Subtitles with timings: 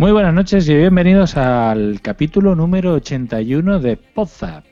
[0.00, 4.64] Muy buenas noches y bienvenidos al capítulo número 81 de Podzap.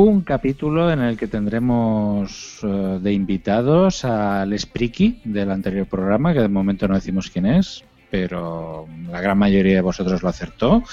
[0.00, 6.38] Un capítulo en el que tendremos eh, de invitados al Spriki del anterior programa, que
[6.38, 10.84] de momento no decimos quién es, pero la gran mayoría de vosotros lo acertó.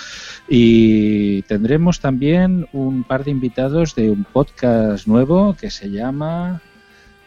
[0.49, 6.63] Y tendremos también un par de invitados de un podcast nuevo que se llama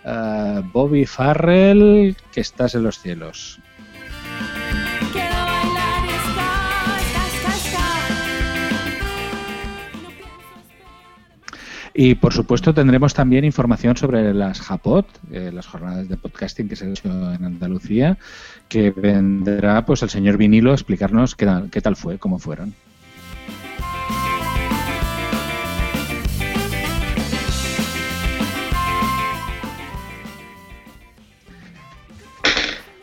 [0.04, 3.60] eh, Bobby Farrell, que estás en los cielos.
[12.00, 16.76] Y por supuesto tendremos también información sobre las JAPOT, eh, las jornadas de podcasting que
[16.76, 18.18] se han hecho en Andalucía,
[18.68, 22.72] que vendrá pues el señor Vinilo a explicarnos qué, qué tal fue, cómo fueron.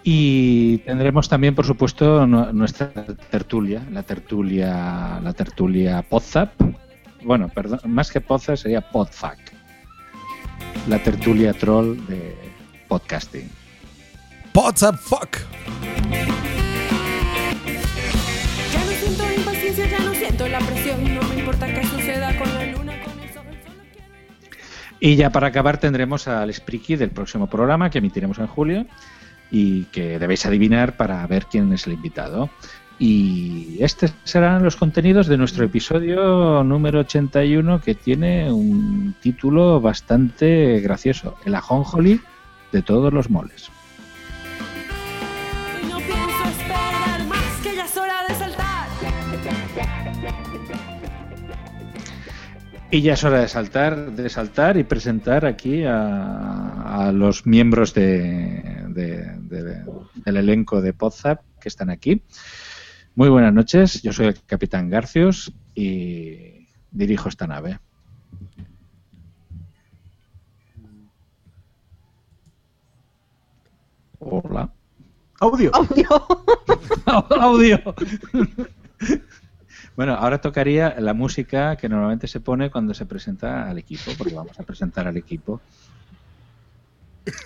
[0.06, 2.94] Y tendremos también, por supuesto, nuestra
[3.30, 6.52] tertulia, la tertulia, la tertulia Podzap,
[7.26, 9.40] bueno, perdón, más que Poza sería Podfuck,
[10.88, 12.36] la tertulia troll de
[12.88, 13.50] podcasting.
[14.54, 15.40] Podzap fuck.
[18.72, 22.54] Ya no siento impaciencia, ya no siento la presión, no me importa qué suceda con
[22.54, 22.94] la luna.
[25.00, 28.86] Y ya para acabar tendremos al Spriki del próximo programa que emitiremos en julio
[29.52, 32.50] y que debéis adivinar para ver quién es el invitado.
[32.98, 40.80] Y estos serán los contenidos de nuestro episodio número 81 que tiene un título bastante
[40.80, 42.22] gracioso, El ajonjoli
[42.72, 43.70] de todos los moles.
[47.66, 48.88] Y ya es hora de saltar.
[52.92, 57.94] Y ya es hora de saltar, de saltar y presentar aquí a, a los miembros
[57.94, 59.84] de, de- de-
[60.24, 62.22] del elenco de Podzap que están aquí.
[63.16, 67.80] Muy buenas noches, yo soy el capitán Garcius y dirijo esta nave.
[74.20, 74.70] Hola.
[75.40, 75.72] Audio.
[77.06, 77.80] Audio.
[79.96, 84.34] bueno, ahora tocaría la música que normalmente se pone cuando se presenta al equipo, porque
[84.34, 85.62] vamos a presentar al equipo.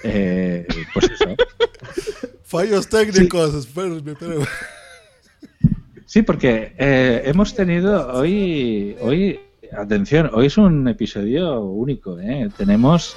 [0.03, 0.65] Eh,
[0.95, 1.35] pues eso.
[2.43, 4.47] Fallos técnicos, espérenme, espérenme.
[6.09, 9.39] Sí, porque eh, hemos tenido hoy, hoy,
[9.71, 12.19] atención, hoy es un episodio único.
[12.19, 12.49] ¿eh?
[12.57, 13.15] Tenemos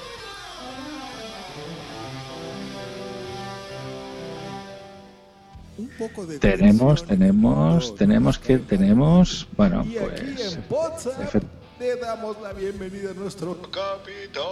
[5.75, 11.41] Un poco de Tenemos, tenemos, tenemos que, tenemos, bueno, Y pues, Potsdam
[11.79, 14.43] le damos la bienvenida a nuestro capitán.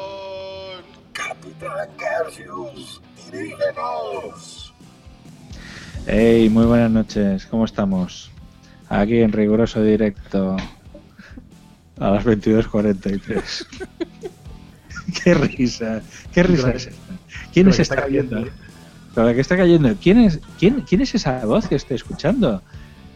[1.13, 2.99] Capitán Garcius,
[3.31, 4.60] dirígenos.
[6.07, 8.31] Hey, muy buenas noches, ¿cómo estamos?
[8.89, 10.57] Aquí en riguroso directo
[11.99, 13.67] a las 22.43.
[15.23, 16.01] qué risa,
[16.33, 17.13] qué risa es esta.
[17.53, 18.45] ¿Quién es esta está cayendo.
[19.13, 22.61] Pero la que está cayendo, ¿quién es, quién, quién es esa voz que estoy escuchando?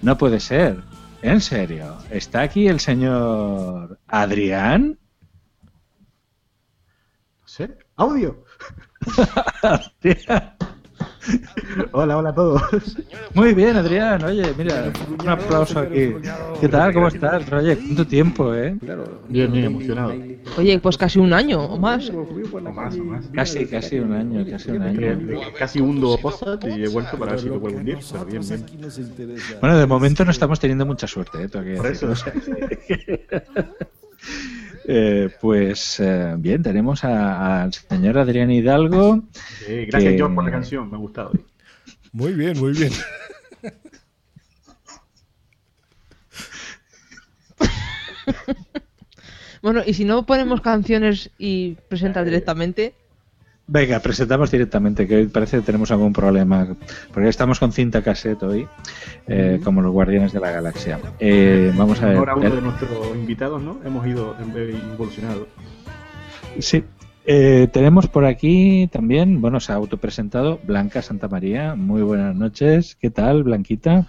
[0.02, 0.82] No puede ser,
[1.22, 1.98] en serio.
[2.12, 5.00] ¿Está aquí el señor Adrián?
[7.46, 7.66] ¿Sí?
[7.96, 8.44] ¿Audio?
[11.92, 12.98] hola, hola a todos.
[13.34, 14.24] Muy bien, Adrián.
[14.24, 16.14] Oye, mira, un aplauso aquí.
[16.62, 16.94] ¿Qué tal?
[16.94, 17.52] ¿Cómo estás?
[17.52, 18.78] Oye, ¿cuánto tiempo, eh?
[19.28, 20.14] Bien, bien, emocionado.
[20.58, 22.10] Oye, pues casi un año o más.
[22.10, 22.26] O
[22.72, 23.26] más, o más.
[23.34, 25.42] Casi, casi un año, casi un año.
[25.58, 26.18] Casi hundo
[26.64, 28.66] y he vuelto para ver si lo puedo hundir, pero bien, bien.
[29.62, 31.50] Bueno, de momento no estamos teniendo mucha suerte, ¿eh?
[31.50, 32.14] Por eso.
[34.88, 39.24] Eh, pues eh, bien, tenemos al señor Adrián Hidalgo.
[39.66, 41.32] Sí, gracias, Que- John, por la canción, me ha gustado.
[42.12, 42.92] Muy bien, muy bien.
[49.62, 52.94] Bueno, y si no ponemos canciones y presentas directamente,
[53.68, 56.68] Venga, presentamos directamente, que hoy parece que tenemos algún problema,
[57.12, 58.68] porque estamos con cinta cassette hoy,
[59.28, 61.00] eh, como los Guardianes de la Galaxia.
[61.20, 62.18] Eh, vamos a ver.
[62.18, 63.80] Ahora uno de nuestros invitados, ¿no?
[63.84, 65.48] Hemos ido, hemos evolucionado.
[66.60, 66.84] Sí.
[67.28, 71.74] Eh, tenemos por aquí también, bueno, se ha autopresentado Blanca Santa María.
[71.74, 72.96] Muy buenas noches.
[73.02, 74.06] ¿Qué tal, Blanquita?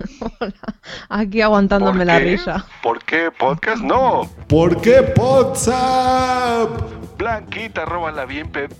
[1.08, 2.66] aquí aguantándome ¿Por la risa.
[2.82, 3.82] ¿Por qué podcast?
[3.82, 4.28] No.
[4.48, 6.68] ¿Por qué WhatsApp?
[7.16, 8.70] Blanquita, róbala bien, Pep.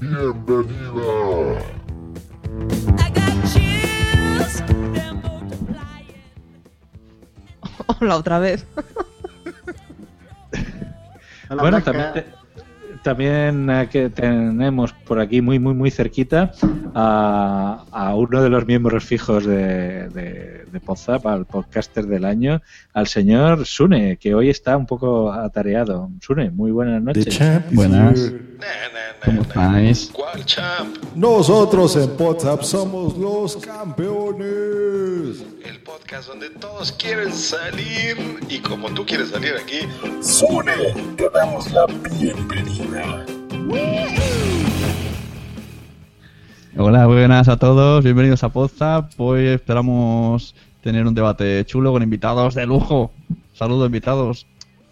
[8.00, 8.66] Hola, otra vez.
[11.48, 11.84] Hola, bueno, Blanca.
[11.92, 12.35] también, te-
[13.06, 16.50] también eh, que tenemos por aquí muy, muy, muy cerquita
[16.92, 22.62] a, a uno de los miembros fijos de, de, de Podzap, al podcaster del año,
[22.92, 26.10] al señor Sune, que hoy está un poco atareado.
[26.20, 27.38] Sune, muy buenas noches.
[27.70, 28.32] Buenas.
[29.24, 30.10] ¿Cómo estáis?
[30.12, 30.96] ¿Cuál champ?
[31.14, 35.44] Nosotros en WhatsApp somos los campeones.
[35.64, 38.16] El podcast donde todos quieren salir
[38.48, 39.80] y como tú quieres salir aquí,
[40.22, 43.26] Sune, te damos la bienvenida.
[46.78, 49.10] Hola, buenas a todos, bienvenidos a Podzap.
[49.18, 53.10] Hoy esperamos tener un debate chulo con invitados de lujo.
[53.52, 54.46] Saludos, invitados.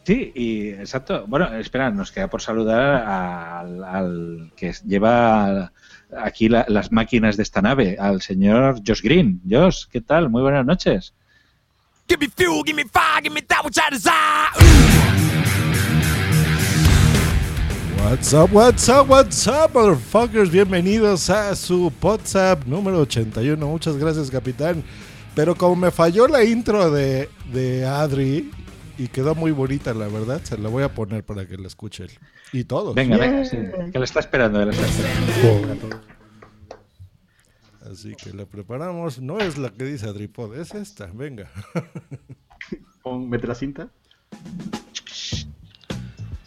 [0.04, 1.24] Sí, y exacto.
[1.26, 5.72] Bueno, espera, nos queda por saludar al, al que lleva
[6.18, 9.40] aquí la- las máquinas de esta nave, al señor Josh Green.
[9.48, 10.28] Josh, ¿qué tal?
[10.28, 11.14] Muy buenas noches.
[12.06, 14.50] Give me fuel, give me fire, give me that which I desire.
[18.04, 20.50] What's up, what's up, what's up, motherfuckers?
[20.50, 23.66] Bienvenidos a su WhatsApp número 81.
[23.66, 24.84] Muchas gracias, capitán.
[25.34, 28.50] Pero como me falló la intro de, de Adri
[28.98, 32.08] y quedó muy bonita, la verdad, se la voy a poner para que la escuchen.
[32.52, 32.94] Y todos.
[32.94, 33.56] Venga, venga, sí,
[33.92, 34.64] que la está esperando.
[34.64, 36.00] la está esperando.
[37.90, 39.20] Así que la preparamos.
[39.20, 41.06] No es la que dice Adripod, es esta.
[41.12, 41.50] Venga.
[43.02, 43.88] Pon- Mete la cinta.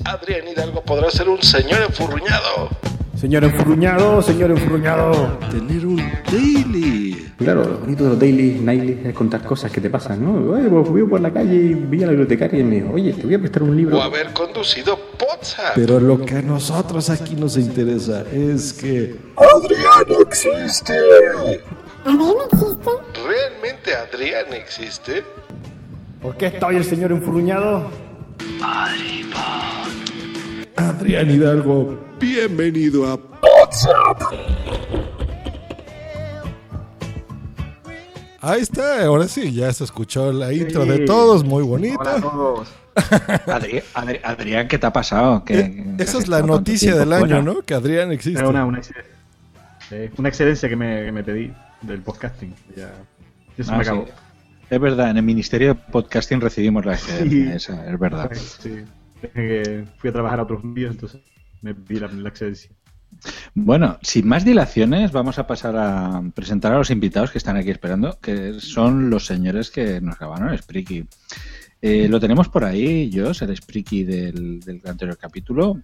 [0.04, 2.70] Adrián Hidalgo podrá ser un señor enfurruñado.
[3.20, 5.40] Señor enfurruñado, señor enfurruñado.
[5.50, 5.98] Tener un
[6.32, 7.34] daily.
[7.40, 10.52] Claro, lo bonito de los daily, nightly es contar cosas que te pasan, ¿no?
[10.52, 13.14] Oye, pues fui por la calle y vi a la bibliotecaria y me dijo, oye,
[13.14, 13.98] te voy a prestar un libro.
[13.98, 15.72] O haber conducido WhatsApp.
[15.74, 20.94] Pero lo que a nosotros aquí nos interesa es que Adrián existe.
[22.06, 25.24] ¿Realmente Adrián existe?
[26.22, 27.90] ¿Por qué está hoy el señor enfurruñado?
[30.76, 33.20] Adrián Hidalgo Bienvenido a
[38.42, 42.22] Ahí está, ahora sí, ya se escuchó la intro de todos, muy Hola a bonita.
[42.22, 42.70] todos.
[42.96, 45.44] Adri- Adri- Adrián, ¿qué te ha pasado?
[45.44, 47.42] ¿Qué- Eh, qué Esa es la noticia del año, fuera?
[47.42, 47.62] ¿no?
[47.62, 48.40] Que Adrián existe.
[48.40, 48.82] Era una, una,
[49.92, 52.54] eh, una excelencia que me, que me pedí del podcasting.
[52.76, 52.92] Ya,
[53.58, 53.90] ya se Ah, me sí.
[53.90, 54.06] acabó.
[54.70, 57.72] Es verdad, en el Ministerio de Podcasting recibimos la excelencia, Sí.
[57.72, 58.32] esa, es verdad.
[58.34, 58.84] Sí.
[59.98, 61.22] Fui a trabajar a otros medios, entonces
[61.62, 62.72] me la, excelencia.
[63.54, 67.70] Bueno, sin más dilaciones, vamos a pasar a presentar a los invitados que están aquí
[67.70, 71.06] esperando, que son los señores que nos grabaron el Spreaky.
[71.82, 75.80] Eh, lo tenemos por ahí, yo, el Spreaky del, del anterior capítulo.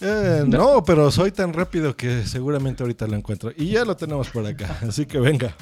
[0.00, 3.52] Eh, no, pero soy tan rápido que seguramente ahorita lo encuentro.
[3.56, 5.54] Y ya lo tenemos por acá, así que venga.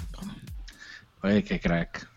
[1.23, 2.09] Oye, qué crack.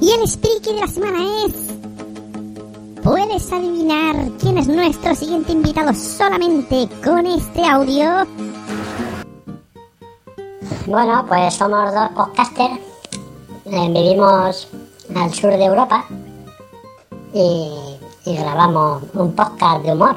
[0.00, 1.54] Y el speaker de la semana es.
[3.02, 8.26] ¿Puedes adivinar quién es nuestro siguiente invitado solamente con este audio?
[10.86, 12.80] Bueno, pues somos dos podcasters.
[13.64, 14.68] eh, vivimos
[15.14, 16.04] al sur de Europa
[17.32, 17.72] y,
[18.24, 20.16] y grabamos un podcast de humor.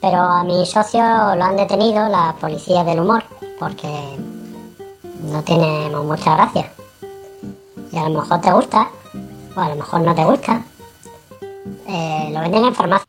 [0.00, 3.22] Pero a mi socio lo han detenido la policía del humor
[3.58, 4.18] porque
[5.30, 6.72] no tenemos mucha gracia.
[7.92, 8.88] Y a lo mejor te gusta,
[9.54, 10.62] o a lo mejor no te gusta.
[11.86, 13.06] Eh, lo venden en farmacia.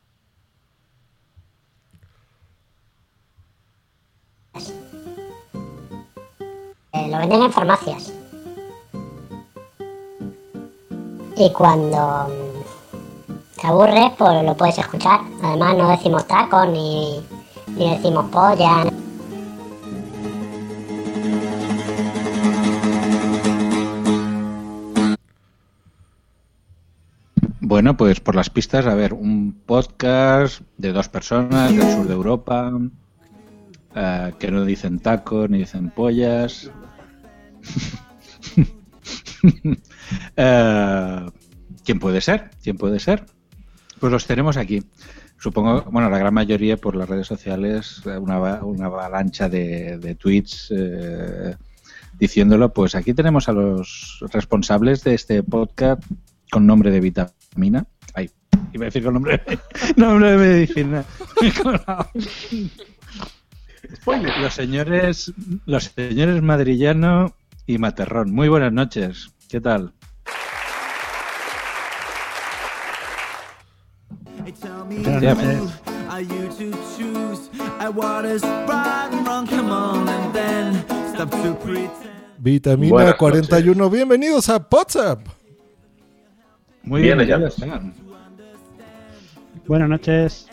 [6.91, 8.13] Eh, lo venden en farmacias.
[11.37, 15.21] Y cuando mm, te aburres, pues lo puedes escuchar.
[15.41, 17.25] Además, no decimos tacos ni,
[17.67, 18.83] ni decimos polla.
[27.73, 32.13] Bueno, pues por las pistas, a ver, un podcast de dos personas del sur de
[32.13, 32.71] Europa
[33.95, 36.69] eh, que no dicen tacos ni dicen pollas.
[40.37, 41.25] Eh,
[41.83, 42.51] ¿Quién puede ser?
[42.61, 43.25] ¿Quién puede ser?
[43.99, 44.83] Pues los tenemos aquí.
[45.37, 50.15] Supongo, bueno, la gran mayoría por las redes sociales, eh, una, una avalancha de, de
[50.15, 50.71] tweets
[52.19, 52.71] diciéndolo.
[52.71, 56.03] Pues aquí tenemos a los responsables de este podcast
[56.51, 57.33] con nombre de vitamina.
[58.13, 58.29] Ay,
[58.74, 59.41] iba a decir con nombre,
[59.95, 61.05] nombre de medicina.
[64.41, 65.33] Los señores,
[65.65, 67.36] los señores Madrillano
[67.67, 68.33] y Materrón.
[68.33, 69.33] Muy buenas noches.
[69.50, 69.93] ¿Qué tal?
[75.22, 75.72] Noches.
[82.38, 85.42] Vitamina Buenas 41, bienvenidos a WhatsApp.
[86.83, 87.93] Muy Bien, bien, están.
[89.67, 90.47] Buenas noches.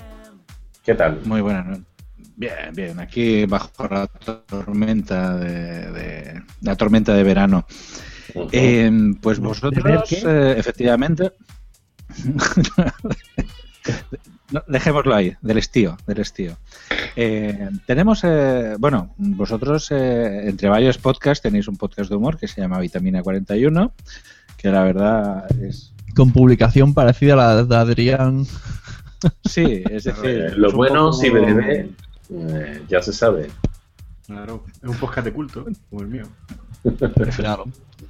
[0.85, 1.21] ¿Qué tal?
[1.25, 1.85] Muy buenas noches.
[2.37, 3.01] Bien, bien.
[3.01, 7.67] Aquí bajo la tormenta de, de- la tormenta de verano.
[8.53, 9.49] Eh, pues ¿De ver
[9.99, 11.33] vosotros, eh, efectivamente.
[14.53, 16.59] No, dejémoslo ahí, del estío, del estío.
[17.15, 22.49] Eh, tenemos, eh, bueno, vosotros eh, entre varios podcasts tenéis un podcast de humor que
[22.49, 23.93] se llama Vitamina 41,
[24.57, 25.90] que la verdad es...
[26.15, 28.45] Con publicación parecida a la de Adrián.
[29.45, 30.25] Sí, es decir...
[30.25, 31.91] Eh, lo es bueno, poco- si BDB,
[32.31, 33.49] eh, ya se sabe.
[34.27, 36.25] Claro, es un podcast de culto, como el mío.
[37.37, 37.65] Claro.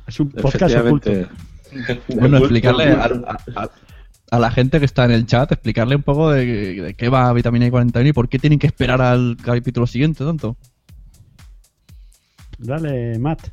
[0.07, 1.11] Es un podcast oculto.
[1.11, 2.15] Efectivamente.
[2.21, 3.71] Bueno, explicarle a, a- a-
[4.33, 7.33] a la gente que está en el chat, explicarle un poco de, de qué va
[7.33, 10.57] Vitamina 41 y por qué tienen que esperar al capítulo siguiente tanto.
[12.59, 13.49] Dale, Matt.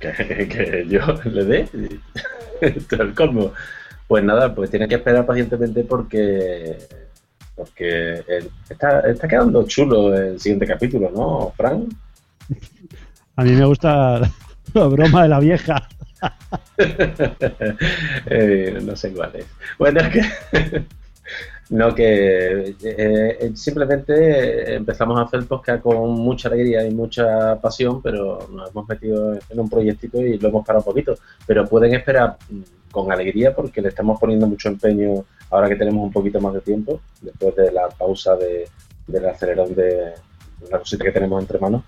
[0.00, 1.68] que, que yo le dé.
[2.60, 3.52] Esto es el colmo.
[4.12, 6.76] Pues nada, pues tiene que esperar pacientemente porque
[7.54, 8.22] porque
[8.68, 11.88] está, está quedando chulo el siguiente capítulo, ¿no, Frank?
[13.36, 14.20] A mí me gusta
[14.74, 15.88] la broma de la vieja.
[18.26, 19.46] Eh, no sé cuál es.
[19.78, 20.84] Bueno, es que.
[21.70, 27.58] No, que eh, eh, simplemente empezamos a hacer el podcast con mucha alegría y mucha
[27.62, 31.14] pasión, pero nos hemos metido en un proyectito y lo hemos parado un poquito.
[31.46, 32.60] Pero pueden esperar mm,
[32.92, 36.60] con alegría porque le estamos poniendo mucho empeño ahora que tenemos un poquito más de
[36.60, 38.68] tiempo, después de la pausa de,
[39.08, 40.12] del acelerón de
[40.68, 41.82] una cosita que tenemos entre manos.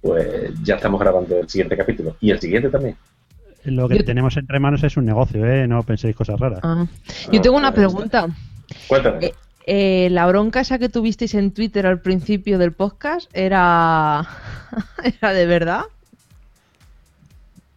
[0.00, 2.96] Pues ya estamos grabando el siguiente capítulo y el siguiente también.
[3.64, 5.68] Lo que tenemos entre manos es un negocio, ¿eh?
[5.68, 6.58] No penséis cosas raras.
[6.64, 6.86] Ah.
[7.30, 8.26] Yo tengo una pregunta.
[8.88, 9.26] Cuéntame.
[9.26, 9.34] Eh,
[9.66, 14.26] eh, la bronca esa que tuvisteis en Twitter al principio del podcast era,
[15.04, 15.84] era de verdad.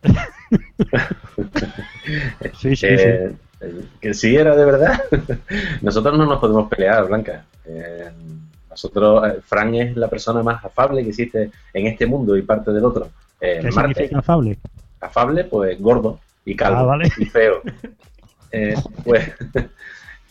[2.60, 3.36] Sí, sí, Eh,
[4.00, 5.00] Que sí era de verdad.
[5.82, 7.46] Nosotros no nos podemos pelear, Blanca.
[7.66, 8.10] Eh,
[8.70, 12.72] nosotros, eh, Fran es la persona más afable que existe en este mundo y parte
[12.72, 13.08] del otro.
[13.40, 14.58] Eh, ¿Qué Marte, significa afable?
[15.00, 17.12] afable, pues gordo y calvo Ah, vale.
[17.18, 17.62] y feo.
[18.52, 19.34] Eh, pues,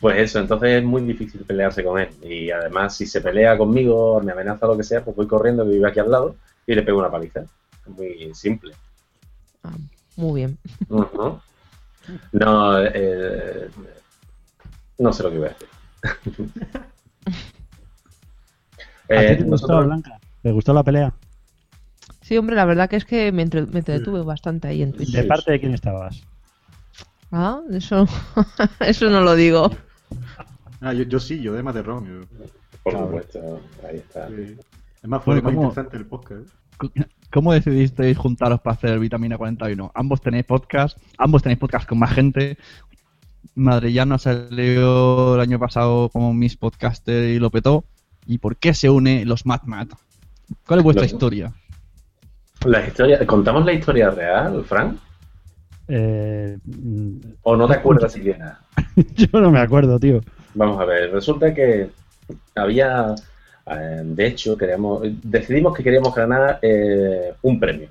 [0.00, 2.09] pues eso, entonces es muy difícil pelearse con él.
[2.23, 5.73] Y además, si se pelea conmigo, me amenaza lo que sea, pues voy corriendo, que
[5.73, 6.35] vive aquí al lado,
[6.66, 7.40] y le pego una paliza.
[7.40, 8.73] Es muy simple.
[10.16, 10.59] Muy bien.
[12.33, 13.68] No, eh,
[14.99, 15.68] no sé lo que iba a decir.
[17.26, 17.37] ¿A ti
[19.09, 20.18] Eh, te gustó, nosotros- Blanca?
[20.42, 21.12] ¿Te gustó la pelea?
[22.23, 25.23] Sí, hombre, la verdad que es que me, entre- me entretuve bastante ahí en Twitter.
[25.23, 26.23] ¿De parte de quién estabas?
[27.33, 28.06] Ah, eso,
[28.80, 29.71] eso no lo digo.
[30.80, 32.06] Ah, yo, yo sí, yo de Materrón.
[32.06, 32.26] Yo...
[32.83, 33.06] Por Claro.
[33.06, 34.28] supuesto, ahí está.
[34.28, 34.56] Sí.
[35.02, 35.68] Es más, fue Bueno, más ¿cómo?
[35.68, 36.47] interesante el podcast.
[37.33, 39.90] ¿Cómo decidisteis juntaros para hacer Vitamina 41?
[39.95, 42.57] Ambos tenéis podcast, ambos tenéis podcast con más gente.
[43.57, 47.85] Madrillano salió el año pasado como Miss Podcaster y lo petó.
[48.26, 49.88] ¿Y por qué se une los Mad Mad?
[50.66, 51.52] ¿Cuál es vuestra historia?
[52.64, 54.97] La historia, ¿Contamos la historia real, Frank?
[55.88, 56.57] Eh,
[57.43, 58.61] ¿O no te acuerdas siquiera?
[59.16, 60.21] yo no me acuerdo, tío.
[60.54, 61.90] Vamos a ver, resulta que
[62.54, 63.14] había,
[63.66, 67.88] de hecho, queríamos, decidimos que queríamos ganar eh, un premio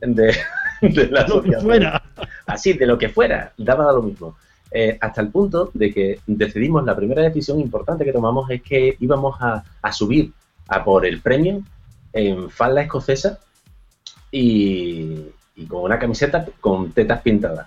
[0.00, 0.36] de,
[0.82, 2.02] de la Lo que fuera.
[2.46, 4.36] así, de lo que fuera, daba lo mismo.
[4.70, 8.96] Eh, hasta el punto de que decidimos, la primera decisión importante que tomamos es que
[9.00, 10.30] íbamos a, a subir
[10.68, 11.62] a por el premio
[12.12, 13.38] en falda escocesa
[14.30, 15.24] y,
[15.56, 17.66] y con una camiseta con tetas pintadas.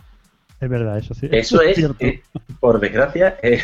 [0.59, 1.27] Es verdad, eso sí.
[1.31, 2.05] Eso es, cierto.
[2.05, 2.21] eh,
[2.59, 3.63] por desgracia, es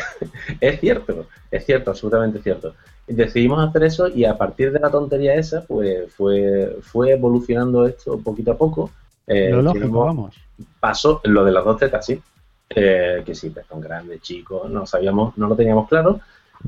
[0.80, 2.74] cierto, es cierto, absolutamente cierto.
[3.08, 8.18] Decidimos hacer eso y a partir de la tontería esa, pues fue, fue evolucionando esto
[8.18, 8.90] poquito a poco.
[9.26, 10.36] Eh, Lo lógico, vamos.
[10.80, 12.20] Pasó lo de las dos tetas, sí.
[12.70, 16.20] Eh, que sí, pezón grande, chico, no sabíamos, no lo teníamos claro.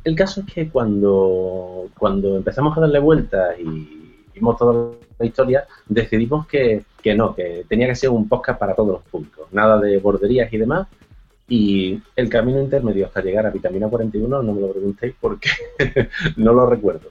[0.04, 5.66] El caso es que cuando, cuando empezamos a darle vueltas y vimos toda la historia,
[5.86, 9.78] decidimos que, que no, que tenía que ser un podcast para todos los públicos, nada
[9.78, 10.88] de borderías y demás.
[11.50, 15.50] Y el camino intermedio hasta llegar a vitamina 41, no me lo preguntéis porque
[16.36, 17.08] no lo recuerdo.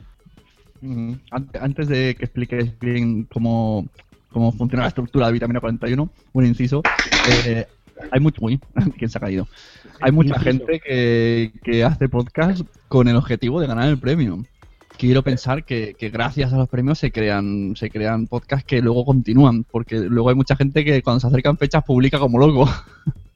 [1.59, 3.85] Antes de que expliques bien cómo,
[4.31, 6.81] cómo funciona la estructura de vitamina 41, un inciso.
[7.45, 7.65] eh,
[8.11, 8.39] hay mucho.
[8.45, 8.61] Uy,
[8.97, 9.45] ¿quién se ha caído?
[9.99, 14.45] Hay mucha gente que, que hace podcast con el objetivo de ganar el premio.
[14.97, 19.03] Quiero pensar que, que gracias a los premios se crean, se crean podcasts que luego
[19.03, 22.69] continúan, porque luego hay mucha gente que cuando se acercan fechas publica como loco.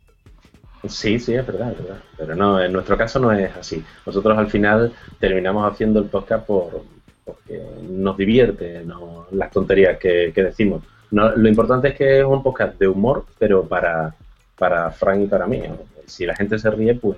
[0.88, 1.98] Sí, sí, es verdad, es verdad.
[2.18, 3.84] Pero no, en nuestro caso no es así.
[4.06, 6.84] Nosotros al final terminamos haciendo el podcast por,
[7.24, 10.84] porque nos divierte no, las tonterías que, que decimos.
[11.12, 14.14] No, lo importante es que es un podcast de humor, pero para,
[14.58, 15.62] para Frank y para mí.
[16.06, 17.18] Si la gente se ríe, pues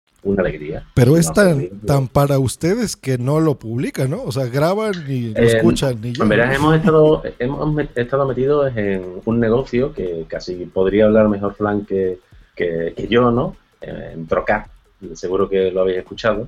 [0.23, 0.85] Una alegría.
[0.93, 4.21] Pero es No, tan, tan para ustedes que no lo publican, ¿no?
[4.23, 6.23] O sea, graban y lo Eh, escuchan y ya.
[6.23, 11.27] En verdad hemos estado, hemos met- estado metidos en un negocio que casi podría hablar
[11.27, 12.19] mejor Flan que,
[12.55, 13.55] que, que yo, ¿no?
[13.81, 14.67] Eh, En Trocar,
[15.15, 16.47] seguro que lo habéis escuchado.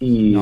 [0.00, 0.34] Y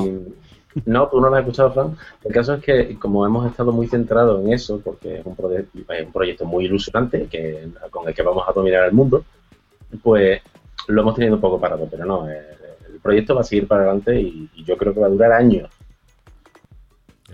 [0.87, 1.09] no.
[1.09, 1.96] tú no lo has escuchado, Flan.
[2.24, 5.66] El caso es que como hemos estado muy centrados en eso, porque es un, proye-
[5.88, 9.24] es un proyecto muy ilusionante que, con el que vamos a dominar el mundo,
[10.02, 10.40] pues
[10.88, 12.40] lo hemos tenido un poco parado, pero no, eh,
[13.01, 15.33] el proyecto va a seguir para adelante y, y yo creo que va a durar
[15.33, 15.71] años.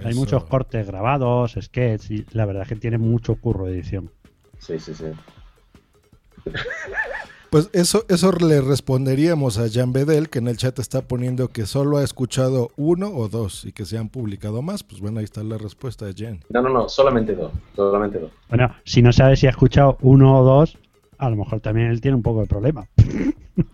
[0.04, 4.10] Hay muchos cortes grabados, sketches, y la verdad es que tiene mucho curro de edición.
[4.58, 5.06] Sí, sí, sí.
[7.50, 11.64] Pues eso, eso le responderíamos a Jan Bedel, que en el chat está poniendo que
[11.64, 14.82] solo ha escuchado uno o dos y que se han publicado más.
[14.82, 16.40] Pues bueno, ahí está la respuesta de Jan.
[16.50, 18.32] No, no, no, solamente dos, solamente dos.
[18.48, 20.76] Bueno, si no sabes si ha escuchado uno o dos,
[21.18, 22.86] a lo mejor también él tiene un poco de problema.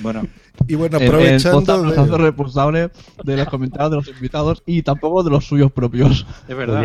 [0.00, 0.26] Bueno,
[0.66, 2.90] y bueno, El- aprovechando el se de- responsable
[3.22, 6.26] de los comentarios de los invitados y tampoco de los suyos propios.
[6.48, 6.82] Es verdad.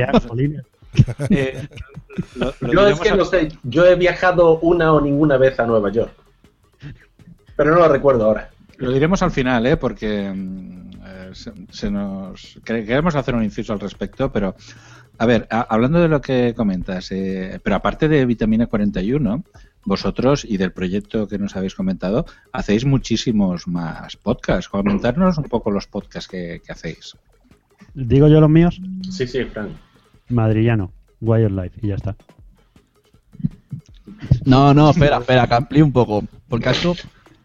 [1.32, 1.68] Eh,
[2.36, 5.60] lo- lo Yo es que a- no sé, yo he viajado una o ninguna vez
[5.60, 6.12] a Nueva York.
[7.56, 8.50] Pero no lo recuerdo ahora.
[8.78, 9.78] Lo diremos al final, ¿eh?
[9.78, 14.56] porque mm, eh, se, se nos quere- queremos hacer un inciso al respecto, pero
[15.18, 19.44] a ver, a- hablando de lo que comentas, eh, pero aparte de vitamina 41,
[19.86, 24.70] vosotros y del proyecto que nos habéis comentado, hacéis muchísimos más podcasts.
[24.70, 27.16] Comentarnos un poco los podcasts que, que hacéis.
[27.94, 29.72] Digo yo los míos, Sí, sí, Frank.
[30.30, 32.16] madrillano, Wildlife, y ya está.
[34.46, 36.24] No, no, espera, espera, que amplíe un poco.
[36.48, 36.96] Porque ha hecho,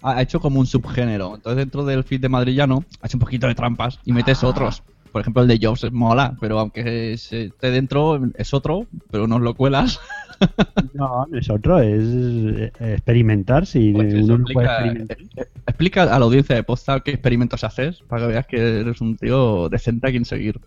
[0.03, 1.35] ha hecho como un subgénero.
[1.37, 4.83] Entonces, dentro del feed de madrillano, ha hecho un poquito de trampas y metes otros.
[5.13, 9.55] Por ejemplo, el de Jobs mola, pero aunque esté dentro, es otro, pero nos lo
[9.55, 9.99] cuelas.
[10.95, 14.73] No, no es otro, es eh, experimentar si Pues uno no puede explica,
[15.07, 15.19] experimentar.
[15.37, 19.01] eh, explica a la audiencia de Posta qué experimentos haces para que veas que eres
[19.01, 20.61] un tío decente a quien seguir.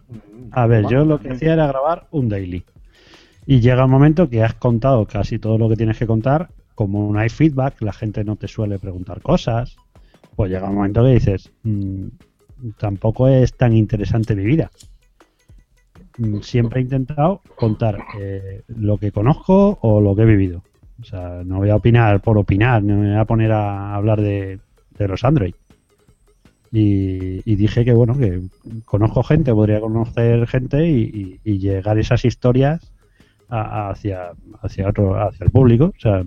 [0.52, 2.64] A ver, yo lo que hacía era grabar un daily.
[3.46, 7.12] Y llega un momento que has contado casi todo lo que tienes que contar, como
[7.12, 9.76] no hay feedback, la gente no te suele preguntar cosas,
[10.36, 12.06] pues llega un momento que dices, "Mm,
[12.78, 14.70] tampoco es tan interesante mi vida.
[16.20, 20.62] Mm, siempre he intentado contar eh, lo que conozco o lo que he vivido.
[21.02, 24.22] O sea, no voy a opinar por opinar, no me voy a poner a hablar
[24.22, 24.60] de,
[24.98, 25.54] los Android.
[26.72, 28.42] Y, dije que, bueno, que
[28.86, 32.92] conozco gente, podría conocer gente y, llegar esas historias
[33.50, 35.86] a- hacia, hacia, otro, hacia el público.
[35.86, 36.24] O sea,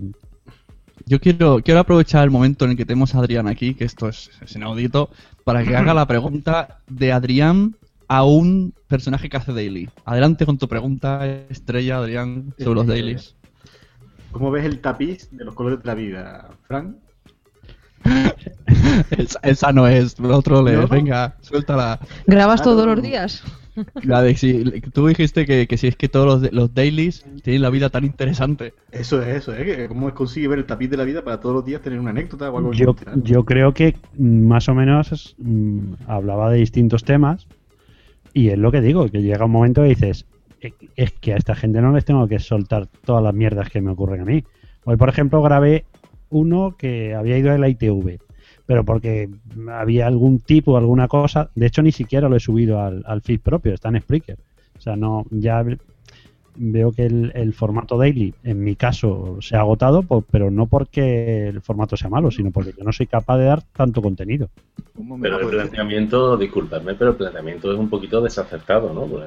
[1.05, 4.09] Yo quiero, quiero aprovechar el momento en el que tenemos a Adrián aquí, que esto
[4.09, 5.09] es, es inaudito,
[5.43, 7.75] para que haga la pregunta de Adrián
[8.15, 9.89] a un personaje que hace daily.
[10.05, 13.35] Adelante con tu pregunta, estrella, Adrián, sobre los Eh, dailies.
[14.31, 16.95] ¿Cómo ves el tapiz de los colores de la vida, Frank?
[19.17, 20.87] esa, esa no es, otro le, ¿No?
[20.87, 21.99] venga, suéltala.
[22.27, 23.43] ¿Grabas Ah, todos los días?
[24.03, 27.63] La de, si, tú dijiste que, que si es que todos los, los dailies tienen
[27.63, 28.75] la vida tan interesante.
[28.91, 29.65] Eso es eso, ¿eh?
[29.65, 32.11] Que ¿Cómo consigue ver el tapiz de la vida para todos los días tener una
[32.11, 37.03] anécdota o algo yo, yo creo que mm, más o menos mm, hablaba de distintos
[37.03, 37.47] temas
[38.33, 40.25] y es lo que digo, que llega un momento que dices,
[40.61, 43.81] "Eh, es que a esta gente no les tengo que soltar todas las mierdas que
[43.81, 44.43] me ocurren a mí.
[44.85, 45.85] Hoy, por ejemplo, grabé
[46.29, 48.19] uno que había ido a la ITV,
[48.65, 49.29] pero porque
[49.71, 53.39] había algún tipo, alguna cosa, de hecho ni siquiera lo he subido al, al feed
[53.41, 54.37] propio, está en Spreaker.
[54.77, 55.63] O sea, no, ya
[56.55, 60.67] veo que el, el formato daily, en mi caso, se ha agotado, por- pero no
[60.67, 64.49] porque el formato sea malo, sino porque yo no soy capaz de dar tanto contenido.
[65.21, 69.05] Pero el planteamiento, disculpadme, pero el planteamiento es un poquito desacertado, ¿no?
[69.05, 69.25] Pues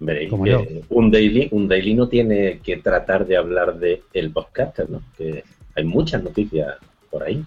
[0.00, 0.62] veréis Como que yo.
[0.90, 5.02] un daily, un daily no tiene que tratar de hablar de el podcaster, ¿no?
[5.16, 5.42] Que
[5.74, 6.76] hay muchas noticias
[7.10, 7.44] por ahí.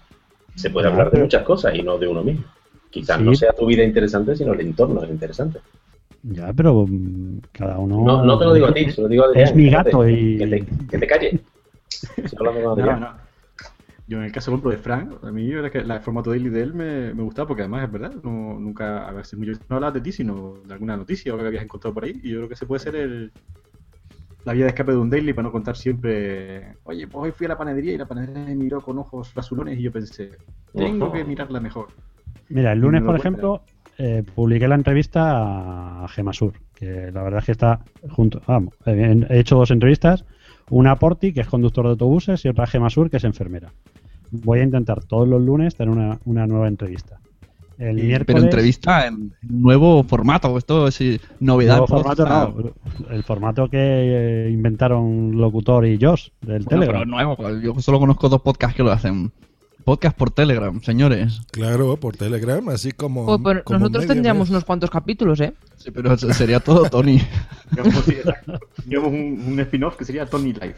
[0.54, 2.44] Se puede hablar de pero- muchas cosas y no de uno mismo.
[2.90, 3.24] Quizás Sí.
[3.24, 5.60] no sea tu vida interesante, sino el entorno es interesante.
[6.22, 8.04] Ya, pero mm, cada uno.
[8.04, 9.48] No, no te lo digo a ti, se lo digo a Adrián.
[9.48, 10.38] Es mi gato y.
[10.38, 10.66] Que te,
[11.06, 11.38] que
[12.42, 13.32] No, no.
[14.08, 16.00] Yo en el caso, por ejemplo, de Frank, a mí la verdad que la- el
[16.02, 19.38] formato daily de él me, me gustaba porque además es verdad, no, nunca, a veces
[19.38, 22.20] mucho- no hablabas de ti, sino de alguna noticia o que habías encontrado por ahí.
[22.22, 23.32] Y yo creo que ese puede ser el,
[24.44, 27.46] la vía de escape de un daily para no contar siempre, oye, pues hoy fui
[27.46, 30.32] a la panadería y la panadería me miró con ojos azulones y yo pensé,
[30.74, 31.88] tengo que mirarla mejor.
[32.48, 33.62] Mira, el lunes, por ejemplo,
[33.98, 38.40] eh, publiqué la entrevista a Gemasur, que la verdad es que está junto.
[38.46, 38.92] Vamos, he
[39.28, 40.24] he hecho dos entrevistas:
[40.70, 43.72] una a Porti, que es conductor de autobuses, y otra a Gemasur, que es enfermera.
[44.30, 47.18] Voy a intentar todos los lunes tener una, una nueva entrevista.
[47.78, 48.26] El Y- miércoles.
[48.26, 51.78] Pero entrevista en nuevo formato, esto es eh, novedad.
[51.78, 52.48] Nuevo por formato esta-
[53.08, 53.78] no, el formato que
[54.46, 57.00] eh, inventaron Locutor y Josh del Bueno, Telegram.
[57.00, 59.32] pero nuevo, pues, yo solo conozco dos podcasts que lo hacen.
[59.84, 61.42] Podcast por Telegram, señores.
[61.50, 63.26] Claro, por Telegram, así como.
[63.26, 64.50] Pues, pues, como nosotros media tendríamos vez.
[64.50, 65.54] unos cuantos capítulos, ¿eh?
[65.76, 67.20] Sí, pero sería todo Tony.
[68.86, 70.76] Digamos un, un spin-off que sería Tony Life.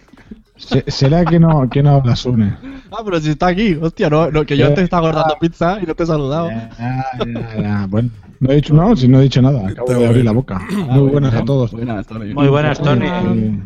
[0.57, 2.57] Se- ¿Será que no, que no habla Sune?
[2.93, 5.79] Ah, pero si está aquí, hostia, no, no, que yo Eh, te estaba guardando pizza
[5.83, 6.49] y no te he saludado.
[6.79, 10.07] Ah, ya, ya, bueno, no he dicho, no, si no he dicho nada, acabo de
[10.07, 10.61] abrir la boca.
[10.71, 11.73] Muy buenas a todos.
[11.73, 12.33] Buenas, Tony.
[12.33, 13.07] Muy buenas, Tony.
[13.07, 13.61] Eh,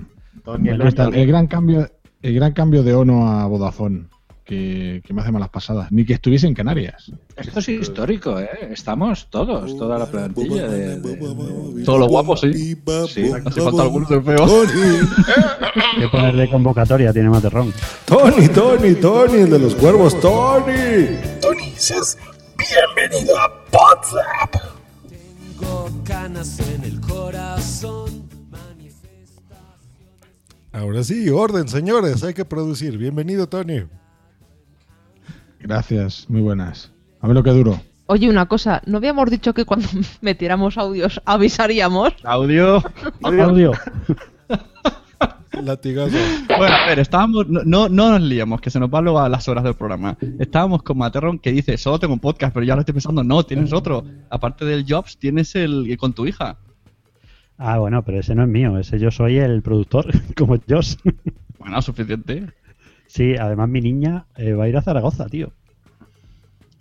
[0.44, 1.87] Tony está, el gran cambio,
[2.22, 4.07] el gran cambio de Ono a Vodafone,
[4.48, 5.92] que, que me hace malas pasadas.
[5.92, 7.12] Ni que estuviese en Canarias.
[7.37, 8.48] Esto es histórico, ¿eh?
[8.70, 10.98] Estamos todos, toda la plantilla de...
[11.00, 12.52] de- Todos los guapos, sí.
[13.08, 13.30] Sí.
[13.44, 14.50] Hace falta algunos de feos.
[14.50, 17.74] Hay que ponerle convocatoria, tiene Materrón.
[18.06, 21.18] Tony, Tony, Tony, el de los cuervos, Tony.
[21.42, 22.16] Tony, seas
[22.56, 24.54] bienvenido a WhatsApp.
[25.61, 28.26] Tengo canas en el corazón.
[30.72, 32.96] Ahora sí, orden, señores, hay que producir.
[32.96, 33.82] Bienvenido, Tony.
[35.61, 36.92] Gracias, muy buenas.
[37.21, 37.81] A ver lo que duro.
[38.07, 39.87] Oye, una cosa, ¿no habíamos dicho que cuando
[40.21, 42.14] metiéramos audios avisaríamos?
[42.25, 42.83] Audio.
[43.23, 43.73] Audio.
[45.62, 46.16] Latigazo.
[46.47, 47.49] Bueno, a ver, estábamos.
[47.49, 50.16] No, no, no nos liamos, que se nos va luego a las horas del programa.
[50.38, 53.25] Estábamos con Materron que dice: Solo tengo un podcast, pero ya lo estoy pensando.
[53.25, 54.05] No, tienes otro.
[54.31, 56.59] Aparte del Jobs, tienes el con tu hija.
[57.57, 60.94] Ah, bueno, pero ese no es mío, ese yo soy el productor, como Josh.
[61.59, 62.47] Bueno, suficiente.
[63.09, 65.51] Sí, además mi niña eh, va a ir a Zaragoza, tío.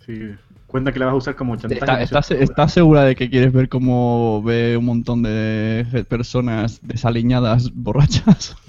[0.06, 0.30] Sí.
[0.66, 1.80] Cuenta que la vas a usar como chantaje.
[1.80, 7.72] ¿Está- ¿Estás, estás segura de que quieres ver cómo ve un montón de personas desaliñadas
[7.74, 8.56] borrachas?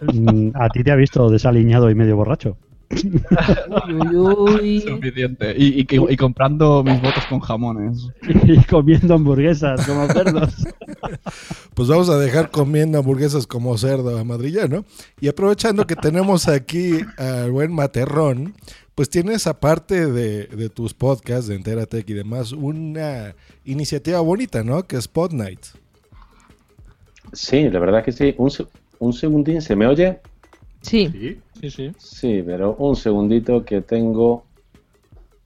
[0.00, 2.56] Mm, A ti te ha visto desaliñado y medio borracho.
[4.80, 5.54] Suficiente.
[5.56, 8.08] Y, y que- y comprando mis votos con jamones.
[8.44, 10.54] y comiendo hamburguesas como cerdos.
[11.74, 14.84] Pues vamos a dejar comiendo hamburguesas como cerdo a madrillano.
[15.20, 18.54] Y aprovechando que tenemos aquí al buen Materrón,
[18.94, 24.86] pues tienes aparte de, de tus podcasts de Enteratec y demás, una iniciativa bonita, ¿no?
[24.86, 25.60] Que es Pod Night.
[27.32, 28.34] Sí, la verdad que sí.
[28.36, 28.50] Un,
[28.98, 30.18] un segundín, ¿se me oye?
[30.82, 31.08] Sí.
[31.12, 31.92] Sí, sí.
[31.98, 34.44] Sí, pero un segundito que tengo.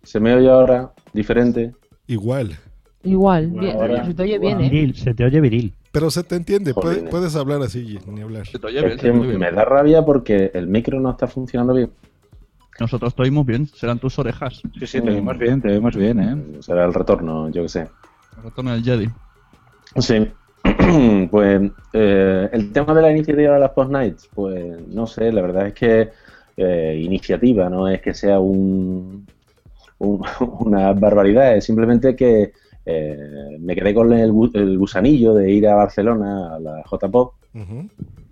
[0.03, 0.93] ¿Se me oye ahora?
[1.13, 1.73] ¿Diferente?
[2.07, 2.57] Igual.
[3.03, 4.69] Igual, bien, Ahora- se te oye bien, ¿eh?
[4.71, 5.75] Viril, se te oye viril.
[5.93, 8.43] Pero se te entiende, puedes hablar así, ni hablar.
[8.43, 11.91] Es que me da rabia porque el micro no está funcionando bien.
[12.81, 14.61] Nosotros te oímos bien, serán tus orejas.
[14.79, 16.63] Sí, sí, te vemos bien, te vemos bien, ¿eh?
[16.63, 17.89] Será el retorno, yo que sé.
[18.43, 19.09] Retorno del Jedi.
[19.99, 20.27] Sí.
[21.31, 21.61] pues
[21.93, 25.67] eh, el tema de la iniciativa de las Post Nights, pues no sé, la verdad
[25.69, 26.11] es que
[26.57, 29.29] eh, iniciativa no es que sea un,
[29.99, 30.23] un-
[30.61, 32.53] una barbaridad, es simplemente que
[32.87, 37.35] eh, me quedé con el, el gusanillo de ir a Barcelona a la J-Pop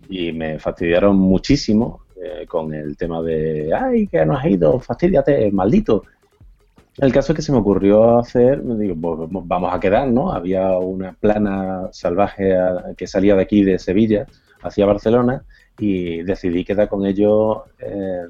[0.08, 5.50] y me fastidiaron muchísimo eh, con el tema de, ay, que no has ido, fastidiate,
[5.52, 6.04] maldito.
[6.98, 10.32] El caso es que se me ocurrió hacer, digo, vamos a quedar, ¿no?
[10.32, 12.54] Había una plana salvaje
[12.96, 14.28] que salía de aquí, de Sevilla,
[14.62, 15.44] hacia Barcelona,
[15.78, 18.26] y decidí quedar con ellos eh,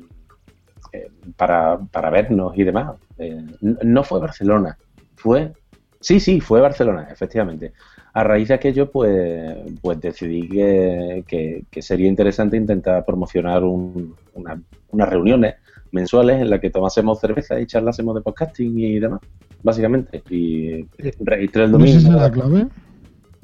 [0.93, 2.97] eh, para, para vernos y demás.
[3.19, 4.79] Eh, no fue Barcelona,
[5.17, 5.53] fue...
[6.01, 7.73] Sí, sí, fue Barcelona, efectivamente.
[8.15, 15.09] A raíz de aquello, pues, pues decidí que, sería interesante intentar promocionar un- una- unas
[15.09, 15.55] reuniones
[15.93, 19.21] mensuales en las que tomásemos cerveza y charlásemos de podcasting y demás,
[19.63, 20.23] básicamente.
[20.29, 20.89] Y
[21.21, 21.99] registré el ¿No dominio.
[21.99, 22.67] es esa la clave?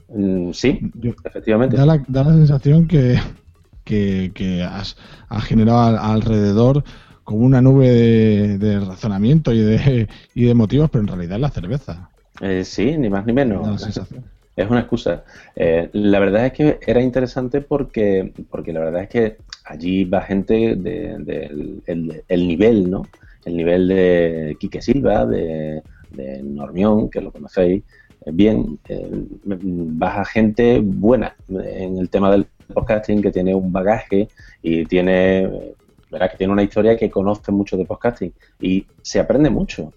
[0.09, 0.81] Mm, sí,
[1.25, 1.77] efectivamente.
[1.77, 3.19] Da la, da la sensación que,
[3.85, 4.97] que, que has,
[5.29, 6.83] has generado al- alrededor
[7.25, 11.43] como una nube de, de razonamiento y de, y de motivos, pero en realidad es
[11.43, 12.11] la cerveza.
[12.41, 13.83] Eh, sí, ni más ni Da la menos.
[13.83, 14.25] sensación.
[14.57, 15.25] Es una excusa.
[15.55, 19.37] Eh, la verdad es que era interesante porque, porque la verdad es que
[19.69, 23.07] allí va gente del de, el, el nivel, ¿no?
[23.45, 25.83] El nivel de Quique Silva, de,
[26.43, 27.85] Normión, que lo conocéis
[28.25, 28.79] eh, bien.
[28.89, 29.09] eh,
[29.45, 34.29] vas a gente buena en el tema del podcasting, que tiene un bagaje
[34.63, 35.75] y tiene, eh,
[36.11, 39.93] verás que tiene una historia que conoce mucho de podcasting y se aprende mucho.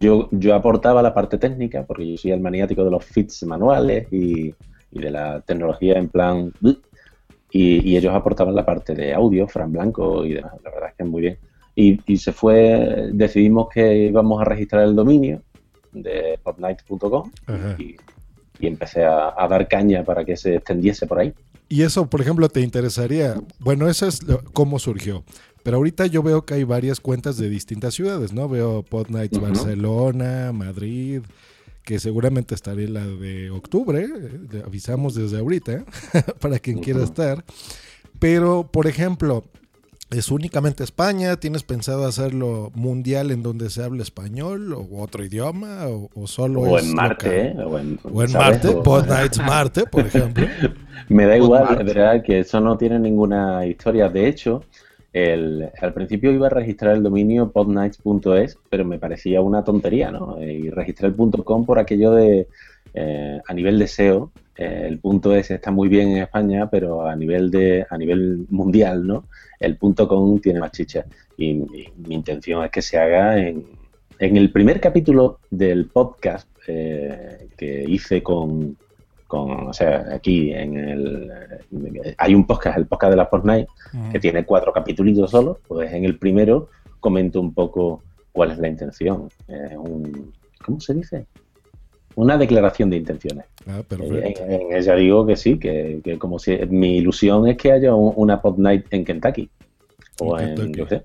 [0.00, 4.12] Yo, yo aportaba la parte técnica, porque yo soy el maniático de los feeds manuales
[4.12, 4.54] y,
[4.92, 6.52] y de la tecnología en plan...
[7.50, 10.52] Y, y ellos aportaban la parte de audio, Fran Blanco y demás.
[10.64, 11.38] La verdad es que es muy bien.
[11.74, 15.42] Y, y se fue, decidimos que íbamos a registrar el dominio
[15.92, 17.76] de podnight.com Ajá.
[17.78, 17.96] y,
[18.58, 21.32] y empecé a, a dar caña para que se extendiese por ahí.
[21.68, 23.34] Y eso, por ejemplo, te interesaría.
[23.58, 25.24] Bueno, eso es lo- cómo surgió.
[25.62, 28.48] Pero ahorita yo veo que hay varias cuentas de distintas ciudades, ¿no?
[28.48, 29.46] Veo Pod Nights Ujú.
[29.46, 31.22] Barcelona, Madrid,
[31.86, 34.00] que seguramente estaré la de octubre.
[34.04, 35.84] eh, le avisamos desde ahorita
[36.40, 37.44] para quien quiera estar.
[38.18, 39.44] Pero, por ejemplo,
[40.10, 41.36] ¿es únicamente España?
[41.36, 45.86] ¿Tienes pensado hacerlo mundial en donde se hable español o otro idioma?
[45.86, 47.60] ¿O, o solo O es en Marte, local?
[47.60, 47.64] ¿eh?
[47.64, 48.32] O en, O en.
[48.32, 50.46] Marte, Pod Nights Marte, por ejemplo.
[51.08, 54.08] Me da igual, es verdad que eso no tiene ninguna historia.
[54.08, 54.64] De hecho,
[55.16, 60.42] el, al principio iba a registrar el dominio podnights.es, pero me parecía una tontería, ¿no?
[60.42, 62.48] Y registré el .com por aquello de,
[62.92, 65.00] eh, a nivel de SEO, eh, el
[65.32, 69.24] .es está muy bien en España, pero a nivel de a nivel mundial, ¿no?
[69.58, 71.06] El .com tiene más chicha.
[71.38, 73.64] Y, y mi intención es que se haga en,
[74.18, 78.76] en el primer capítulo del podcast eh, que hice con,
[79.26, 81.32] con, o sea, aquí en el
[82.18, 83.68] hay un podcast, el podcast de la Fortnite,
[84.12, 86.68] que tiene cuatro capítulos solo, pues en el primero
[87.00, 89.28] comento un poco cuál es la intención.
[89.78, 90.32] Un,
[90.64, 91.26] ¿Cómo se dice?
[92.16, 93.44] Una declaración de intenciones.
[93.66, 94.42] Ah, perfecto.
[94.44, 97.94] En, en ella digo que sí, que, que como si mi ilusión es que haya
[97.94, 99.50] un- una Night en Kentucky.
[100.20, 100.78] O En Kentucky.
[100.78, 101.04] yo sé.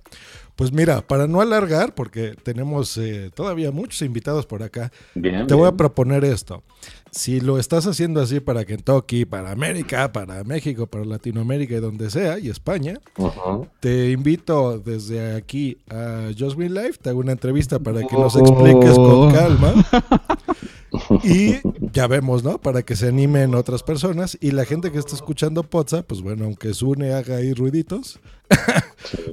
[0.56, 5.54] Pues mira, para no alargar, porque tenemos eh, todavía muchos invitados por acá, Bien, te
[5.54, 6.62] voy a proponer esto.
[7.12, 12.10] Si lo estás haciendo así para Kentucky, para América, para México, para Latinoamérica y donde
[12.10, 13.02] sea, y España,
[13.82, 18.38] te invito desde aquí a Just Green Life, te hago una entrevista para que nos
[18.38, 19.74] expliques con calma.
[21.24, 21.56] Y
[21.94, 22.58] ya vemos, ¿no?
[22.58, 24.38] Para que se animen otras personas.
[24.42, 28.20] Y la gente que está escuchando Pozza, pues bueno, aunque Sune haga ahí ruiditos,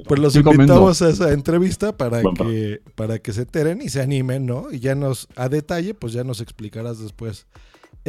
[0.07, 4.45] pues los invitamos a esa entrevista para que, para que se enteren y se animen,
[4.45, 4.71] ¿no?
[4.71, 7.45] Y ya nos, a detalle, pues ya nos explicarás después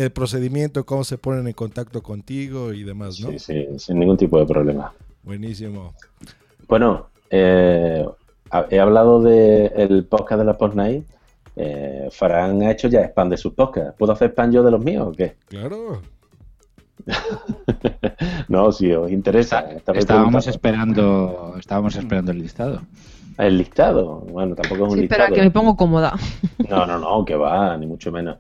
[0.00, 3.30] el procedimiento, cómo se ponen en contacto contigo y demás, ¿no?
[3.30, 4.92] Sí, sí, sin ningún tipo de problema.
[5.22, 5.94] Buenísimo.
[6.68, 8.06] Bueno, eh,
[8.70, 11.06] he hablado del podcast de la Post Night.
[11.56, 13.94] Eh, Farán ha hecho ya spam de sus podcasts.
[13.98, 15.36] ¿Puedo hacer spam yo de los míos o qué?
[15.46, 16.00] Claro.
[18.48, 19.60] no, si os interesa.
[19.72, 22.80] estabais Estábamos esperando, estábamos esperando el listado.
[23.38, 24.20] El listado.
[24.30, 25.22] Bueno, tampoco es un Sí, listado.
[25.22, 26.14] espera, que me pongo cómoda.
[26.68, 28.36] No, no, no, que va, ni mucho menos.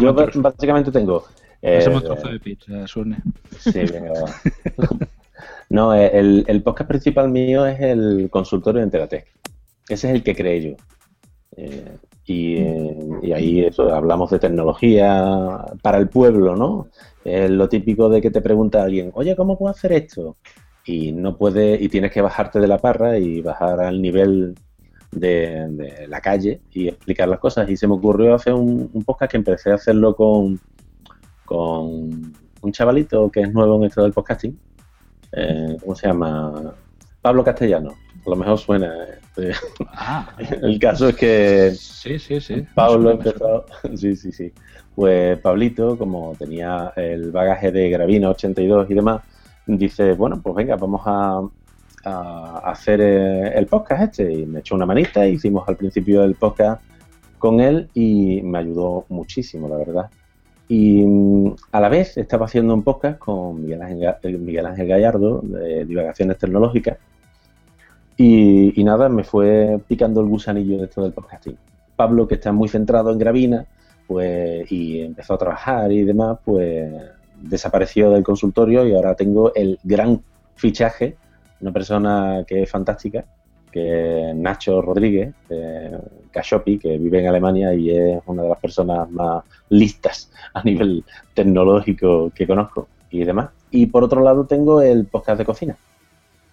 [0.00, 1.24] Yo básicamente tengo.
[1.62, 3.18] eh, trozo de pizza, Sune.
[3.58, 4.88] Sí, venga, va.
[5.70, 9.26] No, eh, el, el podcast principal mío es el consultorio de Enteratec.
[9.88, 10.76] Ese es el que creé yo.
[11.56, 16.88] Eh, Y, eh, y ahí eso, hablamos de tecnología para el pueblo, ¿no?
[17.22, 20.36] Es lo típico de que te pregunta alguien, oye, ¿cómo puedo hacer esto?
[20.86, 24.54] Y no puedes, y tienes que bajarte de la parra y bajar al nivel
[25.14, 27.68] de, de la calle y explicar las cosas.
[27.70, 30.60] Y se me ocurrió hacer un, un podcast que empecé a hacerlo con,
[31.44, 34.58] con un chavalito que es nuevo en esto del podcasting.
[35.32, 36.74] Eh, ¿Cómo se llama?
[37.20, 37.94] Pablo Castellano.
[38.26, 38.92] A lo mejor suena.
[39.12, 39.52] este.
[40.62, 42.64] El caso es que Sí, sí, sí.
[42.74, 43.64] Pablo empezó.
[43.96, 44.52] Sí, sí, sí.
[44.94, 49.22] Pues Pablito, como tenía el bagaje de Gravina 82 y demás,
[49.66, 51.40] dice: Bueno, pues venga, vamos a,
[52.04, 54.32] a hacer eh, el podcast este.
[54.32, 56.82] Y me echó una manita, hicimos al principio el podcast
[57.38, 60.10] con él y me ayudó muchísimo, la verdad.
[60.68, 64.88] Y mm, a la vez estaba haciendo un podcast con Miguel Ángel, eh, Miguel Ángel
[64.88, 66.98] Gallardo de Divagaciones Tecnológicas.
[68.16, 71.56] Y, y nada, me fue picando el gusanillo de esto del podcasting.
[71.96, 73.66] Pablo, que está muy centrado en Gravina,
[74.06, 76.92] pues, y empezó a trabajar y demás, pues
[77.40, 80.22] desapareció del consultorio y ahora tengo el gran
[80.56, 81.16] fichaje,
[81.64, 83.24] una persona que es fantástica,
[83.72, 85.98] que es Nacho Rodríguez, de
[86.30, 91.04] Cashopi, que vive en Alemania y es una de las personas más listas a nivel
[91.32, 93.48] tecnológico que conozco y demás.
[93.70, 95.76] Y por otro lado tengo el podcast de cocina.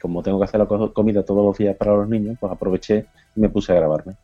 [0.02, 3.06] Como tengo que hacer la co- comida todos los días para los niños, pues aproveché
[3.36, 4.16] y me puse a grabarme,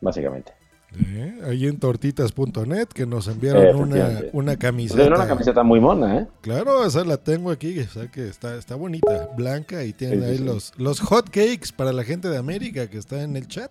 [0.00, 0.52] básicamente.
[1.00, 1.38] ¿Eh?
[1.46, 5.06] Ahí en tortitas.net que nos enviaron una, una camiseta.
[5.06, 6.26] una camiseta muy mona, ¿eh?
[6.40, 10.24] Claro, esa la tengo aquí, o sea que está, está bonita, blanca y tienen Sí,
[10.24, 10.44] sí, ahí sí.
[10.44, 13.70] los, los hot cakes para la gente de América que está en el chat.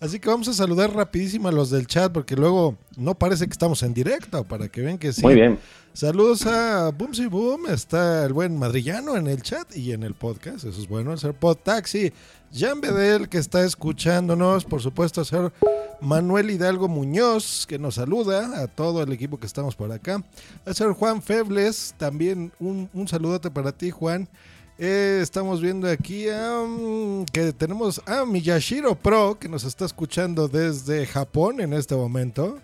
[0.00, 3.52] Así que vamos a saludar rapidísimo a los del chat porque luego no parece que
[3.52, 5.22] estamos en directo para que vean que sí.
[5.22, 5.58] Muy bien.
[5.94, 10.64] Saludos a Boomsy Boom, está el buen madrillano en el chat y en el podcast,
[10.64, 12.12] eso es bueno, el ser Pod Taxi,
[12.56, 15.52] Jan Bedel que está escuchándonos, por supuesto el ser
[16.00, 20.22] Manuel Hidalgo Muñoz que nos saluda, a todo el equipo que estamos por acá,
[20.64, 24.28] el ser Juan Febles, también un, un saludote para ti Juan,
[24.76, 31.06] Eh, estamos viendo aquí am, que tenemos a Miyashiro Pro que nos está escuchando desde
[31.06, 32.58] Japón en este momento.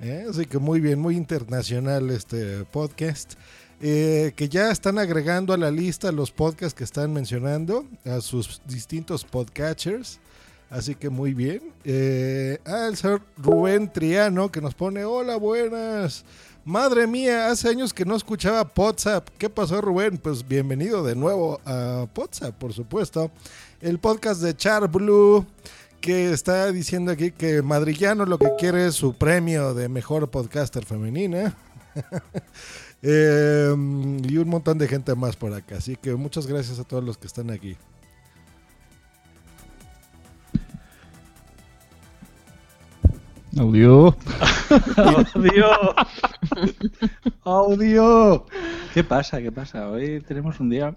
[0.00, 0.26] ¿eh?
[0.28, 3.34] Así que muy bien, muy internacional este podcast.
[3.86, 8.62] Eh, que ya están agregando a la lista los podcasts que están mencionando a sus
[8.66, 10.20] distintos podcatchers.
[10.70, 11.60] Así que muy bien.
[11.84, 16.24] Eh, el señor Rubén Triano que nos pone: Hola, buenas.
[16.64, 19.28] Madre mía, hace años que no escuchaba WhatsApp.
[19.36, 20.16] ¿Qué pasó, Rubén?
[20.16, 23.30] Pues bienvenido de nuevo a WhatsApp, por supuesto.
[23.82, 25.44] El podcast de Char Blue
[26.00, 30.86] que está diciendo aquí que Madrillano lo que quiere es su premio de mejor podcaster
[30.86, 31.54] femenina.
[33.06, 33.74] Eh,
[34.28, 35.76] y un montón de gente más por acá.
[35.76, 37.76] Así que muchas gracias a todos los que están aquí.
[43.56, 44.16] Audio.
[44.96, 45.66] Audio.
[47.44, 48.46] Audio.
[48.92, 49.40] ¿Qué pasa?
[49.40, 49.88] ¿Qué pasa?
[49.90, 50.96] Hoy tenemos un día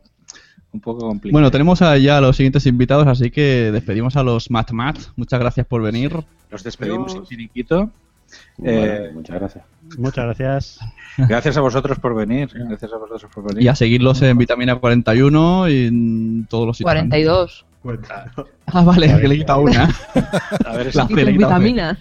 [0.71, 1.33] un poco complicado.
[1.33, 4.97] Bueno, tenemos a- ya a los siguientes invitados, así que despedimos a los Mat Mat.
[5.15, 6.15] Muchas gracias por venir.
[6.49, 7.91] Nos despedimos sin finiquito.
[8.63, 9.65] Eh, muchas gracias.
[9.97, 10.79] Muchas gracias.
[11.17, 12.49] Gracias a vosotros por venir.
[12.53, 13.63] Gracias a vosotros por venir.
[13.63, 16.91] Y a seguirlos en Vitamina 41 y en todos los sitios.
[16.91, 17.65] 42.
[18.65, 19.89] Ah, vale, que le he quitado una.
[20.65, 21.97] A ver, ese, vitaminas.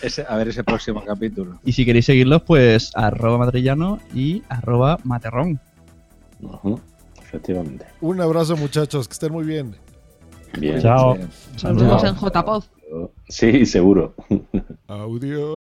[0.00, 1.58] ese- a ver ese próximo capítulo.
[1.64, 5.60] Y si queréis seguirlos, pues arroba madrillano y arroba materrón.
[7.20, 7.84] Efectivamente.
[8.00, 9.08] Un abrazo, muchachos.
[9.08, 9.74] Que estén muy bien.
[10.58, 10.80] Bien.
[10.80, 11.18] Chao.
[11.64, 12.64] Nos vemos en JPod.
[13.28, 14.14] Sí, seguro.
[14.86, 15.54] Audio.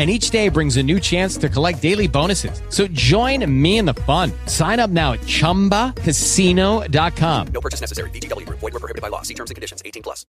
[0.00, 2.62] And each day brings a new chance to collect daily bonuses.
[2.70, 4.32] So join me in the fun.
[4.46, 7.46] Sign up now at chumbacasino.com.
[7.52, 8.08] No purchase necessary.
[8.08, 8.60] VGW Group.
[8.60, 9.20] Void were prohibited by law.
[9.20, 9.82] See terms and conditions.
[9.84, 10.24] 18 plus.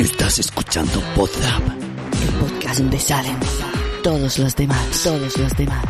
[0.00, 1.62] Estás escuchando Podzap,
[2.22, 3.36] el podcast donde salen
[4.02, 5.84] todos los demás, todos los demás.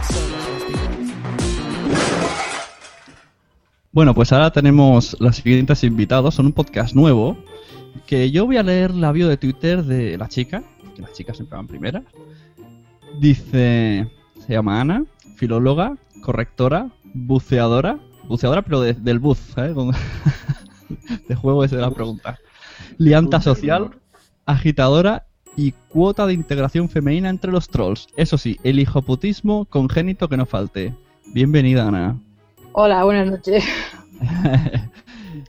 [3.92, 6.34] Bueno, pues ahora tenemos los siguientes invitados.
[6.34, 7.38] Son un podcast nuevo.
[8.06, 10.62] Que yo voy a leer la bio de Twitter de la chica.
[10.94, 12.04] Que las chicas siempre van primeras.
[13.18, 14.08] Dice.
[14.46, 15.04] Se llama Ana,
[15.36, 17.98] filóloga, correctora, buceadora.
[18.28, 19.74] Buceadora, pero de- del buz, ¿eh?
[21.28, 22.38] De juego ese de la pregunta.
[22.98, 23.90] Lianta social,
[24.46, 25.26] agitadora
[25.56, 28.06] y cuota de integración femenina entre los trolls.
[28.16, 30.94] Eso sí, el hijoputismo congénito que no falte.
[31.34, 32.18] Bienvenida, Ana.
[32.72, 33.64] Hola, buenas noches.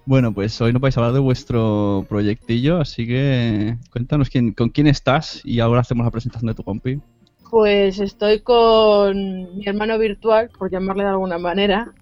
[0.10, 4.70] Bueno, pues hoy nos vais a hablar de vuestro proyectillo, así que cuéntanos quién, con
[4.70, 7.00] quién estás y ahora hacemos la presentación de tu compi.
[7.52, 11.94] Pues estoy con mi hermano virtual, por llamarle de alguna manera,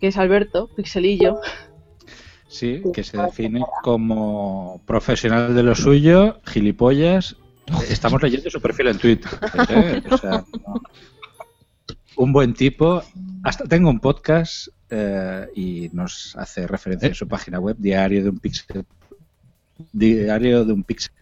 [0.00, 1.38] que es Alberto, Pixelillo.
[2.48, 7.36] Sí, que se define como profesional de lo suyo, gilipollas.
[7.90, 9.32] Estamos leyendo su perfil en Twitter.
[9.68, 10.02] ¿eh?
[10.10, 10.30] O sea,
[10.66, 10.80] no.
[12.16, 13.02] un buen tipo.
[13.44, 18.30] Hasta tengo un podcast eh, y nos hace referencia en su página web, Diario de
[18.30, 18.84] un Pixel.
[19.92, 21.12] Diario de un Pixel.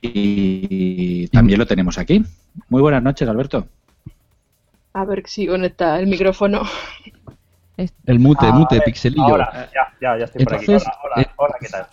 [0.00, 2.24] Y también lo tenemos aquí.
[2.68, 3.66] Muy buenas noches, Alberto.
[4.94, 6.62] A ver si conecta el micrófono.
[8.06, 9.22] El mute, Ah, mute, pixelillo.
[9.24, 10.64] Ahora, ya, ya, ya estoy por aquí.
[10.66, 11.86] Entonces, Hola, hola, eh, hola, ¿qué tal?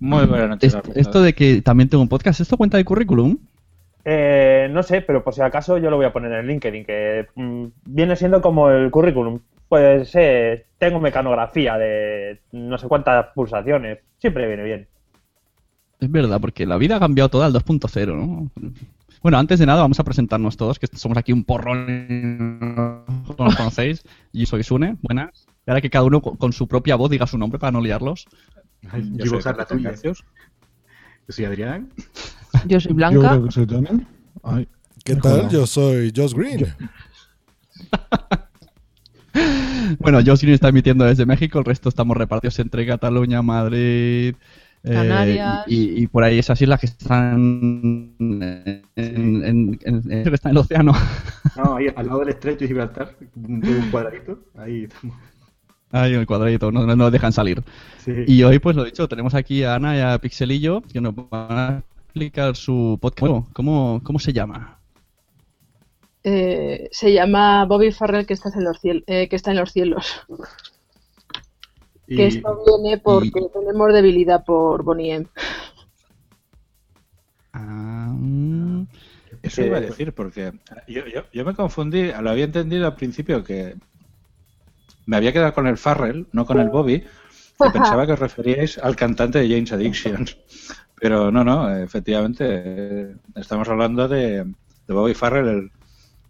[0.00, 1.00] Muy buenas noches, Es- Alberto.
[1.00, 3.38] esto de que también tengo un podcast, ¿esto cuenta de currículum?
[4.04, 7.26] Eh, no sé, pero por si acaso yo lo voy a poner en LinkedIn, que
[7.34, 9.38] mm, viene siendo como el currículum.
[9.68, 13.98] Pues eh, tengo mecanografía de no sé cuántas pulsaciones.
[14.18, 14.88] Siempre viene bien.
[16.00, 18.50] Es verdad, porque la vida ha cambiado toda al 2.0, ¿no?
[19.20, 23.04] Bueno, antes de nada vamos a presentarnos todos, que somos aquí un porrón, no
[23.44, 24.04] nos conocéis.
[24.32, 25.46] Yo soy Sune, buenas.
[25.66, 28.26] Y ahora que cada uno con su propia voz diga su nombre para no liarlos.
[29.14, 29.92] Yo usar la tuya.
[30.02, 30.12] Yo
[31.28, 31.90] soy Adrián.
[32.66, 33.28] Yo soy Yo Blanca.
[33.30, 33.66] creo que soy.
[34.44, 34.68] Ay,
[35.04, 35.48] ¿Qué tal?
[35.48, 36.66] Yo soy Josh Green.
[39.98, 44.34] Bueno, yo sí está emitiendo desde México, el resto estamos repartidos entre Cataluña, Madrid,
[44.84, 45.64] eh, Canarias.
[45.66, 47.34] y, y por ahí esas islas que están
[48.18, 50.92] en, en, en- en- que está en el océano.
[51.56, 54.38] No, ahí al lado del estrecho de Gibraltar, un un cuadradito.
[54.56, 55.16] Ahí estamos.
[55.90, 57.62] Ahí en el cuadradito, no, no nos dejan salir.
[58.04, 58.12] Sí.
[58.26, 61.50] Y hoy, pues lo dicho, tenemos aquí a Ana y a Pixelillo que nos van
[61.58, 63.20] a explicar su podcast.
[63.20, 64.77] Bueno, ¿cómo, ¿Cómo se llama?
[66.24, 69.72] Eh, se llama Bobby Farrell, que, estás en los ciel- eh, que está en los
[69.72, 70.20] cielos.
[72.06, 75.26] Y- Que esto viene porque tenemos debilidad por Bonnie M.
[77.52, 78.14] Ah,
[79.42, 80.52] Eso iba a decir, porque
[80.86, 83.76] yo, yo, yo me confundí, lo había entendido al principio que
[85.06, 88.78] me había quedado con el Farrell, no con el Bobby, y pensaba que os referíais
[88.78, 90.26] al cantante de James Addiction.
[91.00, 95.70] Pero no, no, efectivamente, eh, estamos hablando de, de Bobby Farrell, el,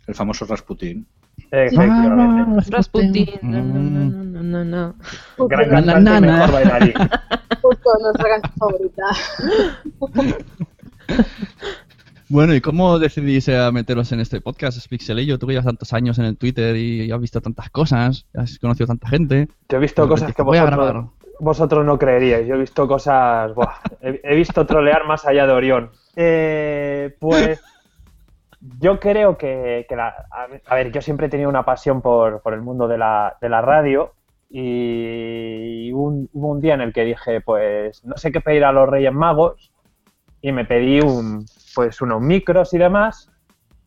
[0.08, 1.06] el famoso Rasputin.
[1.50, 2.70] Efectivamente.
[2.70, 3.28] Rasputin.
[3.42, 4.94] No, no, no, no, no, no.
[5.48, 6.94] Gran cantante y mejor bailarín.
[7.62, 9.04] Justo nuestra canción favorita.
[12.30, 15.38] Bueno, ¿y cómo decidís eh, meteros en este podcast, Pixelillo?
[15.38, 18.86] Tú que llevas tantos años en el Twitter y has visto tantas cosas, has conocido
[18.86, 19.48] tanta gente.
[19.70, 21.06] Yo he visto cosas que vosotros,
[21.40, 22.46] vosotros no creeríais.
[22.46, 23.54] Yo he visto cosas.
[23.54, 25.90] buah, he, he visto trolear más allá de Orión.
[26.16, 27.62] Eh, pues.
[28.60, 29.86] Yo creo que.
[29.90, 30.26] la-
[30.66, 33.48] a, ver- yo siempre he tenido una pasión por, por el mundo de la, de
[33.48, 34.14] la radio.
[34.50, 38.04] Y hubo un, un día en el que dije, pues.
[38.04, 39.72] No sé qué pedir a los Reyes Magos.
[40.40, 41.44] Y me pedí un,
[41.74, 43.30] pues unos micros y demás.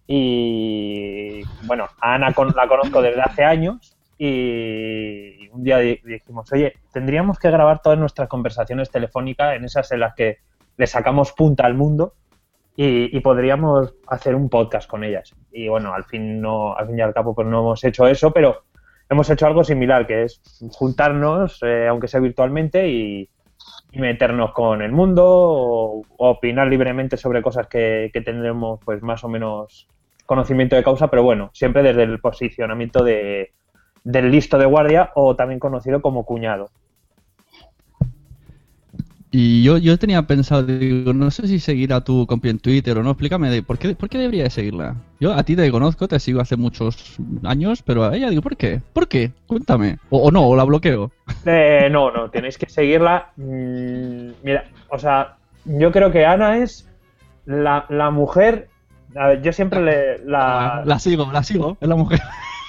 [0.08, 6.74] Y bueno, Ana con- la conozco desde hace años y un día di- dijimos, oye,
[6.92, 10.38] tendríamos que grabar todas nuestras conversaciones telefónicas en esas en las que
[10.78, 12.14] le sacamos punta al mundo
[12.84, 15.36] y, y podríamos hacer un podcast con ellas.
[15.52, 18.32] Y bueno, al fin no, al fin y al cabo pues no hemos hecho eso,
[18.32, 18.64] pero
[19.08, 23.30] hemos hecho algo similar, que es juntarnos, eh, aunque sea virtualmente, y,
[23.94, 29.28] meternos con el mundo o opinar libremente sobre cosas que, que tendremos pues más o
[29.28, 29.88] menos
[30.26, 33.52] conocimiento de causa, pero bueno, siempre desde el posicionamiento de,
[34.04, 36.70] del listo de guardia o también conocido como cuñado.
[39.34, 42.98] Y yo, yo tenía pensado, digo, no sé si seguir a tu compi en Twitter
[42.98, 44.98] o no, explícame, de, ¿por, qué, ¿por qué debería de seguirla?
[45.22, 48.58] Yo a ti te conozco, te sigo hace muchos años, pero a ella digo, ¿por
[48.58, 48.82] qué?
[48.92, 49.32] ¿Por qué?
[49.48, 50.00] Cuéntame.
[50.10, 51.12] O, o no, o la bloqueo.
[51.46, 53.30] Eh, no, no, tenéis que seguirla.
[53.38, 56.90] Mm, mira, o sea, yo creo que Ana es
[57.46, 58.68] la, la mujer.
[59.16, 60.26] a ver, yo siempre le.
[60.26, 62.20] La, La sigo, la sigo, es la mujer.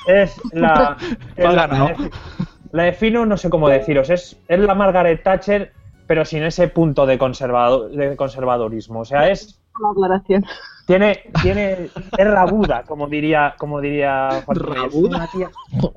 [0.07, 0.97] es la.
[1.37, 1.97] es la,
[2.71, 4.11] la defino, no sé cómo deciros.
[4.11, 5.73] Es, es la Margaret Thatcher,
[6.13, 9.01] pero sin ese punto de, conservado, de conservadorismo.
[9.01, 10.45] O sea, es la aclaración.
[10.87, 11.89] Tiene, tiene,
[12.19, 14.93] es rabuda, como diría, como diría Juan Reyes.
[14.93, 15.51] Una, tía-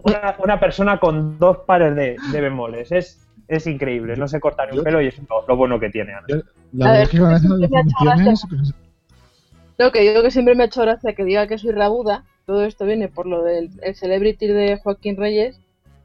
[0.04, 2.94] una, una persona con dos pares de, de bemoles.
[2.94, 5.90] Es, es increíble, no se corta ni un pelo y es lo, lo bueno que
[5.90, 6.14] tiene.
[6.14, 6.44] Ana.
[6.72, 8.34] La ver, que me
[9.78, 12.24] Lo que digo que siempre me ha hecho gracia que diga que soy rabuda.
[12.46, 15.60] Todo esto viene por lo del el celebrity de Joaquín Reyes,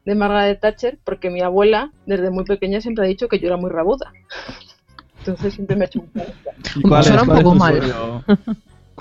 [0.05, 3.57] de Margaret Thatcher, porque mi abuela desde muy pequeña siempre ha dicho que yo era
[3.57, 4.11] muy rabuda.
[5.19, 6.31] Entonces siempre me ha hecho un poco.
[6.75, 7.81] ¿Y cuál Suena es- un poco mal.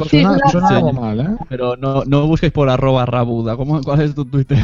[0.09, 1.20] Sí, suena, suena suena algo mal.
[1.20, 1.36] ¿eh?
[1.51, 3.55] Pero no, no busquéis por arroba rabuda.
[3.57, 4.57] ¿Cómo, ¿Cuál es tu Twitter?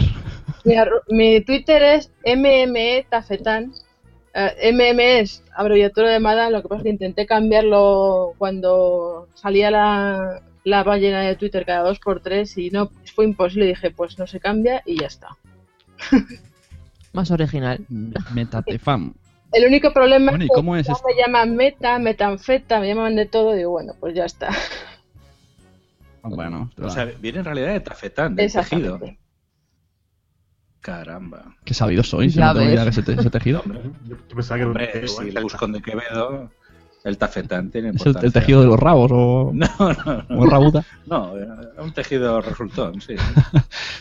[0.64, 3.72] Mi, arro- mi Twitter es MME Tafetán.
[4.32, 9.70] Eh, MM es abreviatura de Madame, lo que pasa es que intenté cambiarlo cuando salía
[9.70, 13.66] la, la ballena de Twitter cada dos por tres y no fue imposible.
[13.66, 15.36] Dije, pues no se cambia y ya está.
[17.12, 17.84] Más original.
[18.34, 19.14] Metatefam.
[19.52, 23.16] El único problema Bueno, ¿y es que cómo es me llaman Meta, Metanfeta, me llaman
[23.16, 23.54] de todo.
[23.54, 24.50] Digo, bueno, pues ya está.
[26.22, 29.00] Bueno, O sea, viene en realidad de tafetán, de tejido.
[30.80, 31.56] Caramba.
[31.64, 32.34] qué sabidos sois.
[32.34, 33.62] Ya no tengo idea ese, te- ese tejido.
[34.08, 36.50] Yo pensaba que era un Hombre, tejido, si le busco de Quevedo,
[37.06, 40.58] el tafetán tiene ¿Es el, tejido de los rabos o, No, no, no.
[40.58, 40.82] o?
[41.06, 43.14] No, era un tejido resultón, sí.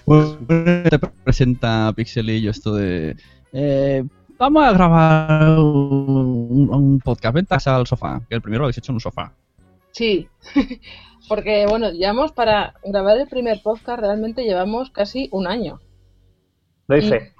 [0.05, 3.15] Bueno, te presenta Pixelillo esto de.
[3.53, 4.03] eh,
[4.37, 7.35] vamos a grabar un, un podcast.
[7.35, 8.21] Vente al sofá.
[8.27, 9.33] Que el primero lo habéis hecho en un sofá.
[9.91, 10.27] Sí,
[11.29, 15.79] porque bueno, llevamos para grabar el primer podcast, realmente llevamos casi un año.
[16.89, 17.31] Y- fe.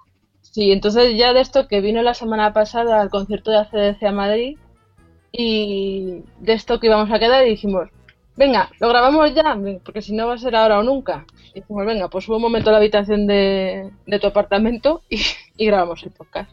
[0.42, 4.12] Sí, entonces ya de esto que vino la semana pasada al concierto de ACDC a
[4.14, 4.58] Madrid
[5.38, 7.90] y de esto que íbamos a quedar y dijimos,
[8.36, 11.26] venga, lo grabamos ya, porque si no va a ser ahora o nunca.
[11.54, 15.22] Y dijimos, venga, pues subo un momento a la habitación de, de tu apartamento y,
[15.58, 16.52] y grabamos el podcast.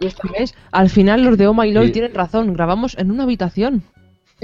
[0.00, 0.54] Y esta ¿Ves?
[0.70, 1.92] Al final los de Oh My Lord Sí.
[1.92, 2.52] tienen razón.
[2.54, 3.82] Grabamos en una habitación.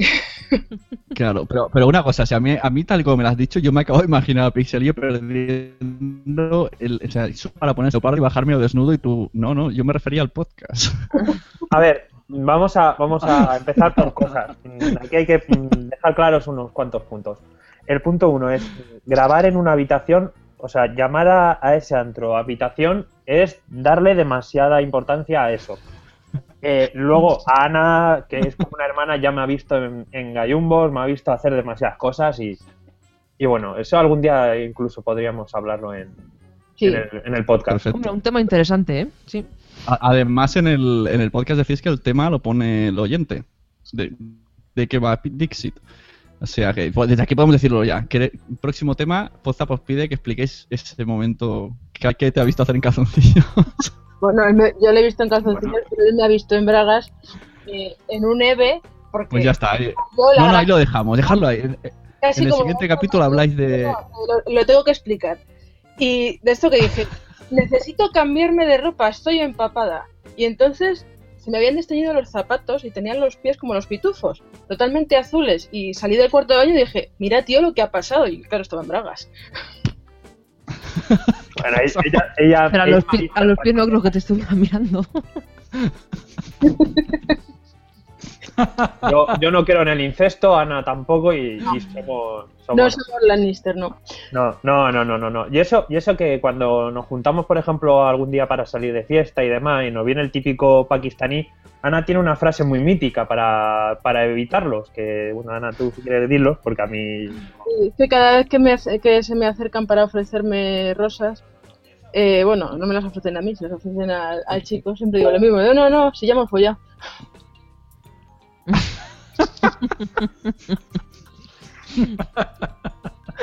[1.15, 3.29] Claro, pero, pero una cosa, si a mí, a mí tal y como me lo
[3.29, 7.75] has dicho, yo me acabo de imaginar a Pixelillo perdiendo el, o sea, eso para
[7.75, 10.93] ponerse para y bajarme desnudo y tú, no, no, yo me refería al podcast.
[11.71, 14.57] A ver, vamos a, vamos a empezar por cosas.
[14.65, 17.39] Mm, Aquí hay que mm, dejar claros unos cuantos puntos.
[17.87, 18.67] El punto uno es
[19.05, 24.81] grabar en una habitación, o sea, llamar a, a ese antro habitación es darle demasiada
[24.81, 25.79] importancia a eso.
[26.63, 30.33] Eh, luego, a Ana, que es como una hermana, ya me ha visto en, en
[30.33, 32.57] gallumbos, me ha visto hacer demasiadas cosas y,
[33.37, 36.09] y bueno, eso algún día incluso podríamos hablarlo en,
[36.77, 36.87] Sí.
[36.87, 37.75] en, el, en el podcast.
[37.85, 37.97] Perfecto.
[37.97, 39.09] Hombre, un tema interesante, ¿eh?
[39.27, 39.47] Sí.
[39.87, 43.45] Además, en el, en el podcast decís que el tema lo pone el oyente.
[43.93, 44.13] De,
[44.75, 45.75] de que va Dixit.
[46.41, 48.07] O sea que pues, desde aquí podemos decirlo ya.
[48.07, 52.45] Que el próximo tema, Poza os pide que expliquéis ese momento que, que te ha
[52.45, 53.43] visto hacer en calzoncillo.
[54.21, 54.43] Bueno,
[54.81, 57.13] yo lo he visto en calzoncillos, pero él me ha visto en bragas
[57.67, 58.81] eh, en un EVE,
[59.13, 59.79] porque Pues ya está.
[59.79, 59.93] la
[60.39, 61.19] No, ahí lo dejamos.
[61.19, 61.59] Dejadlo ahí.
[61.61, 61.79] En
[62.23, 63.83] casi en el siguiente capítulo habláis de.
[63.83, 65.37] lo, lo tengo que explicar.
[65.99, 67.07] Y de esto que dije,
[67.51, 70.07] necesito cambiarme de ropa, estoy empapada.
[70.37, 74.43] Y entonces se me habían desteñido los zapatos y tenían los pies como los pitufos,
[74.69, 75.69] totalmente azules.
[75.73, 78.27] Y salí del cuarto de baño y dije, mira tío lo que ha pasado.
[78.27, 79.29] Y claro, estaba en bragas.
[81.63, 84.19] Bueno, ella, ella- Pero a ella- los, pi- a los pies no creo que te
[84.19, 85.07] estuviera mirando.
[89.11, 93.23] Yo, yo no quiero en el incesto, Ana tampoco, y, y somos, somos- No somos
[93.23, 93.97] Lannister, no.
[94.33, 95.47] No, no, no, no, no, no.
[95.51, 99.03] Y eso, y eso que cuando nos juntamos, por ejemplo, algún día para salir de
[99.05, 101.49] fiesta y demás, y nos viene el típico pakistaní,
[101.83, 106.59] Ana tiene una frase muy mítica para, para evitarlos, que, bueno, Ana, tú quieres decirlos,
[106.63, 107.27] porque a mí...
[107.81, 111.45] Y que cada vez que, me, que se me acercan para ofrecerme rosas,
[112.13, 115.19] eh, bueno, no me las ofrecen a mí, se las ofrecen al, al chico, siempre
[115.19, 115.59] digo lo mismo.
[115.59, 116.79] No, no, no, si ya me follado.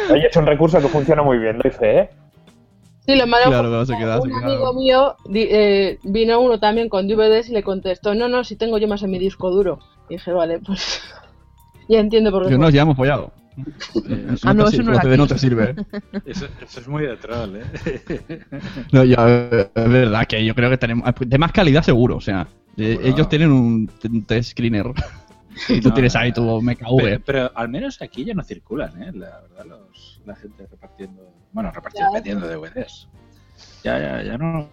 [0.10, 2.10] Oye, es un recurso que funciona muy bien, fe, ¿eh?
[3.06, 4.46] Sí, lo malo Claro, fue claro, se queda, que se un queda.
[4.48, 8.56] amigo mío di- eh, vino uno también con DVDs y le contestó, no, no, si
[8.56, 9.80] tengo yo más en mi disco duro.
[10.10, 11.02] Y dije, vale, pues
[11.90, 12.50] ya entiendo por qué.
[12.50, 12.58] Fue.
[12.58, 13.32] nos ya hemos follado.
[13.58, 15.76] Eh, eso Ah, no eso no era te sirve.
[16.26, 18.46] Eso, eso es muy de troll, ¿eh?
[18.92, 21.10] No, ya, eh, es verdad que yo creo que tenemos.
[21.20, 22.18] De más calidad, seguro.
[22.18, 22.48] O sea,
[22.78, 23.88] eh, ellos tienen un
[24.26, 24.88] test screener.
[25.68, 26.98] Y tú No, tienes ahí tu MKV.
[26.98, 29.12] Pero, pero al menos aquí ya no circulan, ¿eh?
[29.14, 31.34] La verdad, los, la gente repartiendo.
[31.52, 33.10] Bueno, repartiendo, vendiendo DVDs.
[33.84, 34.70] Ya, ya, ya no.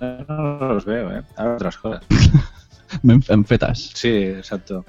[0.00, 1.22] Ya no los veo, ¿eh?
[1.36, 2.02] Ahora otras cosas.
[3.02, 3.90] En fetas.
[3.94, 4.84] Sí, exacto.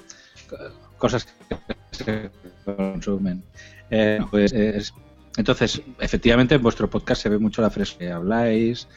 [1.00, 1.28] Co- Cosas
[1.92, 2.30] que se
[2.66, 3.42] consumen.
[3.90, 4.94] Eh, pues, es-
[5.38, 8.88] entonces, efectivamente, en vuestro podcast se ve mucho la fresca que habláis.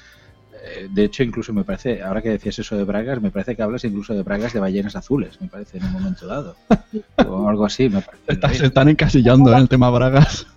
[0.52, 3.54] Eh, eh, de hecho, incluso me parece, ahora que decías eso de bragas, me parece
[3.56, 6.56] que hablas incluso de bragas de ballenas azules, me parece, en un momento dado.
[7.26, 8.24] O algo así, me parece.
[8.28, 10.46] Está- se están encasillando en el tema bragas.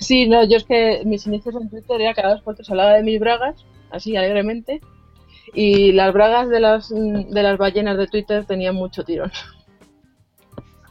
[0.00, 2.94] Sí, no, yo es que mis inicios en Twitter era cada dos por tres hablaba
[2.94, 3.54] de mis bragas,
[3.92, 4.80] así alegremente,
[5.54, 9.30] y las bragas de las, de las ballenas de Twitter tenían mucho tirón.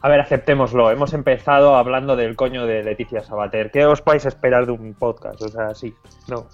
[0.06, 0.92] A ver, aceptémoslo.
[0.92, 3.72] Hemos empezado hablando del coño de Leticia Sabater.
[3.72, 5.42] ¿Qué os a esperar de un podcast?
[5.42, 5.92] O sea, sí.
[6.28, 6.36] No.
[6.38, 6.48] O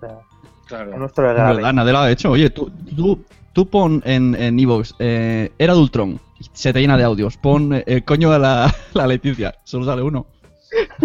[0.00, 0.20] sea,
[0.66, 0.96] Claro.
[0.96, 2.30] nuestro verdad, nadie lo ha hecho.
[2.30, 6.80] Oye, tú, tú, tú pon en, en Evox, eh, era de Ultron, y se te
[6.80, 7.36] llena de audios.
[7.36, 10.24] Pon eh, el coño de la, la Leticia, solo sale uno.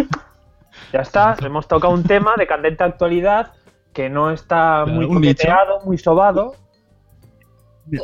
[0.93, 3.51] Ya está, hemos tocado un tema de candente actualidad
[3.93, 5.33] que no está muy un nicho.
[5.35, 6.55] coqueteado, muy sobado.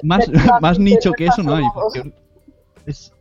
[0.03, 0.29] Más,
[0.61, 1.63] más nicho que eso no hay.
[1.73, 2.13] porque
[2.85, 3.13] es-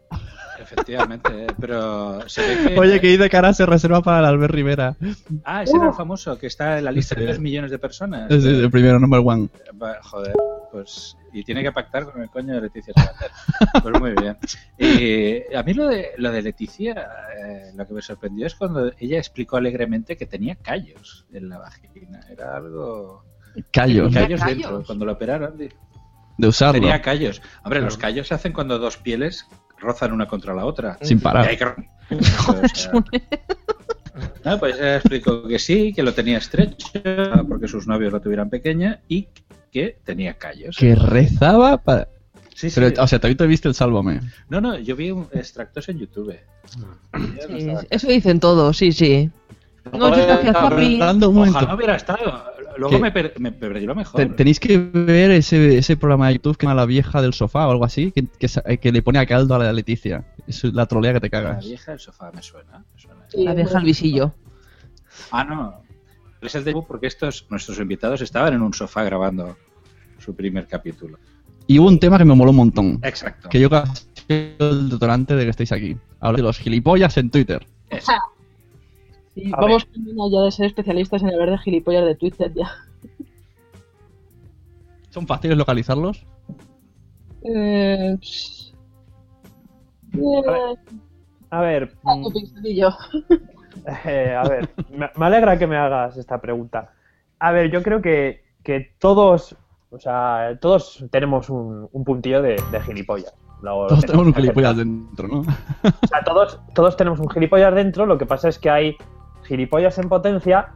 [0.75, 2.79] Efectivamente, eh, pero se ve que...
[2.81, 4.97] Oye, que ahí de cara se reserva para el Albert Rivera.
[5.45, 8.31] Ah, ese era el famoso, que está en la lista de 3 millones de personas.
[8.31, 9.49] Es el primero, number one.
[10.03, 10.35] Joder,
[10.72, 11.16] pues.
[11.33, 13.31] Y tiene que pactar con el coño de Leticia Sabater.
[13.83, 14.37] Pues muy bien.
[14.79, 18.93] Y a mí lo de, lo de Leticia, eh, lo que me sorprendió es cuando
[18.99, 22.20] ella explicó alegremente que tenía callos en la vagina.
[22.31, 23.25] Era algo.
[23.70, 24.12] Callos.
[24.12, 24.62] Callos ¿Callos?
[24.62, 24.83] dentro.
[24.85, 26.81] Cuando lo operaron, De usarlo.
[26.81, 27.41] tenía callos.
[27.62, 29.47] Hombre, los callos se hacen cuando dos pieles
[29.79, 30.99] rozan una contra la otra.
[31.03, 31.47] Sin parar.
[31.47, 31.64] Y hay que-
[32.14, 32.93] O sea,
[34.45, 36.87] no, pues ella explicó que sí, que lo tenía estrecho
[37.49, 39.29] porque sus novios lo tuvieran pequeña y
[39.72, 40.77] que tenía callos.
[40.77, 42.09] Que rezaba para.
[42.55, 42.79] Sí, sí.
[42.81, 44.20] Pero, o sea, también te viste el Sálvame.
[44.49, 46.37] No, no, yo vi un- extractos en YouTube.
[46.79, 49.31] No eso dicen todos, sí, sí.
[49.93, 50.25] No, yo
[51.29, 51.59] un momento.
[51.59, 52.54] Ojalá hubiera estado.
[52.79, 54.20] Luego me, per- me perdí lo mejor.
[54.20, 57.33] Te- tenéis que ver ese, ese programa de YouTube que se llama La vieja del
[57.35, 60.25] sofá o algo así, que, que, sa- que le pone a caldo a la Leticia.
[60.47, 61.64] Es la trolea que te La cagas.
[61.64, 62.85] vieja del sofá me suena.
[62.95, 63.27] me suena.
[63.35, 64.35] La vieja al visillo.
[65.31, 65.83] Ah, no.
[66.41, 69.57] Es el de porque estos nuestros invitados estaban en un sofá grabando
[70.18, 71.18] su primer capítulo.
[71.66, 72.99] Y hubo un tema que me moló un montón.
[73.03, 73.49] Exacto.
[73.49, 75.97] Que yo casi el detonante de que estéis aquí.
[76.20, 77.66] Hablo de los gilipollas en Twitter.
[79.35, 82.70] Sí, A vamos camino ya de ser especialistas en hablar de gilipollas de Twitter ya.
[85.11, 86.26] ¿Son fáciles localizarlos?
[87.43, 88.74] Eh, pss.
[90.14, 90.74] Eh,
[91.51, 92.24] A ver, ah, mm,
[94.07, 96.93] eh, a ver, me, me alegra que me hagas esta pregunta.
[97.39, 99.57] A ver, yo creo que, que todos,
[99.91, 103.35] o sea, todos tenemos un, un puntillo de, de gilipollas.
[103.62, 105.41] Lo- Todos tenemos un gilipollas dentro, ¿no?
[105.41, 108.97] O sea, todos, todos tenemos un gilipollas dentro, lo que pasa es que hay
[109.45, 110.69] gilipollas en potencia.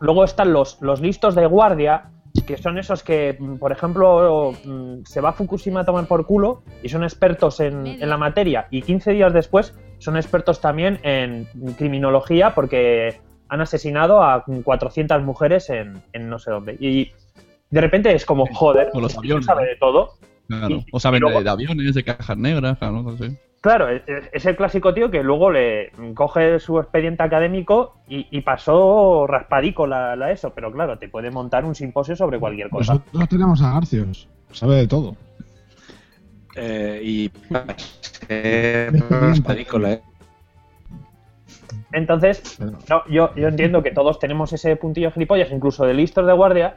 [0.00, 2.10] Luego están los, los listos de guardia,
[2.46, 6.26] que son esos que, mm, por ejemplo, mm, se va a Fukushima a tomar por
[6.26, 8.66] culo y son expertos en, en la materia.
[8.70, 15.70] Y 15 días después son expertos también en criminología porque han asesinado a 400 mujeres
[15.70, 16.76] en, en no sé dónde.
[16.80, 17.12] Y
[17.70, 20.14] de repente es como, joder, Con los aviones, sabe de todo.
[20.48, 20.84] Claro.
[20.92, 23.36] O saben y luego- de, aviones, de cajas negras, claro, no sé.
[23.60, 29.26] Claro, es, el clásico tío que luego le coge su expediente académico y, y pasó
[29.26, 32.92] raspadico la, la eso, pero claro, te puede montar un simposio sobre cualquier cosa.
[32.92, 34.28] Nosotros tenemos a Garcios.
[34.52, 35.16] Sabe de todo.
[36.56, 37.30] Eh, y
[38.28, 40.02] eh, raspadícola, eh.
[41.92, 42.58] Entonces,
[42.90, 46.76] no, yo, yo entiendo que todos tenemos ese puntillo gilipollas, incluso de listos de guardia,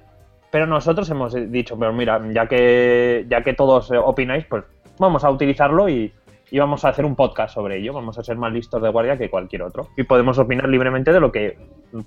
[0.51, 4.63] pero nosotros hemos dicho, pero mira, ya que, ya que todos eh, opináis, pues
[4.99, 6.13] vamos a utilizarlo y,
[6.49, 7.93] y vamos a hacer un podcast sobre ello.
[7.93, 9.89] Vamos a ser más listos de guardia que cualquier otro.
[9.97, 11.57] Y podemos opinar libremente de lo que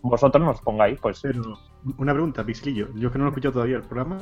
[0.03, 0.99] vosotros nos pongáis.
[1.01, 1.59] Pues Pero,
[1.99, 2.89] una pregunta, Pixlillo.
[2.95, 4.19] Yo que no lo he escuchado todavía el programa.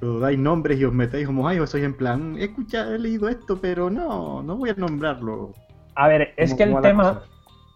[0.00, 2.98] Pero dais nombres y os metéis como, ay, o sois en plan, he escuchado, he
[3.00, 5.54] leído esto, pero no, no voy a nombrarlo.
[5.96, 7.26] A ver, es ¿Cómo- que el tema, cosa?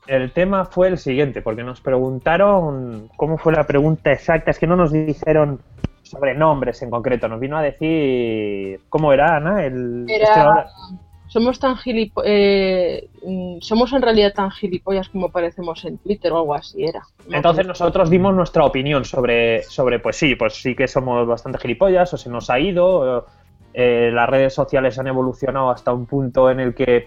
[0.06, 4.66] El tema fue el siguiente, porque nos preguntaron cómo fue la pregunta exacta, es que
[4.66, 5.60] no nos dijeron
[6.02, 11.58] sobre nombres en concreto, nos vino a decir cómo era Ana, el Era- este Somos
[11.58, 16.54] tan gilipo eh, mm, somos en realidad tan gilipollas como parecemos en Twitter o algo
[16.54, 17.00] así era.
[17.28, 21.58] No Entonces nosotros dimos nuestra opinión sobre, sobre, pues sí, pues sí que somos bastante
[21.58, 23.26] gilipollas, o se nos ha ido,
[23.72, 27.06] eh, las redes sociales han evolucionado hasta un punto en el que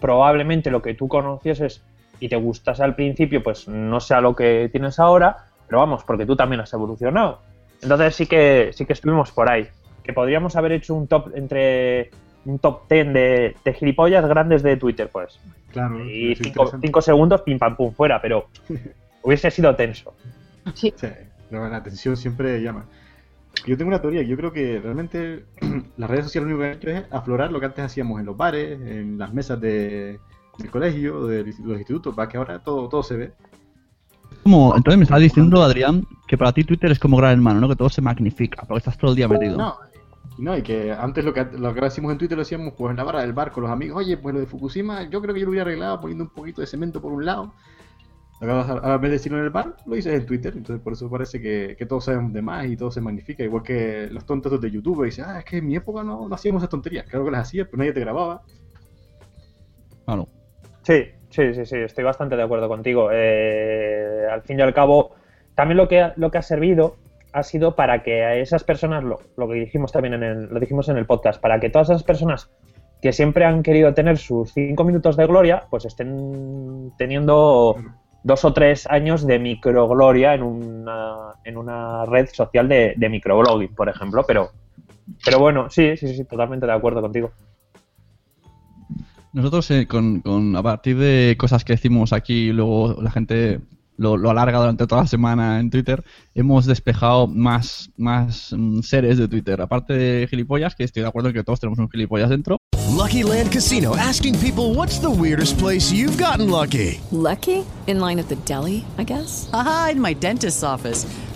[0.00, 1.82] probablemente lo que tú conocieses
[2.22, 6.24] y te gustase al principio, pues no sea lo que tienes ahora, pero vamos, porque
[6.24, 7.40] tú también has evolucionado.
[7.82, 9.66] Entonces sí que, sí que estuvimos por ahí.
[10.04, 12.10] Que podríamos haber hecho un top entre
[12.44, 15.40] un top 10 de, de gilipollas grandes de Twitter, pues.
[15.72, 16.04] Claro.
[16.04, 18.46] Y cinco, segundos, pim pam pum, fuera, pero
[19.22, 20.14] hubiese sido tenso.
[20.74, 20.94] Sí.
[20.94, 21.08] Sí,
[21.50, 22.84] la, la atención siempre llama.
[23.66, 25.44] Yo tengo una teoría, yo creo que realmente
[25.96, 28.26] las redes sociales lo único que han hecho es aflorar lo que antes hacíamos en
[28.26, 30.20] los bares, en las mesas de,
[30.58, 33.32] del colegio, de los institutos, para que ahora todo, todo se ve.
[34.42, 37.68] Como, entonces me estaba diciendo, Adrián, que para ti Twitter es como gran hermano, ¿no?
[37.68, 39.56] Que todo se magnifica, porque estás todo el día metido.
[39.56, 39.76] No,
[40.38, 42.90] y no, y que antes lo que, lo que decimos en Twitter lo decíamos pues
[42.90, 43.98] en la barra del bar con los amigos.
[43.98, 46.60] Oye, pues lo de Fukushima, yo creo que yo lo hubiera arreglado poniendo un poquito
[46.60, 47.52] de cemento por un lado.
[48.40, 50.54] Lo que vas a, a vez de decirlo en el bar, lo dices en Twitter.
[50.56, 53.44] Entonces por eso parece que, que todos sabemos de más y todo se magnifica.
[53.44, 56.34] Igual que los tontos de YouTube dicen, ah, es que en mi época no, no
[56.34, 57.06] hacíamos esas tonterías.
[57.06, 58.42] Claro que las hacías, pero nadie te grababa.
[60.06, 60.28] Claro.
[60.82, 63.10] Sí, sí, sí, sí, estoy bastante de acuerdo contigo.
[63.12, 65.14] Eh, al fin y al cabo,
[65.54, 66.96] también lo que, lo que ha servido
[67.32, 70.60] ha sido para que a esas personas, lo, lo que dijimos también en el, lo
[70.60, 72.50] dijimos en el podcast, para que todas esas personas
[73.00, 77.76] que siempre han querido tener sus cinco minutos de gloria, pues estén teniendo
[78.22, 83.74] dos o tres años de microgloria en una, en una red social de, de microblogging,
[83.74, 84.22] por ejemplo.
[84.26, 84.50] Pero,
[85.24, 87.32] pero bueno, sí, sí, sí, totalmente de acuerdo contigo.
[89.32, 93.60] Nosotros, eh, con, con- a partir de cosas que decimos aquí y luego la gente
[93.96, 96.04] lo, lo alarga durante toda la semana en Twitter,
[96.34, 99.60] hemos despejado más, más mm, seres de Twitter.
[99.62, 102.58] Aparte de gilipollas, que estoy de acuerdo en que todos tenemos un gilipollas dentro.
[102.94, 107.00] Lucky Land Casino asking people what's the weirdest place you've gotten lucky?
[107.10, 107.64] Lucky?
[107.86, 109.48] In line at the deli, I guess?
[109.52, 111.06] Aha, in my dentist's office.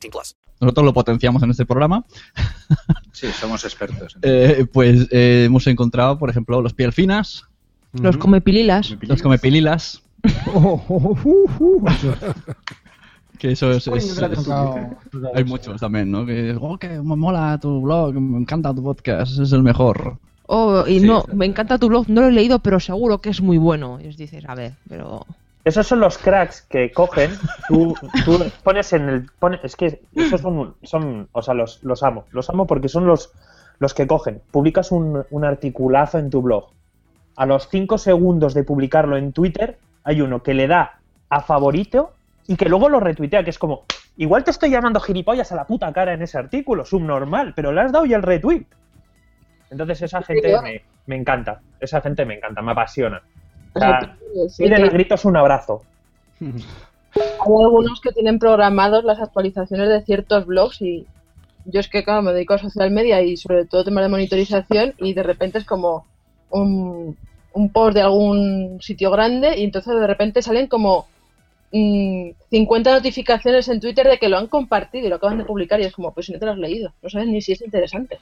[0.00, 0.36] 18 plus.
[0.60, 2.04] Nosotros lo potenciamos en este programa.
[3.12, 4.16] Sí, somos expertos.
[4.22, 7.42] Eh, pues eh, hemos encontrado, por ejemplo, los piel finas,
[7.92, 8.94] Los comepililas.
[9.00, 10.02] los comepililas,
[13.38, 13.88] que eso es...
[15.34, 16.24] Hay muchos también, ¿no?
[16.24, 20.18] Que, oh, que me mola tu blog, me encanta tu podcast, es el mejor.
[20.46, 23.40] Oh, y no, me encanta tu blog, no lo he leído, pero seguro que es
[23.42, 23.98] muy bueno.
[24.02, 25.26] Y os dices, a ver, pero.
[25.68, 27.30] Esos son los cracks que cogen,
[27.68, 27.94] tú,
[28.24, 29.26] tú pones en el...
[29.38, 33.06] pone- es que esos son, son o sea, los, los amo, los amo porque son
[33.06, 33.32] los,
[33.78, 34.40] los que cogen.
[34.50, 36.70] Publicas un, un articulazo en tu blog.
[37.36, 42.14] A los 5 segundos de publicarlo en Twitter, hay uno que le da a favorito
[42.46, 43.84] y que luego lo retuitea, que es como,
[44.16, 47.82] igual te estoy llamando gilipollas a la puta cara en ese artículo, subnormal, pero le
[47.82, 48.64] has dado ya el retweet.
[49.70, 53.20] Entonces esa gente me, me encanta, esa gente me encanta, me apasiona.
[53.74, 54.16] O sea,
[54.48, 55.82] Sí, piden a gritos un abrazo.
[56.40, 61.06] Hay algunos que tienen programados las actualizaciones de ciertos blogs y
[61.64, 64.94] yo es que claro, me dedico a social media y sobre todo temas de monitorización
[64.98, 66.06] y de repente es como
[66.50, 67.16] un,
[67.52, 71.06] un post de algún sitio grande y entonces de repente salen como
[71.72, 75.80] mm, 50 notificaciones en Twitter de que lo han compartido y lo acaban de publicar
[75.80, 77.62] y es como, pues si no te lo has leído, no sabes ni si es
[77.62, 78.18] interesante.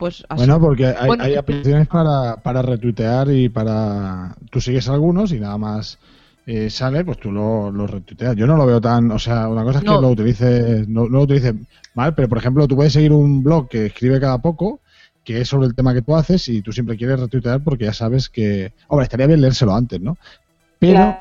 [0.00, 4.34] Pues Bueno, porque hay, Bueno, hay aplicaciones para, para retuitear y para...
[4.50, 5.98] Tú sigues algunos y nada más
[6.46, 8.34] eh, sale, pues tú lo, lo retuiteas.
[8.34, 9.10] Yo no lo veo tan...
[9.12, 9.96] O sea, una cosa es No.
[9.96, 11.54] que lo utilices, no, no lo utilices
[11.94, 14.80] mal, pero por ejemplo tú puedes seguir un blog que escribe cada poco,
[15.22, 17.92] que es sobre el tema que tú haces y tú siempre quieres retuitear porque ya
[17.92, 18.72] sabes que...
[18.88, 20.16] Hombre, estaría bien leérselo antes, ¿no?
[20.78, 21.18] Pero,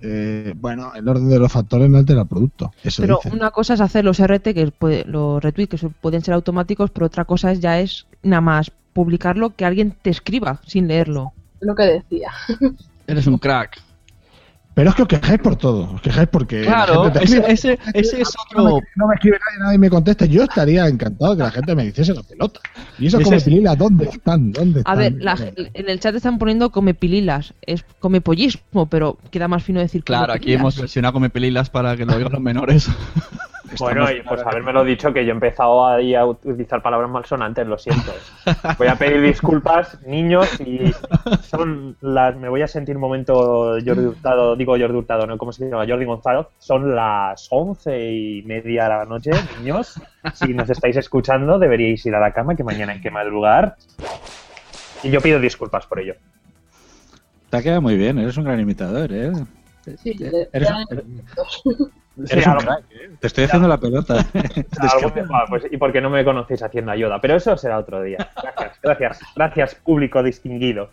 [0.00, 2.72] eh, bueno, el orden de los factores no altera el producto.
[2.82, 3.34] Eso Pero dice.
[3.36, 7.06] una cosa es hacer los RT, que puede- los retweets, que pueden ser automáticos, pero
[7.06, 11.32] otra cosa es ya es nada más publicarlo que alguien te escriba sin leerlo.
[11.60, 12.30] Lo que decía.
[13.06, 13.80] Eres un crack.
[14.74, 16.60] Pero es que os quejáis por todo, os quejáis porque...
[16.60, 17.52] la Claro, gente te ese, escribe.
[17.52, 18.86] ese, ese es no me, otro...
[18.94, 20.24] no me escribe nadie, nadie me contesta.
[20.26, 22.60] Yo estaría encantado que la gente me hiciese la pelota.
[22.96, 24.52] Y eso es- pililas, ¿dónde están?
[24.52, 24.98] ¿Dónde A están?
[24.98, 25.36] ver, la-
[25.74, 30.04] en el chat están poniendo come pililas, es come pollismo, pero queda más fino decir
[30.04, 32.88] Claro, aquí hemos versionado come pelilas para que lo oigan los menores.
[33.78, 37.76] Bueno, y pues habérmelo dicho que yo he empezado ahí a utilizar palabras malsonantes, lo
[37.78, 38.12] siento.
[38.78, 40.92] Voy a pedir disculpas, niños, y
[41.42, 42.36] son las.
[42.36, 45.36] Me voy a sentir un momento Jordi Hurtado, digo Jordi Hurtado, ¿no?
[45.36, 45.86] ¿Cómo se llama?
[45.86, 46.46] Jordi González.
[46.58, 50.00] Son las once y media de la noche, niños.
[50.34, 53.76] Si nos estáis escuchando, deberíais ir a la cama, que mañana hay que madrugar.
[55.02, 56.14] Y yo pido disculpas por ello.
[57.50, 59.32] Te ha quedado muy bien, eres un gran imitador, ¿eh?
[60.02, 60.70] Sí, Eres, eres-
[62.18, 63.10] eres Sí, un algo- crack, ¿eh?
[63.20, 64.26] Te estoy haciendo la pelota.
[65.30, 68.28] Ah, pues, y porque no me conocéis haciendo ayuda, pero eso será otro día.
[68.42, 70.90] Gracias, gracias, gracias público distinguido.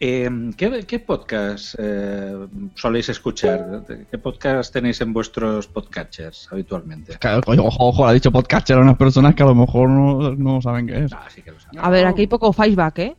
[0.00, 3.82] Eh, ¿qué, qué podcast eh, soléis escuchar?
[4.10, 7.16] ¿Qué podcast tenéis en vuestros podcatchers habitualmente?
[7.46, 10.86] Ojo, ojo, ha dicho podcatcher a unas personas que a lo mejor no, no saben
[10.86, 11.12] qué es.
[11.12, 11.78] Ah, sí que lo saben.
[11.80, 13.16] A ver, aquí hay poco feedback, ¿eh?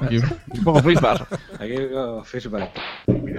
[0.00, 1.26] Aquí, un poco feedback.
[1.58, 2.70] Aquí digo feedback.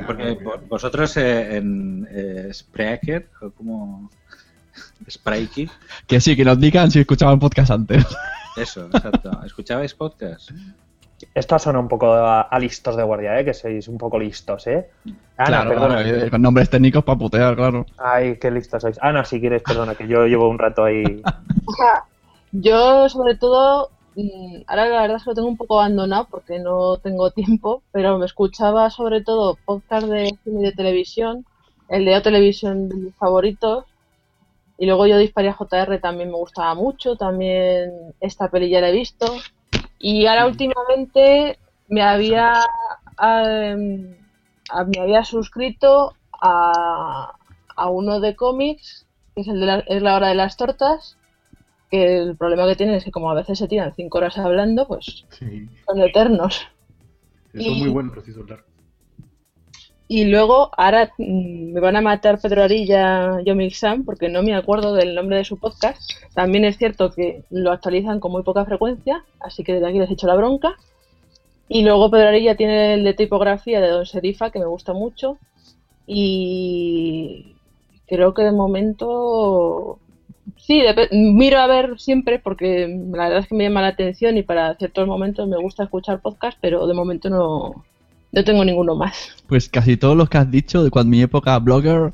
[0.06, 4.10] Porque vo- vosotros eh, en eh, Spreaker, o como
[5.10, 5.70] Sprikey,
[6.08, 8.06] Que sí, que nos digan si escuchaban podcast antes.
[8.56, 9.32] eso, exacto.
[9.46, 10.52] ¿Escuchabais podcast?
[11.34, 13.46] Esto ha sonado un poco a, a listos de guardia, ¿eh?
[13.46, 14.88] Que sois un poco listos, ¿eh?
[15.38, 16.04] Ana, claro, perdona.
[16.04, 17.86] claro, eh, con nombres técnicos para putear, claro.
[17.98, 19.00] Ay, qué listos sois.
[19.02, 21.22] Ana, si quieres, perdona, que yo llevo un rato ahí.
[21.66, 22.04] O sea,
[22.54, 23.90] yo sobre todo,
[24.68, 28.18] ahora la verdad es que lo tengo un poco abandonado porque no tengo tiempo, pero
[28.18, 31.46] me escuchaba sobre todo podcast de cine y de televisión,
[31.90, 33.86] el de Televisión de mis favoritos,
[34.78, 38.94] y luego yo Disparía JR también me gustaba mucho, también esta peli ya la he
[38.94, 39.26] visto,
[40.00, 41.58] y ahora últimamente
[41.88, 42.54] me había,
[43.22, 44.16] em,
[44.88, 47.34] me había suscrito a,
[47.76, 51.17] a uno de cómics, que es el de la, es la hora de las tortas,
[51.90, 54.88] que el problema que tienen es que como a veces se tiran cinco horas hablando,
[54.88, 55.68] pues Sí.
[55.86, 56.62] son eternos.
[57.54, 58.66] Son Y- muy buenos, son largos.
[60.10, 64.56] Y luego ahora mm, me van a matar Pedro Arilla, Yomik Sam, porque no me
[64.56, 66.00] acuerdo del nombre de su podcast.
[66.34, 70.10] También es cierto que lo actualizan con muy poca frecuencia, así que desde aquí les
[70.10, 70.76] echo la bronca.
[71.68, 75.38] Y luego Pedro Arilla tiene el de tipografía de Don Serifa, que me gusta mucho.
[76.06, 77.54] Y
[78.08, 80.00] creo que de momento
[80.68, 84.38] sí, dep- miro a ver siempre porque la verdad es que me llama la atención
[84.38, 87.84] y para ciertos momentos me gusta escuchar podcast, pero de momento no,
[88.34, 89.30] no tengo ninguno más.
[89.48, 92.12] Pues casi todos los que has dicho, de cuando mi época blogger,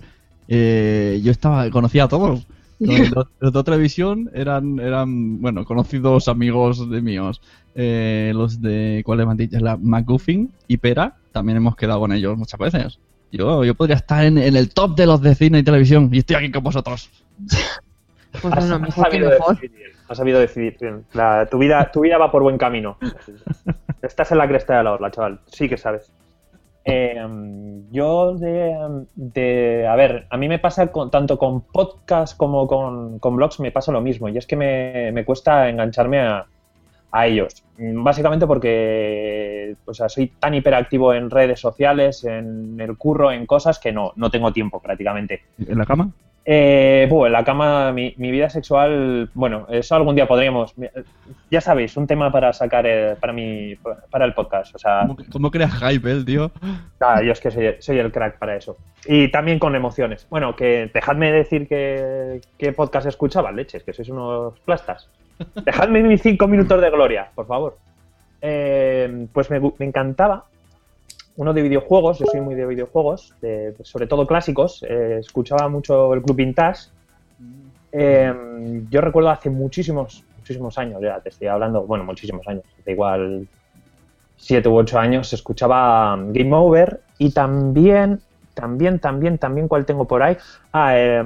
[0.48, 2.46] eh, yo estaba conocía a todos.
[2.80, 7.42] Los, los- los de televisión eran, eran, bueno, conocidos amigos de míos.
[7.76, 9.60] Eh, los de, ¿cuáles me han dicho?
[9.60, 13.00] La McGuffin y Pera, también hemos quedado con ellos muchas veces.
[13.32, 16.20] Yo, yo podría estar en, en el top de los de cine y televisión y
[16.20, 17.10] estoy aquí con vosotros.
[18.44, 19.56] Pues Has- bueno, has sabido mejor.
[19.56, 21.06] decidir Has sabido decidir bien.
[21.14, 22.98] La- tu, vida, tu vida va por buen camino.
[24.02, 25.40] Estás en la cresta de la orla, chaval.
[25.48, 26.12] Sí que sabes.
[26.86, 27.16] Eh,
[27.92, 33.20] yo de, de- A ver, a mí me pasa con, tanto con podcast como con,
[33.20, 34.28] con blogs, me pasa lo mismo.
[34.30, 36.46] Y es que me, me cuesta engancharme a,
[37.12, 37.64] a ellos.
[37.78, 43.80] Básicamente porque o sea, soy tan hiperactivo en redes sociales, en el curro, en cosas
[43.80, 45.44] que no, no tengo tiempo prácticamente.
[45.66, 46.10] ¿En la cama?
[46.46, 50.74] Eh, buh, en la cama, mi, mi vida sexual, bueno, eso algún día podríamos.
[51.50, 52.86] Ya sabéis, un tema para sacar
[53.20, 53.76] para mi,
[54.10, 54.76] para el podcast.
[54.76, 56.52] O sea, ¿Cómo, cómo creas hype, el tío?
[57.00, 58.78] ah, yo es que soy, soy el crack para eso.
[59.06, 60.28] Y también con emociones.
[60.30, 65.10] Bueno, que dejadme decir que, qué podcast escuchaba, leches, que sois unos plastas.
[65.64, 67.78] Dejadme mis cinco minutos de gloria, por favor.
[68.42, 70.46] Eh, pues me encantaba
[71.36, 74.84] uno de videojuegos, yo soy muy de videojuegos, de- sobre todo clásicos.
[74.84, 76.82] eh, escuchaba mucho el Club Vintage.
[77.92, 78.34] Eh,
[78.90, 83.48] yo recuerdo hace muchísimos, muchísimos años, ya te estoy hablando, bueno, muchísimos años, da igual
[84.36, 88.20] siete u ocho años, escuchaba um, Game Over y también,
[88.54, 90.38] también, también, también, ¿cuál tengo por ahí?
[90.72, 91.24] Ah, eh,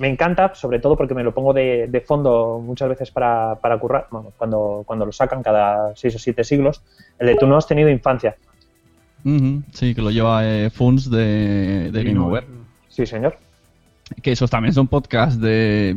[0.00, 3.78] me encanta, sobre todo porque me lo pongo de, de fondo muchas veces para, para
[3.78, 6.82] currar, bueno, cuando, cuando lo sacan cada seis o siete siglos,
[7.18, 8.36] el de Tú no has tenido infancia.
[9.24, 12.44] Ujú, sí, que lo lleva eh, Funs de, de Game Over.
[12.88, 13.36] Sí, señor.
[14.22, 15.96] Que esos también son podcasts de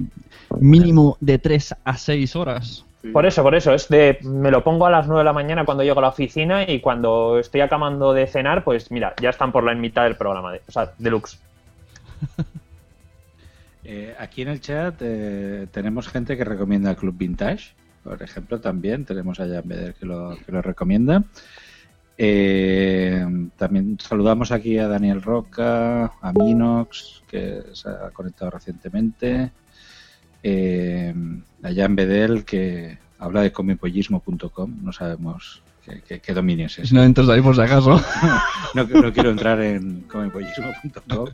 [0.60, 2.86] mínimo de 3 a 6 horas.
[3.12, 5.66] Por eso, por eso, es de me lo pongo a las 9 de la mañana
[5.66, 9.52] cuando llego a la oficina y cuando estoy acabando de cenar, pues mira, ya están
[9.52, 11.40] por la mitad del programa, de, o sea, deluxe.
[13.90, 17.74] Eh, aquí en el chat eh, tenemos gente que recomienda el Club Vintage,
[18.04, 21.24] por ejemplo, también tenemos a Jan Beder que lo, que lo recomienda.
[22.18, 23.26] Eh,
[23.58, 29.52] también saludamos aquí a Daniel Roca, a Minox, que se ha conectado recientemente,
[30.44, 31.14] eh,
[31.64, 36.88] a Jan Bedel, que habla de comipollismo.com, no sabemos qué, qué- qué dominio es ese.
[36.88, 38.02] Si no entras ahí por si acaso.
[38.76, 41.28] no, no quiero entrar en comipollismo.com.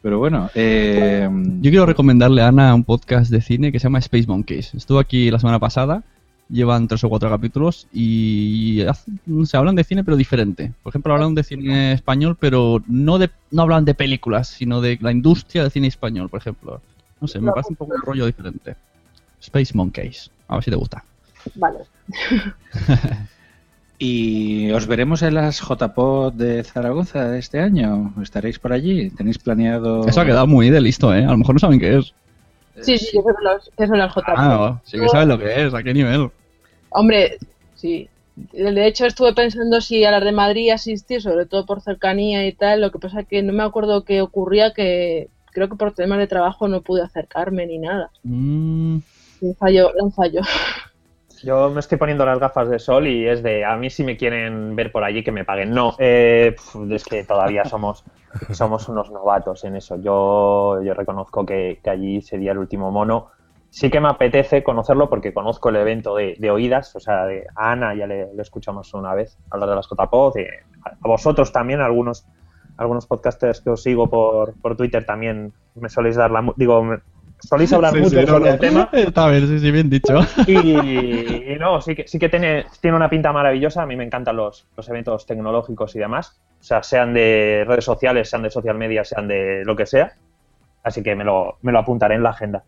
[0.00, 1.28] Pero bueno, eh,
[1.60, 4.72] Yo quiero recomendarle a Ana un podcast de cine que se llama Space Monkeys.
[4.74, 6.04] Estuvo aquí la semana pasada,
[6.48, 8.82] llevan tres o cuatro capítulos y
[9.44, 10.72] se hablan de cine pero diferente.
[10.82, 14.98] Por ejemplo, hablan de cine español pero no de no hablan de películas, sino de
[15.00, 16.80] la industria del cine español, por ejemplo.
[17.20, 18.76] No sé, me parece un poco un rollo diferente.
[19.40, 21.04] Space Monkeys, a ver si te gusta.
[21.54, 21.78] Vale.
[24.00, 28.14] ¿Y os veremos en las JPod de Zaragoza de este año?
[28.22, 29.10] ¿Estaréis por allí?
[29.10, 30.06] ¿Tenéis planeado...?
[30.06, 31.24] Eso ha quedado muy de listo, ¿eh?
[31.24, 32.14] A lo mejor no saben qué es.
[32.82, 34.34] Sí, sí, son las, que son las JPod.
[34.36, 36.30] Ah, sí que saben lo que es, a qué nivel.
[36.90, 37.38] Hombre,
[37.74, 38.08] sí.
[38.52, 42.52] De hecho, estuve pensando si a las de Madrid asistir, sobre todo por cercanía y
[42.52, 42.80] tal.
[42.80, 46.28] Lo que pasa que no me acuerdo qué ocurría, que creo que por temas de
[46.28, 48.10] trabajo no pude acercarme ni nada.
[48.22, 48.98] Mm,
[49.40, 50.40] Un fallo, un fallo.
[51.42, 54.16] Yo me estoy poniendo las gafas de sol y es de a mí si me
[54.16, 55.70] quieren ver por allí que me paguen.
[55.70, 56.54] No, eh,
[56.90, 58.04] es que todavía somos,
[58.52, 59.96] somos unos novatos en eso.
[59.96, 63.28] Yo, yo reconozco que, que allí sería el último mono.
[63.70, 67.46] Sí que me apetece conocerlo porque conozco el evento de, de oídas, o sea, de,
[67.54, 71.80] a Ana ya le, escuchamos una vez hablar de las JPod, y a, vosotros también,
[71.80, 72.26] algunos
[72.78, 76.52] algunos podcasters que os sigo por, por Twitter también me soléis dar la...
[76.56, 76.80] Digo,
[77.40, 78.54] soléis hablar Sí, mucho sí, sobre no.
[78.54, 78.88] el tema.
[78.92, 80.20] Está bien, sí, sí, bien dicho.
[80.46, 83.82] Y, y no, sí que, sí que tiene, tiene una pinta maravillosa.
[83.82, 86.40] A mí me encantan los, los eventos tecnológicos y demás.
[86.60, 90.12] O sea, sean de redes sociales, sean de social media, sean de lo que sea.
[90.82, 92.64] Así que me lo, me lo apuntaré en la agenda.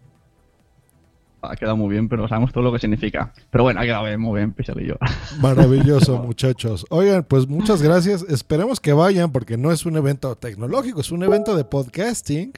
[1.43, 3.33] Ha quedado muy bien, pero sabemos todo lo que significa.
[3.51, 4.99] Pero bueno, ha quedado bien, muy bien, Pixelillo.
[5.41, 6.85] Maravilloso, muchachos.
[6.91, 8.23] Oigan, pues muchas gracias.
[8.29, 12.53] Esperemos que vayan porque no es un evento tecnológico, es un evento de podcasting.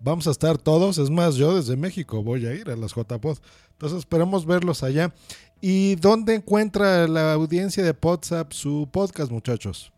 [0.00, 3.38] Vamos a estar todos, es más, yo desde México voy a ir a las JPod.
[3.72, 5.12] Entonces esperemos verlos allá.
[5.60, 9.92] ¿Y dónde encuentra la audiencia de WhatsApp su podcast, muchachos?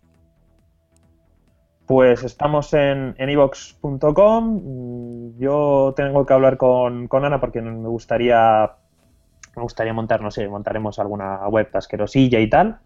[1.86, 4.62] Pues estamos en evox.com.
[5.38, 8.72] Yo tengo que hablar con, con Ana porque me gustaría
[9.58, 12.78] me gustaría montar, no sé, montaremos alguna web asquerosilla y tal.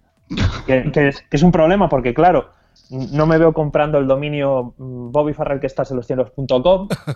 [0.66, 2.50] Que es un problema porque, claro,
[2.92, 6.12] no me veo comprando el dominio mm, bobbyfarrell que estás en los.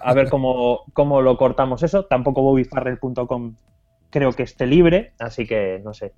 [0.00, 2.06] A ver cómo, cómo lo cortamos eso.
[2.06, 3.54] Tampoco bobbyfarrell.com
[4.10, 6.12] creo que esté libre, así que no sé.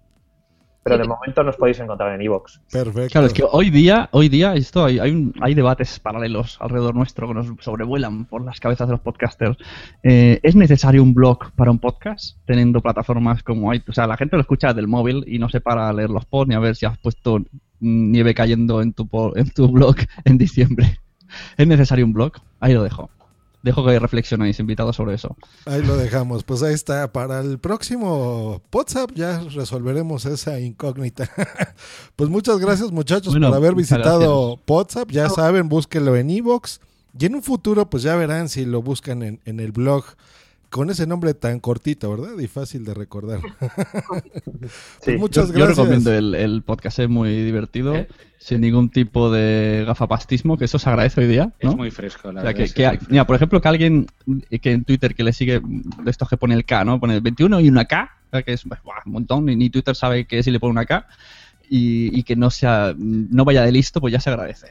[0.84, 2.60] Pero de momento nos podéis encontrar en iVoox.
[2.72, 3.10] Perfecto.
[3.12, 6.94] Claro, es que hoy día, hoy día esto hay, hay, un- hay debates paralelos alrededor
[6.94, 9.58] nuestro que nos sobrevuelan por las cabezas de los podcasters.
[10.02, 12.38] Eh, ¿Es necesario un blog para un podcast?
[12.46, 15.60] Teniendo plataformas como hay, o sea, la gente lo escucha del móvil y no se
[15.60, 17.40] para a leer los posts ni a ver si has puesto
[17.80, 21.00] nieve cayendo en tu po- en tu blog en diciembre.
[21.58, 22.32] ¿Es necesario un blog?
[22.60, 23.10] Ahí lo dejo.
[23.68, 25.36] Dejo que reflexionéis, invitados, sobre eso.
[25.66, 26.42] Ahí lo dejamos.
[26.42, 27.12] Pues ahí está.
[27.12, 31.30] Para el próximo WhatsApp ya resolveremos esa incógnita.
[32.16, 35.10] pues muchas gracias, muchachos, Bueno, por haber visitado WhatsApp.
[35.10, 36.80] Ya saben, búsquenlo en Evox.
[37.20, 40.02] Y en un futuro, pues ya verán si lo buscan en, en el blog
[40.70, 42.38] con ese nombre tan cortito, ¿verdad?
[42.38, 43.40] Y fácil de recordar.
[45.04, 45.76] Pues muchas Yo- gracias.
[45.76, 48.06] Yo recomiendo el, el podcast, es muy divertido,
[48.38, 51.52] sin ningún tipo de gafapastismo, que eso se agradece hoy día.
[51.62, 51.70] ¿no?
[51.70, 54.06] Es muy fresco, la O sea, verdad que, que mira, por ejemplo, que alguien
[54.60, 57.00] que en Twitter que le sigue de estos que pone el K, ¿no?
[57.00, 58.10] Pone el 21 y una K,
[58.44, 61.06] que es buah, un montón, y ni Twitter sabe que si le pone una K.
[61.70, 64.68] Y, y que no sea no vaya de listo, pues ya se agradece.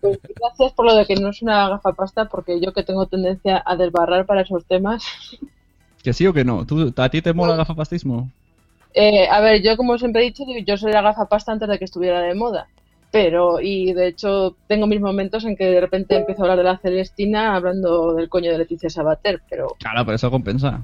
[0.00, 3.62] Pues gracias por lo de que no es una gafapasta, porque yo que tengo tendencia
[3.64, 5.04] a desbarrar para esos temas.
[6.02, 6.66] ¿Que sí o que no?
[6.66, 8.30] ¿Tú, ¿A ti te mola el gafapastismo?
[8.94, 11.84] Eh, a ver, yo como siempre he dicho, yo soy la gafapasta antes de que
[11.84, 12.68] estuviera de moda.
[13.10, 16.64] Pero, y de hecho, tengo mis momentos en que de repente empiezo a hablar de
[16.64, 19.40] la Celestina hablando del coño de Leticia Sabater.
[19.48, 20.80] Pero, Claro, pero eso compensa.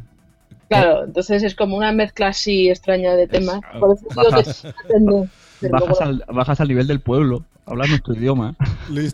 [0.71, 3.61] Claro, entonces es como una mezcla así extraña de temas.
[3.79, 4.63] Por eso digo que Bajas,
[5.61, 8.55] del bajas, al, bajas al nivel del pueblo, hablas nuestro idioma.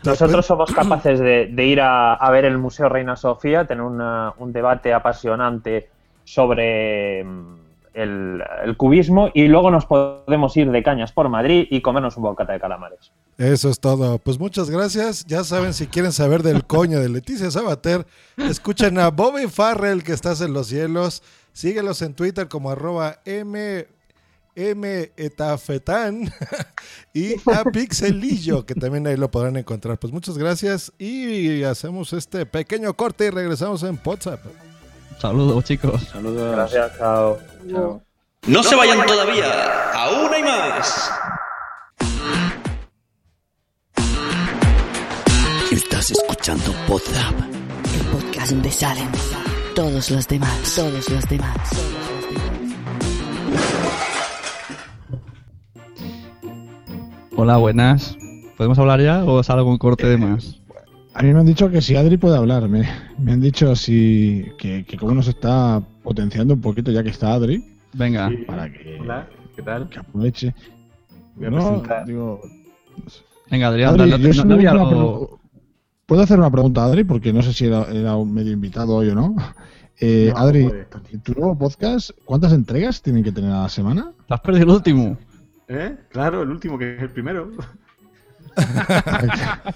[0.05, 4.33] Nosotros somos capaces de, de ir a, a ver el Museo Reina Sofía, tener una-
[4.39, 5.89] un debate apasionante
[6.25, 7.55] sobre mm,
[7.95, 12.25] el, el cubismo y luego nos podemos ir de cañas por Madrid y comernos un
[12.25, 13.11] bocata de calamares.
[13.39, 14.19] Eso es todo.
[14.19, 15.25] Pues muchas gracias.
[15.27, 20.13] Ya saben, si quieren saber del coño de Leticia Sabater, escuchen a Bobby Farrell, que
[20.13, 21.23] estás en los cielos.
[21.57, 23.87] Síguelos en Twitter como arroba M,
[24.55, 26.31] M etafetán
[27.15, 29.99] y a Pixelillo, que también ahí lo podrán encontrar.
[29.99, 34.41] Pues muchas gracias y hacemos este pequeño corte y regresamos en WhatsApp.
[35.19, 36.03] Saludos, chicos.
[36.13, 36.53] Saludos.
[36.53, 37.39] Gracias, chao.
[38.47, 41.11] No se vayan todavía, aún hay más.
[45.73, 47.35] Estás escuchando WhatsApp,
[47.95, 49.09] El podcast donde salen
[49.77, 51.57] todos los demás, todos los demás.
[57.37, 58.17] Hola, buenas.
[58.57, 60.61] ¿Podemos hablar ya o salgo un corte de más?
[61.15, 62.69] A mí me han dicho que si Adri puede hablar.
[62.69, 67.11] Me, me han dicho si que, que cómo nos está potenciando un poquito ya que
[67.11, 67.65] está Adri.
[67.93, 68.31] Venga.
[68.47, 69.89] Para que, Hola, ¿qué tal?
[69.89, 70.55] que aproveche.
[71.37, 72.41] Voy a No, digo,
[73.51, 75.39] Venga, Adrián, Adri, no, no- había algo-
[76.07, 77.05] ¿Puedo hacer una pregunta a Adri?
[77.05, 79.37] Porque no sé si era, era un medio invitado hoy o no.
[79.99, 80.85] Eh, No, Adri, puede,
[81.25, 84.13] ¿tu nuevo podcast cuántas entregas tienen que tener a la semana?
[84.29, 85.17] ¿Te has perdido el último?
[85.69, 85.97] ¿Eh?
[86.11, 87.51] Claro, el último que es el primero.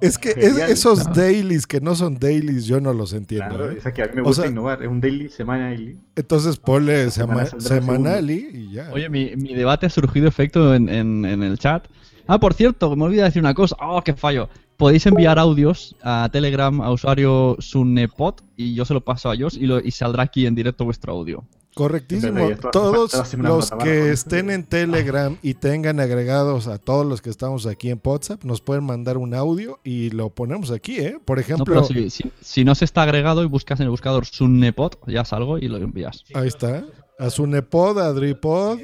[0.00, 3.48] Es que es- esos dailies que no son dailies, yo no los entiendo.
[3.48, 3.78] Claro, ¿eh?
[3.84, 4.80] es que a mí me O gusta sea, innovar.
[4.82, 5.98] Es un daily, semana daily.
[6.14, 8.90] entonces ponle semana sema- saldrá el semanally y ya.
[8.92, 11.86] Oye, mi, mi debate ha surgido efecto en, en- en el chat.
[12.28, 13.76] Ah, por cierto, me olvidé decir una cosa.
[13.80, 14.48] ¡Oh, qué fallo!
[14.76, 19.56] Podéis enviar audios a Telegram a usuario Sunnepot y yo se lo paso a ellos
[19.56, 21.44] y, lo- y saldrá aquí en directo vuestro audio.
[21.74, 22.50] Correctísimo.
[22.70, 27.90] Todos los que estén en Telegram y tengan agregados a todos los que estamos aquí
[27.90, 31.18] en WhatsApp, nos pueden mandar un audio y lo ponemos aquí, ¿eh?
[31.24, 35.00] Por ejemplo, si, si- si no se está agregado y buscas en el buscador Sunnepot,
[35.08, 36.24] ya salgo y lo envías.
[36.34, 36.84] ahí está.
[37.18, 38.78] A Sunepod, a Adripod,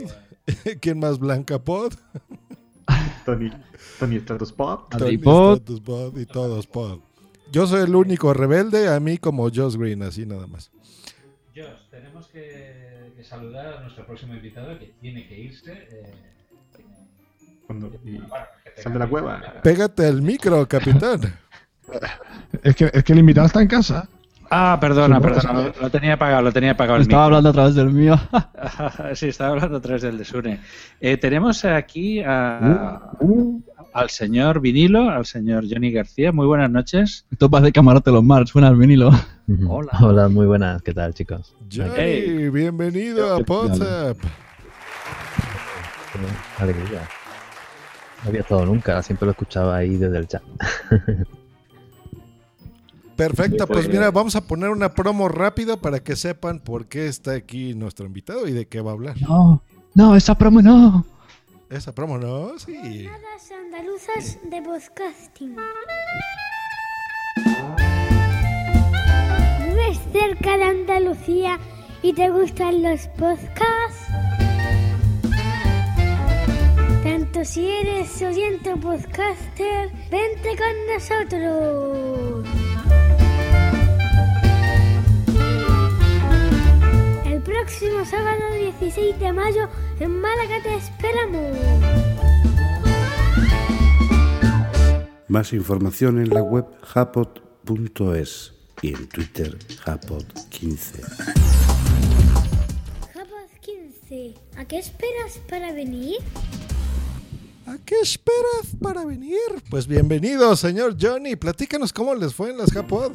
[0.81, 1.19] ¿quién más?
[1.21, 1.93] Blancapod,
[3.25, 3.51] Tony,
[4.01, 4.91] Tony Stratus Pop.
[4.91, 5.15] Tony.
[5.15, 6.99] Status Pod y todos Pod.
[7.53, 10.71] Yo soy el único rebelde, a mí como Josh Green, así nada más.
[11.55, 15.73] Josh, tenemos que, que saludar a nuestro próximo invitado que tiene que irse.
[15.73, 16.15] eh,
[17.67, 18.29] Cuando, y bueno,
[18.65, 19.43] que tenga sal de la cueva.
[19.63, 21.21] Pégate al micro, capitán.
[22.63, 24.09] Es que, es que el invitado está en casa.
[24.49, 27.75] Ah, perdona, perdona, lo, lo tenía apagado, lo tenía apagado el Estaba hablando a través
[27.75, 28.15] del mío.
[29.15, 30.61] sí, estaba hablando a través del de Sune.
[31.01, 33.11] Eh, tenemos aquí a-
[33.93, 36.33] al señor Vinilo, al señor Johnny García.
[36.33, 37.27] Muy buenas noches.
[37.31, 39.11] Esto parece camarote los Mars, suena al vinilo.
[39.69, 39.91] Hola.
[40.01, 40.81] Hola, muy buenas.
[40.83, 41.55] ¿Qué tal, chicos?
[41.73, 42.49] Johnny, Hey.
[42.51, 44.17] bienvenido a WhatsApp.
[46.13, 47.09] Qué alegría.
[48.23, 50.43] No había estado nunca, siempre lo escuchaba ahí desde el chat.
[53.17, 57.07] Perfecto, pues Pues- mira, vamos a poner una promo rápida para que sepan por qué
[57.07, 59.17] está aquí nuestro invitado y de qué va a hablar.
[59.21, 59.63] No,
[59.95, 61.05] no, esa promo no.
[61.71, 62.59] Esa promo, ¿no?
[62.59, 63.07] Sí.
[63.07, 65.57] Jornadas andaluzas de podcasting.
[69.65, 71.61] ¿Vives cerca de Andalucía
[72.03, 74.09] y te gustan los podcasts?
[77.05, 82.49] Tanto si eres oyente podcaster, vente con nosotros.
[87.61, 88.41] Próximo sábado
[88.79, 91.59] 16 de mayo en Málaga te esperamos.
[95.29, 101.03] Más información en la web japot.es y en Twitter japot15.
[103.13, 106.17] Japos 15, ¿a qué esperas para venir?
[107.67, 109.39] ¿A qué esperas para venir?
[109.69, 111.37] Pues bienvenido, señor Johnny.
[111.37, 113.13] Platícanos cómo les fue en las Japod.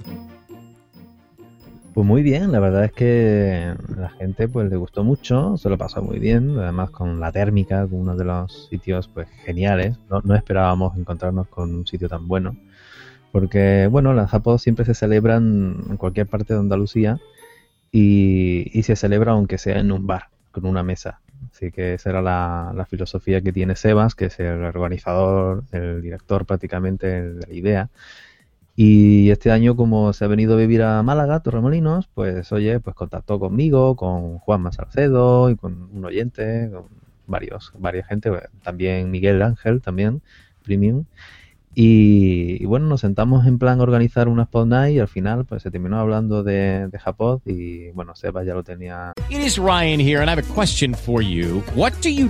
[1.96, 5.78] Pues muy bien, la verdad es que la gente pues le gustó mucho, se lo
[5.78, 9.98] pasó muy bien, además con la térmica, con uno de los sitios pues geniales.
[10.10, 12.58] No, esperábamos encontrarnos con un sitio tan bueno,
[13.32, 17.20] porque bueno, las Japos siempre se celebran en cualquier parte de Andalucía
[17.91, 21.22] y, y se celebra aunque sea en un bar, con una mesa.
[21.52, 26.02] Así que esa era la, la filosofía que tiene Sebas, que es el organizador, el
[26.02, 27.89] director prácticamente de la idea.
[28.76, 32.95] Y este año, como se ha venido a vivir a Málaga, Torremolinos, pues oye, pues
[32.95, 36.84] contactó conmigo, con Juan Salcedo y con un oyente, con
[37.26, 40.21] varios, varias gente, pues, también Miguel Ángel, también,
[40.63, 41.05] Premium.
[41.78, 45.61] Y, bueno, nos sentamos en plan a organizar una Spot Night y al final pues
[45.61, 50.21] se terminó hablando de, de Japod y bueno, Sebas ya lo tenía It Ryan here,
[50.21, 51.61] and I have a question for you.
[51.76, 52.30] What do you?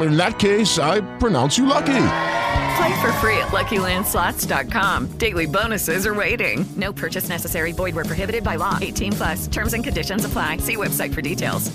[0.00, 2.06] In that case, I pronounce you lucky.
[2.76, 5.18] Play for free at LuckyLandSlots.com.
[5.18, 6.64] Daily bonuses are waiting.
[6.76, 7.72] No purchase necessary.
[7.72, 8.78] Void where prohibited by law.
[8.80, 9.46] 18 plus.
[9.46, 10.58] Terms and conditions apply.
[10.58, 11.70] See website for details.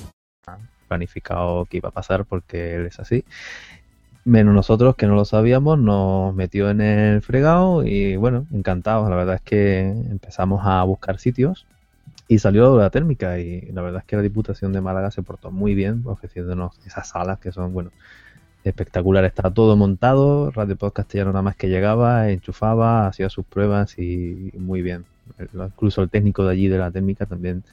[0.89, 3.23] planificado que iba a pasar porque él es así.
[4.25, 9.09] Menos nosotros que no lo sabíamos, nos metió en el fregado y bueno, encantados.
[9.09, 11.65] La verdad es que empezamos a buscar sitios
[12.30, 15.49] y salió la térmica y la verdad es que la Diputación de Málaga se portó
[15.49, 17.91] muy bien ofreciéndonos esas salas que son, bueno,
[18.64, 19.26] espectacular.
[19.26, 24.51] Está todo montado, Radio Podcast Castellano nada más que llegaba, enchufaba, hacía sus pruebas y
[24.60, 25.06] muy bien.
[25.53, 27.64] Incluso el técnico de allí de la térmica también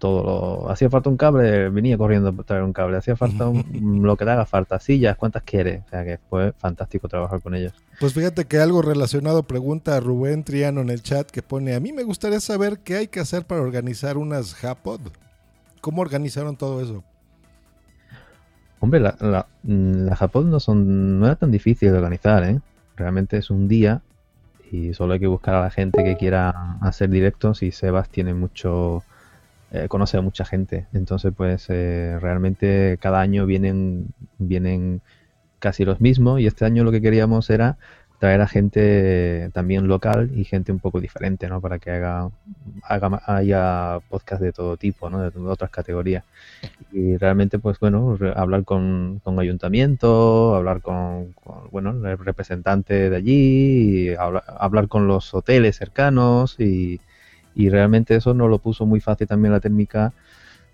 [0.00, 0.24] todo
[0.64, 0.70] lo...
[0.70, 2.96] Hacía falta un cable, venía corriendo a traer un cable.
[2.96, 4.80] Hacía falta un- lo que te haga falta.
[4.80, 5.82] Sillas, ¿cuántas quieres?
[5.86, 7.72] O sea que fue fantástico trabajar con ellos.
[8.00, 11.80] Pues fíjate que algo relacionado pregunta a Rubén Triano en el chat que pone, a
[11.80, 15.00] mí me gustaría saber qué hay que hacer para organizar unas Japod.
[15.80, 17.04] ¿Cómo organizaron todo eso?
[18.80, 22.60] Hombre, la, la, mm, Japón no son, no era tan difícil de organizar, ¿eh?
[22.96, 24.02] Realmente es un día
[24.72, 28.32] y solo hay que buscar a la gente que quiera hacer directos y Sebas tiene
[28.34, 29.02] mucho,
[29.72, 30.86] eh, conoce a mucha gente.
[30.92, 35.00] Entonces, pues eh, realmente cada año vienen, vienen
[35.58, 37.78] casi los mismos y este año lo que queríamos era
[38.18, 41.60] traer a gente también local y gente un poco diferente, ¿no?
[41.62, 42.30] Para que haga,
[42.82, 45.30] haga haya podcast de todo tipo, ¿no?
[45.30, 46.24] De otras categorías.
[46.92, 51.34] Y realmente, pues bueno, hablar con, con ayuntamiento, hablar con,
[51.70, 57.00] bueno, el representante de allí, y habla- hablar con los hoteles cercanos y,
[57.54, 60.12] y realmente eso nos lo puso muy fácil también la técnica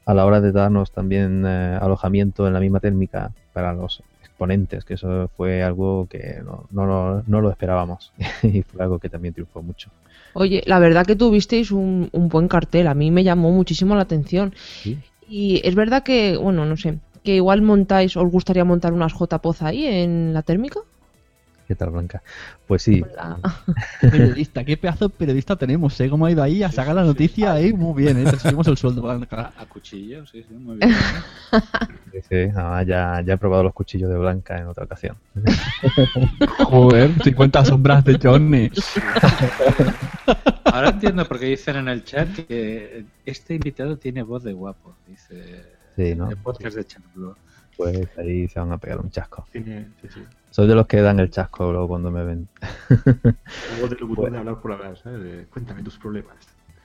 [0.04, 4.84] a la hora de darnos también eh, alojamiento en la misma térmica para los exponentes,
[4.84, 8.12] que eso fue algo que no, no, lo- no lo esperábamos
[8.42, 9.90] y fue algo que también triunfó mucho.
[10.34, 14.02] Oye, la verdad que tuvisteis un, un buen cartel, a mí me llamó muchísimo la
[14.02, 14.54] atención.
[14.82, 14.98] Sí.
[15.28, 19.62] Y es verdad que, bueno, no sé, que igual montáis, os gustaría montar unas JPOZ
[19.62, 20.80] ahí en la térmica.
[21.66, 22.22] ¿Qué tal, Blanca?
[22.66, 23.04] Pues sí,
[24.00, 26.08] Periodista, qué pedazo de periodista tenemos, ¿eh?
[26.08, 27.72] ¿Cómo ha ido ahí a sacar la noticia, eh?
[27.72, 28.30] Muy bien, ¿eh?
[28.30, 29.52] Te subimos el sueldo, Blanca.
[29.58, 30.92] A cuchillo, sí, sí, muy bien.
[32.12, 35.16] sí, sí, ah, ya, ya he probado los cuchillos de Blanca en otra ocasión.
[36.64, 38.70] Joder, 50 sombras de Johnny.
[40.64, 44.94] Ahora entiendo por qué dicen en el chat que este invitado tiene voz de guapo,
[45.08, 46.30] dice Sí, ¿no?
[46.30, 47.34] el podcast de Chat Blue.
[47.76, 49.46] Pues ahí se van a pegar un chasco.
[49.52, 50.22] Sí, sí.
[50.56, 52.48] Soy de los que dan el chasco luego cuando me ven.
[53.78, 54.94] Voz de locutor de hablar por hablar,
[55.50, 56.34] cuéntame tus problemas.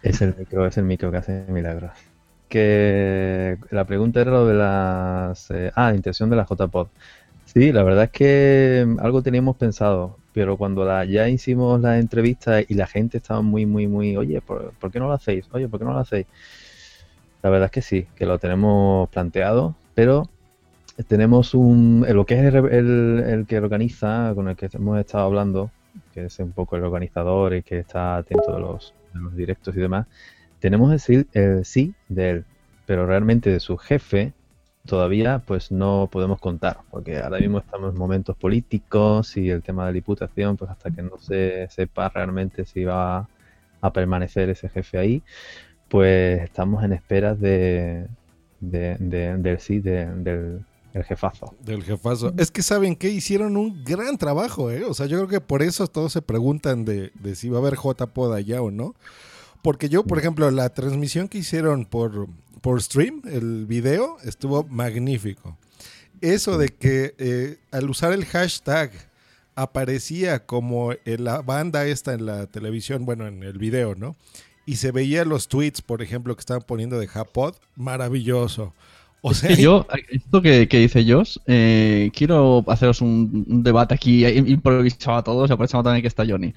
[0.03, 1.93] Es el micro, es el micro que hace milagros.
[2.49, 5.49] Que la pregunta era lo de las.
[5.51, 6.87] eh, ah, intención de la JPod.
[7.45, 12.59] Sí, la verdad es que algo teníamos pensado, pero cuando la, ya hicimos la entrevista
[12.59, 14.17] y la gente estaba muy, muy, muy.
[14.17, 15.45] Oye, ¿por, por qué no lo hacéis?
[15.53, 16.27] Oye, ¿por qué no lo hacéis?
[17.41, 20.27] La verdad es que sí, que lo tenemos planteado, pero
[21.07, 22.05] tenemos un.
[22.09, 25.73] Lo que es el, el- el que organiza, con el que hemos estado hablando,
[26.11, 29.75] que es un poco el organizador y que está atento de los, de los directos
[29.75, 30.07] y demás,
[30.59, 32.47] tenemos el sí, el sí de él,
[32.85, 34.35] pero realmente de su jefe
[34.85, 39.83] todavía pues no podemos contar, porque ahora mismo estamos en momentos políticos y el tema
[39.85, 43.29] de la diputación, pues hasta que no se sepa realmente si va
[43.81, 45.23] a permanecer ese jefe ahí,
[45.87, 48.07] pues estamos en espera de,
[48.59, 51.55] de- de- del sí de- del el jefazo.
[51.59, 52.33] Del jefazo.
[52.37, 54.83] Es que saben que hicieron un gran trabajo, ¿eh?
[54.83, 57.61] O sea, yo creo que por eso todos se preguntan de, de si va a
[57.61, 58.95] haber JPod allá o no.
[59.61, 62.27] Porque yo, por ejemplo, la transmisión que hicieron por,
[62.61, 65.57] por stream, el video, estuvo magnífico.
[66.21, 68.91] Eso de que eh, al usar el hashtag
[69.55, 74.15] aparecía como en la banda esta en la televisión, bueno, en el video, ¿no?
[74.65, 78.73] Y se veía los tweets, por ejemplo, que estaban poniendo de Japod, maravilloso.
[79.21, 83.63] O Es sea, que yo, esto que, que dice Josh, eh, quiero haceros un, un
[83.63, 86.53] debate aquí improvisado a todos, y aprovechando también que está Johnny.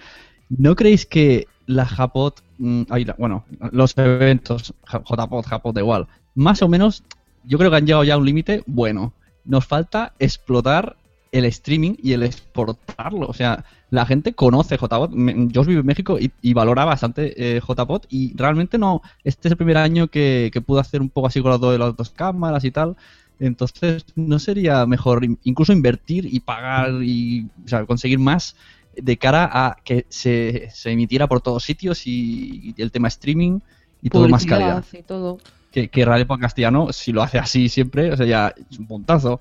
[0.49, 6.63] ¿No creéis que la Japot, mm, la- bueno, los eventos, JPod, Japot, da igual, más
[6.63, 7.05] o menos,
[7.45, 9.13] yo creo que han llegado ya a un límite bueno.
[9.45, 10.97] Nos falta explotar
[11.39, 13.27] el streaming y el exportarlo.
[13.27, 15.11] O sea, la gente conoce JPod.
[15.11, 19.03] Me- Yo vivo en México y, y valora bastante eh, JPod y realmente no.
[19.25, 21.79] Este es el primer año que, que pude hacer un poco así con las dos,
[21.79, 22.97] las dos cámaras y tal.
[23.41, 28.55] Entonces, ¿no sería mejor in- incluso invertir y pagar y o sea, conseguir más
[28.97, 33.59] de cara a que se, se emitiera por todos sitios y, y el tema streaming
[34.03, 34.85] y todo más calidad?
[34.93, 35.39] y todo.
[35.73, 38.87] Que, que Radio Podcast Castellano, si lo hace así siempre, o sea, ya es un
[38.87, 39.41] puntazo.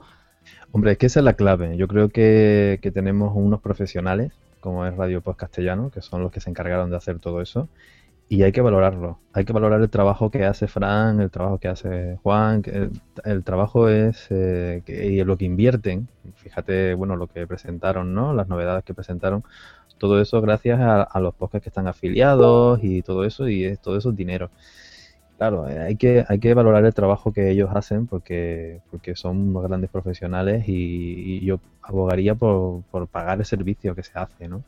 [0.76, 1.78] Hombre, es que esa es la clave.
[1.78, 6.32] Yo creo que, que tenemos unos profesionales, como es Radio Post Castellano, que son los
[6.32, 7.70] que se encargaron de hacer todo eso,
[8.28, 9.20] y hay que valorarlo.
[9.34, 12.90] Hay que valorar el trabajo que hace Fran, el trabajo que hace Juan, el,
[13.24, 16.08] el trabajo es eh, y lo que invierten.
[16.38, 18.34] Fíjate, bueno, lo que presentaron, ¿no?
[18.34, 19.44] Las novedades que presentaron.
[20.00, 23.80] Todo eso gracias a, a los podcasts que están afiliados y todo eso, y es,
[23.80, 24.50] todo eso es dinero.
[25.44, 29.50] Claro, eh, hay que, hay que valorar el trabajo que ellos hacen porque, porque son
[29.50, 34.48] unos grandes profesionales y, y yo abogaría por, por pagar el servicio que se hace,
[34.48, 34.64] ¿no?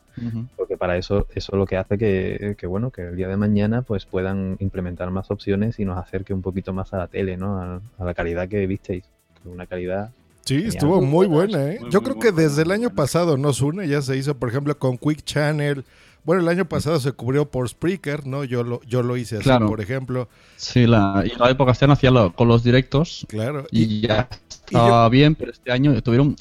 [0.54, 3.38] Porque para eso, eso es lo que hace que, que, bueno, que el día de
[3.38, 7.38] mañana pues puedan implementar más opciones y nos acerque un poquito más a la tele,
[7.38, 7.58] ¿no?
[7.58, 9.04] A, a la calidad que visteis.
[9.46, 10.10] Una calidad
[10.44, 11.78] Sí, estuvo muy buena, ¿eh?
[11.80, 14.16] Muy, Yo muy, creo muy que buena, desde el año pasado nos une, ya se
[14.16, 15.84] hizo, por ejemplo, con Quick Channel.
[16.26, 18.44] Bueno, el año pasado se cubrió por Spreaker, ¿no?
[18.44, 19.68] Yo lo, yo lo hice así, Claro.
[19.68, 20.28] por ejemplo.
[20.56, 23.64] Sí, la, y la época hacía lo- con los directos Claro.
[23.70, 24.28] y ya
[24.66, 26.34] estaba bien, pero este año tuvieron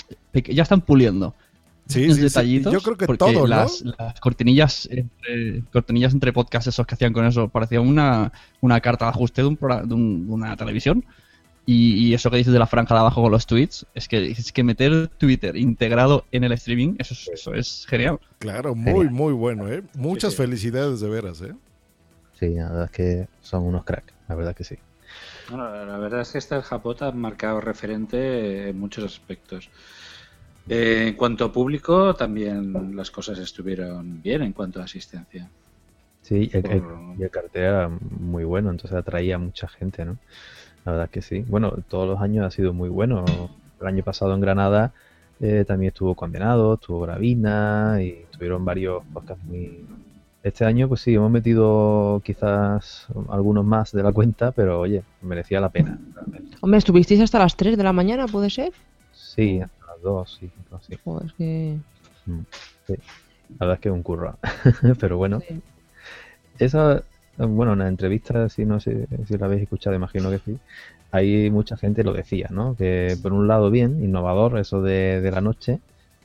[0.50, 1.34] ya están puliendo.
[1.88, 2.22] Sí, sí, sí.
[2.22, 2.74] detallitos.
[2.74, 3.46] Yo creo que porque todo, ¿no?
[3.48, 8.32] las, las cortinillas entre cortinillas entre podcasts esos que hacían con eso parecía una,
[8.62, 9.56] una carta de ajuste de, un
[9.88, 11.06] de, un- de una televisión.
[11.68, 14.32] Y, y eso que dices de la franja de abajo con los tweets, es que
[14.32, 18.20] es que meter Twitter integrado en el streaming, eso es, eso es genial.
[18.40, 19.84] Claro, muy, muy bueno, ¿eh?
[19.96, 21.54] Muchas felicidades de veras, ¿eh?
[22.40, 24.76] Sí, la verdad es que son unos cracks, la verdad que sí.
[25.50, 29.70] Bueno, la verdad es que este Japot ha marcado referente en muchos aspectos.
[30.68, 35.50] Eh, en cuanto a público, también las cosas estuvieron bien en cuanto a asistencia.
[36.22, 40.04] Sí, el, el- Por- y el cartel era muy bueno, entonces atraía a mucha gente,
[40.06, 40.18] ¿no?
[40.86, 41.44] La verdad que sí.
[41.48, 43.26] Bueno, todos los años ha sido muy bueno.
[43.82, 44.94] El año pasado en Granada
[45.42, 49.86] eh, también estuvo Condenado, estuvo Gravina y tuvieron varios podcasts muy...
[50.44, 55.60] Este año, pues sí, hemos metido quizás algunos más de la cuenta, pero oye, merecía
[55.60, 55.98] la pena.
[56.14, 56.56] realmente.
[56.62, 58.72] Hombre, ¿estuvisteis hasta las 3 de la mañana, puede ser?
[59.12, 60.96] Sí, hasta las dos, sí, algo así.
[61.04, 61.78] Joder, es que...
[62.28, 62.40] Mm,
[62.86, 62.94] sí.
[63.58, 64.38] La verdad es que es un curro.
[65.00, 65.60] Pero bueno, Sí.
[66.60, 67.02] esa,
[67.38, 70.58] bueno, en la entrevista, si no sé si la habéis escuchado, imagino que sí,
[71.12, 72.76] ahí mucha gente lo decía, ¿no?
[72.76, 75.80] Que por un lado bien, innovador eso de, de la noche,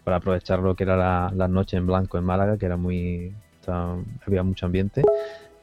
[0.05, 3.33] para aprovechar lo que era la, la noche en blanco en Málaga, que era muy,
[4.27, 5.03] había mucho ambiente.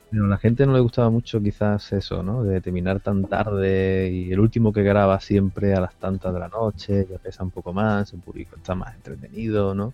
[0.09, 2.43] Pero a la gente no le gustaba mucho quizás eso, ¿no?
[2.43, 6.47] De terminar tan tarde y el último que graba siempre a las tantas de la
[6.47, 9.93] noche, ya pesa un poco más, el público está más entretenido, ¿no?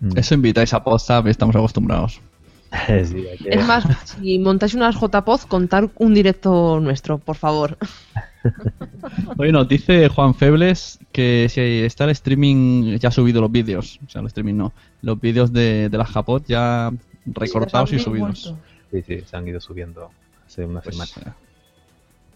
[0.00, 0.16] Mm.
[0.16, 2.22] Eso invitáis a posta, estamos acostumbrados.
[3.04, 7.78] Sí, que- Es más, si montáis unas JPOZ, contar un directo nuestro, por favor.
[9.38, 13.98] Oye, nos dice Juan Febles que si está el streaming ya ha subido los vídeos,
[14.06, 14.72] o sea, el streaming no,
[15.02, 16.90] los vídeos de, de la Japot ya
[17.26, 18.54] recortados y subidos.
[18.90, 20.10] Sí, sí, se han ido subiendo
[20.46, 21.36] hace una Pues, semana.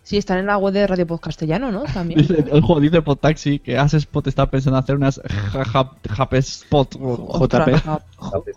[0.02, 1.84] Sí, están en la web de Radio Post Castellano, ¿no?
[1.84, 2.20] También.
[2.20, 8.48] Dice, el juego dice Podtaxi que Spot está pensando hacer unas JP Spot Ostras, JP.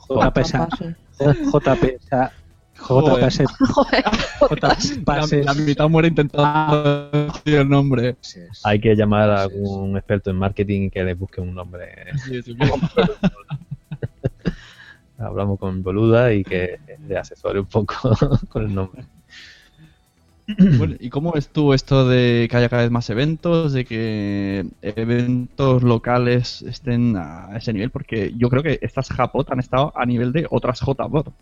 [1.20, 2.00] JP
[2.78, 3.08] JP
[5.46, 8.18] La, mitad muere intentando decir el nombre.
[8.64, 12.08] Hay que llamar a algún experto en marketing que les busque un nombre.
[15.18, 16.78] Hablamos con Boluda y que
[17.08, 17.96] le asesore un poco
[18.50, 19.06] con el nombre.
[20.78, 24.66] Bueno, ¿Y cómo ves tú esto de que haya cada vez más eventos, de que
[24.82, 27.92] eventos locales estén a ese nivel?
[27.92, 31.34] Porque yo creo que estas Japot han estado a nivel de otras JPOT,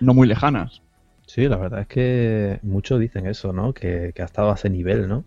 [0.00, 0.82] no muy lejanas.
[1.26, 3.72] Sí, la verdad es que muchos dicen eso, ¿no?
[3.74, 5.24] Que, que ha estado a ese nivel, ¿no?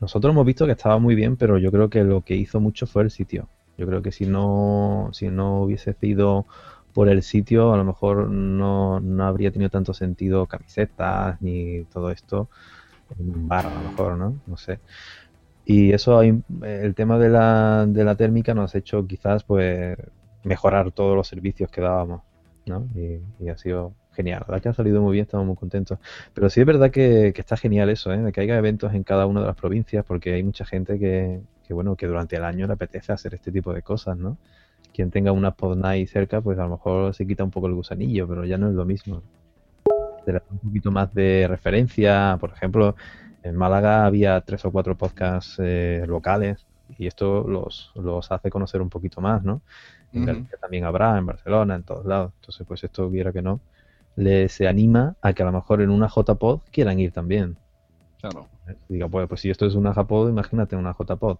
[0.00, 2.86] Nosotros hemos visto que estaba muy bien, pero yo creo que lo que hizo mucho
[2.86, 3.48] fue el sitio.
[3.78, 6.46] Yo creo que si no, si no hubiese sido
[6.92, 12.10] por el sitio, a lo mejor no, no habría tenido tanto sentido camisetas ni todo
[12.10, 12.48] esto
[13.18, 14.40] en un bar, a lo mejor, ¿no?
[14.46, 14.80] No sé.
[15.64, 19.96] Y eso, el tema de la, de la térmica nos ha hecho quizás pues
[20.44, 22.22] mejorar todos los servicios que dábamos,
[22.66, 22.88] ¿no?
[22.94, 24.40] Y, y ha sido genial.
[24.40, 25.98] La verdad que ha salido muy bien, estamos muy contentos.
[26.34, 28.18] Pero sí es verdad que, que está genial eso, ¿eh?
[28.18, 31.40] De que haya eventos en cada una de las provincias, porque hay mucha gente que,
[31.66, 34.38] que, bueno, que durante el año le apetece hacer este tipo de cosas, ¿no?
[34.92, 37.74] Quien tenga una pod night cerca, pues a lo mejor se quita un poco el
[37.74, 39.22] gusanillo, pero ya no es lo mismo.
[40.24, 42.36] Te da un poquito más de referencia.
[42.38, 42.94] Por ejemplo,
[43.42, 46.66] en Málaga había tres o cuatro podcasts eh, locales
[46.98, 49.62] y esto los, los hace conocer un poquito más, ¿no?
[50.12, 50.26] En.
[50.26, 52.32] Galicia también habrá, en Barcelona, en todos lados.
[52.40, 53.60] Entonces, pues esto, quiera que no,
[54.16, 57.56] le, se anima a que a lo mejor en una JPod quieran ir también.
[58.20, 58.48] Claro.
[58.88, 61.38] Diga, pues, pues si esto es una JPod, imagínate una JPod.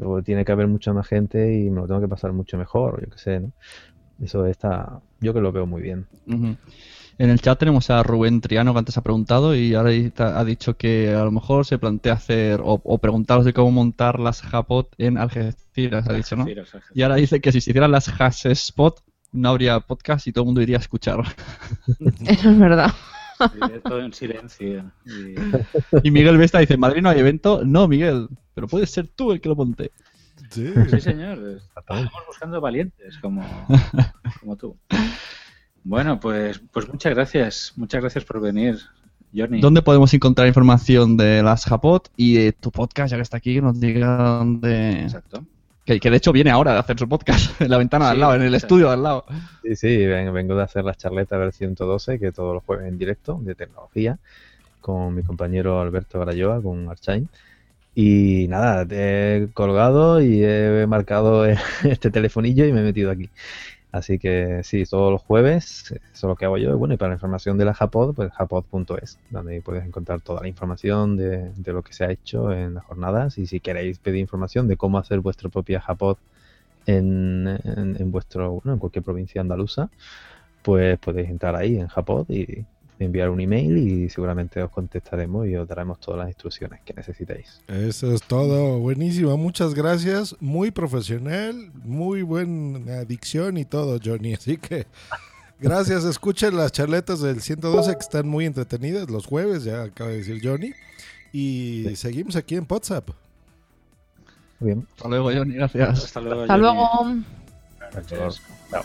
[0.00, 3.02] Luego tiene que haber mucha más gente y me lo tengo que pasar mucho mejor,
[3.02, 3.52] yo qué sé, ¿no?
[4.22, 6.06] Eso está, yo que lo veo muy bien.
[6.26, 6.56] Ujú.
[7.18, 10.78] En el chat tenemos a Rubén Triano que antes ha preguntado y ahora ha dicho
[10.78, 14.88] que a lo mejor se plantea hacer o, o preguntaros de cómo montar las Japot
[14.96, 16.42] en Algeciras, ha dicho, ¿no?
[16.42, 16.96] Algeciras, Algeciras.
[16.96, 19.02] Y ahora dice que si se hicieran las Hash Spot
[19.32, 21.20] no habría podcast y todo el mundo iría a escuchar.
[22.26, 22.90] Eso es verdad.
[23.54, 24.90] Y todo en silencio.
[25.06, 27.62] Y- Y Miguel Vesta dice, Madrid no hay evento.
[27.64, 29.90] No, Miguel, pero puedes ser tú el que lo monte.
[30.50, 31.60] Sí, Sí, señor.
[31.76, 33.42] Estamos buscando valientes como,
[34.40, 34.76] como tú.
[35.84, 37.72] Bueno, pues, pues muchas gracias.
[37.76, 38.78] Muchas gracias por venir,
[39.34, 39.60] Johnny.
[39.60, 43.54] ¿Dónde podemos encontrar información de las Japot y de tu podcast, ya que está aquí,
[43.54, 45.02] que nos diga dónde...
[45.02, 45.44] Exacto.
[45.84, 48.20] Que, que de hecho viene ahora de hacer su podcast en la ventana de al
[48.20, 49.24] lado, en el estudio de al lado.
[49.62, 52.98] Sí, sí, ven- vengo de hacer las charletas del 112, que todos los jueves en
[52.98, 54.18] directo, de tecnología,
[54.80, 57.28] con mi compañero Alberto Garayoa, con Archain.
[57.94, 61.44] Y nada, te he colgado y he marcado
[61.84, 63.28] este telefonillo y me he metido aquí.
[63.92, 66.70] Así que sí, todos los jueves, eso es lo que hago yo.
[66.70, 70.42] Y bueno, y para la información de la Japod, pues japod.es, donde puedes encontrar toda
[70.42, 73.36] la información de, de lo que se ha hecho en las jornadas.
[73.38, 76.18] Y si queréis pedir información de cómo hacer vuestra propia Japod
[76.86, 79.90] en, en, en vuestro, bueno, en cualquier provincia andaluza,
[80.62, 82.64] pues podéis entrar ahí en Japod y
[83.04, 87.62] enviar un email y seguramente os contestaremos y os daremos todas las instrucciones que necesitéis.
[87.68, 94.56] Eso es todo, buenísimo, muchas gracias, muy profesional, muy buena dicción y todo, Johnny, así
[94.56, 94.86] que
[95.58, 100.18] gracias, escuchen las charletas del 112 que están muy entretenidas los jueves, ya acaba de
[100.18, 100.72] decir Johnny,
[101.32, 103.10] y seguimos aquí en WhatsApp.
[104.60, 104.86] Muy bien.
[104.96, 106.04] Hasta luego, Johnny, gracias.
[106.04, 106.42] Hasta luego.
[106.42, 106.62] Hasta Johnny.
[106.62, 107.24] luego.
[107.92, 108.42] Gracias.
[108.70, 108.84] Chao.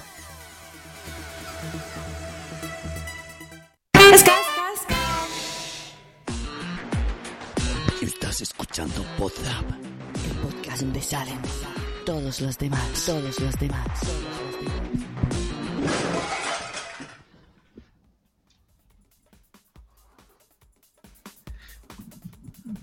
[8.02, 9.66] Estás escuchando Podzap.
[10.26, 11.40] El podcast donde salen
[12.06, 13.88] todos los demás, todos los demás.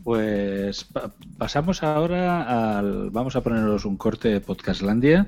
[0.05, 3.11] Pues pa- pasamos ahora al.
[3.11, 5.27] Vamos a poneros un corte de Podcastlandia.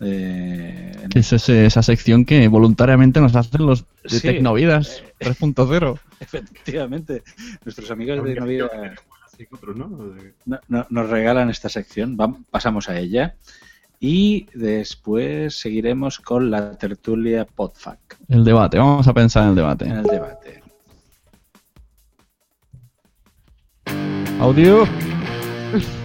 [0.00, 4.20] Eh, es ese- esa sección que voluntariamente nos hacen los de Sí.
[4.28, 5.98] Tecnovidas 3.0.
[6.20, 7.22] Efectivamente,
[7.64, 8.34] nuestros amigos de
[10.68, 12.16] no- nos regalan esta sección.
[12.50, 13.34] Pasamos a ella.
[14.02, 19.84] Y después seguiremos con la tertulia Podfac El debate, vamos a pensar en el debate.
[19.84, 20.62] en el debate.
[24.40, 24.84] Audio.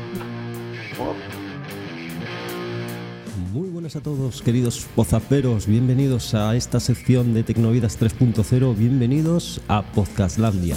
[3.86, 5.68] buenas a todos, queridos pozaperos.
[5.68, 8.76] Bienvenidos a esta sección de Tecnovidas 3.0.
[8.76, 10.76] Bienvenidos a Podcastlandia.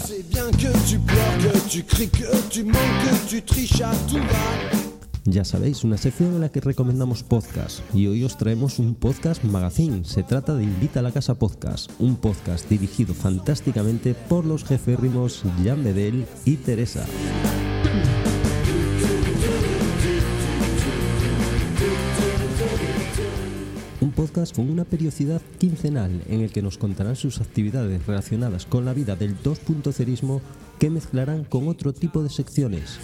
[5.24, 7.80] Ya sabéis, una sección en la que recomendamos podcast.
[7.94, 10.04] Y hoy os traemos un podcast magazine.
[10.04, 15.44] Se trata de Invita a la Casa Podcast, un podcast dirigido fantásticamente por los jeférrimos
[15.64, 17.06] Jan Bedel y Teresa.
[24.18, 28.92] Podcast con una periodicidad quincenal en el que nos contarán sus actividades relacionadas con la
[28.92, 30.40] vida del 2.0ismo
[30.80, 32.98] que mezclarán con otro tipo de secciones.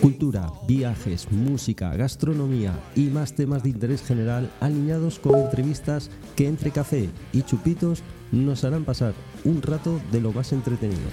[0.00, 6.70] Cultura, viajes, música, gastronomía y más temas de interés general alineados con entrevistas que entre
[6.70, 8.02] café y chupitos
[8.32, 9.12] nos harán pasar
[9.44, 11.10] un rato de lo más entretenido.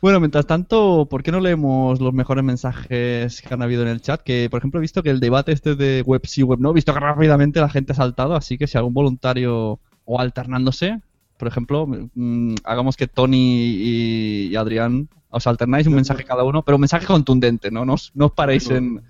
[0.02, 4.02] Bueno, mientras tanto, ¿por qué no leemos los mejores mensajes que han habido en el
[4.02, 4.22] chat?
[4.22, 6.74] Que, por ejemplo, he visto que el debate este de web sí, web no, he
[6.74, 11.00] visto que rápidamente la gente ha saltado, así que si algún voluntario o alternándose,
[11.38, 16.64] por ejemplo, mm, hagamos que Tony y, y Adrián os alternáis un mensaje cada uno,
[16.64, 17.84] pero un mensaje contundente, ¿no?
[17.84, 18.78] No os, no os paréis No.
[18.78, 19.04] en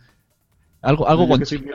[0.82, 1.72] algo, algo yo, soy muy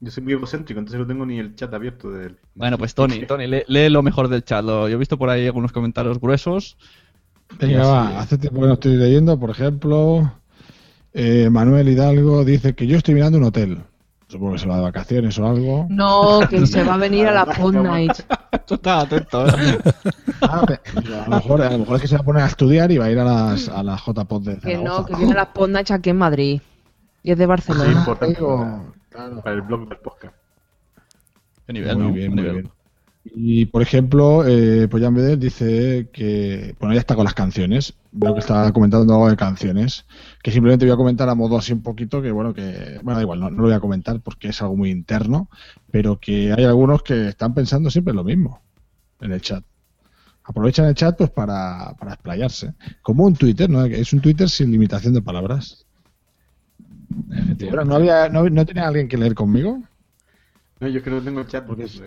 [0.00, 2.36] yo soy muy egocéntrico, entonces no tengo ni el chat abierto del.
[2.54, 4.64] Bueno, pues Tony, Tony, lee, lee lo mejor del chat.
[4.64, 6.76] Lo- yo he visto por ahí algunos comentarios gruesos.
[7.58, 10.32] Venga, va, hace tiempo que no estoy leyendo, por ejemplo,
[11.14, 13.78] eh, Manuel Hidalgo dice que yo estoy mirando un hotel.
[14.28, 15.86] Supongo que se va de vacaciones o algo.
[15.88, 18.12] No, que se va a venir a la Night.
[18.66, 19.78] Tú estás atento, ¿eh?
[20.42, 22.92] Ah, a, lo mejor, a lo mejor es que se va a poner a estudiar
[22.92, 25.06] y va a ir a las, a las JPod de Que no, Zaragoza.
[25.08, 26.60] que viene a la Pod Night aquí en Madrid.
[27.22, 27.92] Y es de Sí, Barcelona.
[27.92, 30.34] importante digo, para, para el blog del podcast.
[31.66, 32.12] Qué nivel, muy ¿no?
[32.12, 32.54] bien, muy nivel.
[32.62, 32.70] bien.
[33.24, 37.94] Y por ejemplo, eh, Jan Bedel dice que, bueno, ya está con las canciones.
[38.20, 40.04] Veo que está comentando algo de canciones.
[40.42, 43.22] Que simplemente voy a comentar a modo así un poquito, que bueno, que, bueno, da
[43.22, 45.48] igual, no, no lo voy a comentar porque es algo muy interno,
[45.92, 48.60] pero que hay algunos que están pensando siempre lo mismo
[49.20, 49.62] en el chat.
[50.42, 52.74] Aprovechan el chat pues para, para explayarse.
[53.02, 53.84] Como un Twitter, ¿no?
[53.84, 55.86] Es un Twitter sin limitación de palabras.
[57.58, 59.80] Pero no, había, no, no tenía alguien que leer conmigo.
[60.80, 62.02] No, yo es que no tengo chat porque es...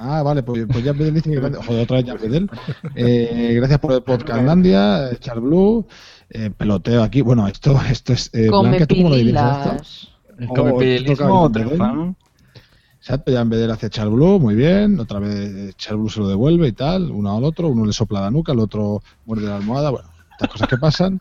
[0.00, 2.48] Ah, vale, pues, pues ya Bedel dice que gracias, joder, otra vez ya Bedel.
[2.94, 5.86] Eh, gracias por el podcast Landia, Char Blue,
[6.30, 7.20] eh, peloteo aquí.
[7.20, 8.30] Bueno, esto, esto es.
[8.32, 9.82] Eh, Blanca, ¿tú cómo lo dirías pililas.
[9.82, 10.52] esto?
[10.52, 12.14] Oh, comepilismo triunfa.
[12.98, 15.00] Exacto, ya en vez de hacia Char Blue, muy bien.
[15.00, 17.66] Otra vez Char Blue se lo devuelve y tal, uno al otro.
[17.66, 19.90] Uno le sopla la nuca, el otro muerde la almohada.
[19.90, 21.20] Bueno, estas cosas que pasan.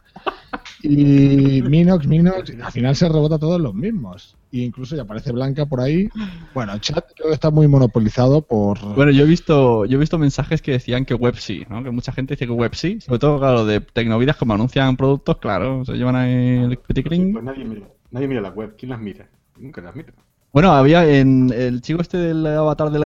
[0.83, 4.37] Y Minox, Minox, al final se rebota todos los mismos.
[4.51, 6.07] E incluso ya aparece Blanca por ahí.
[6.53, 8.79] Bueno, el chat creo que está muy monopolizado por.
[8.95, 11.83] Bueno, yo he visto yo he visto mensajes que decían que web sí, ¿no?
[11.83, 13.01] Que mucha gente dice que web sí.
[13.01, 17.33] Sobre todo, claro, de Tecnovidas, como anuncian productos, claro, se llevan ahí el peticlin.
[17.33, 18.75] Pues nadie mira, nadie mira la web.
[18.77, 19.27] ¿Quién las mira?
[19.57, 20.13] Nunca las mira.
[20.53, 23.06] Bueno, había en el chico este del avatar de la...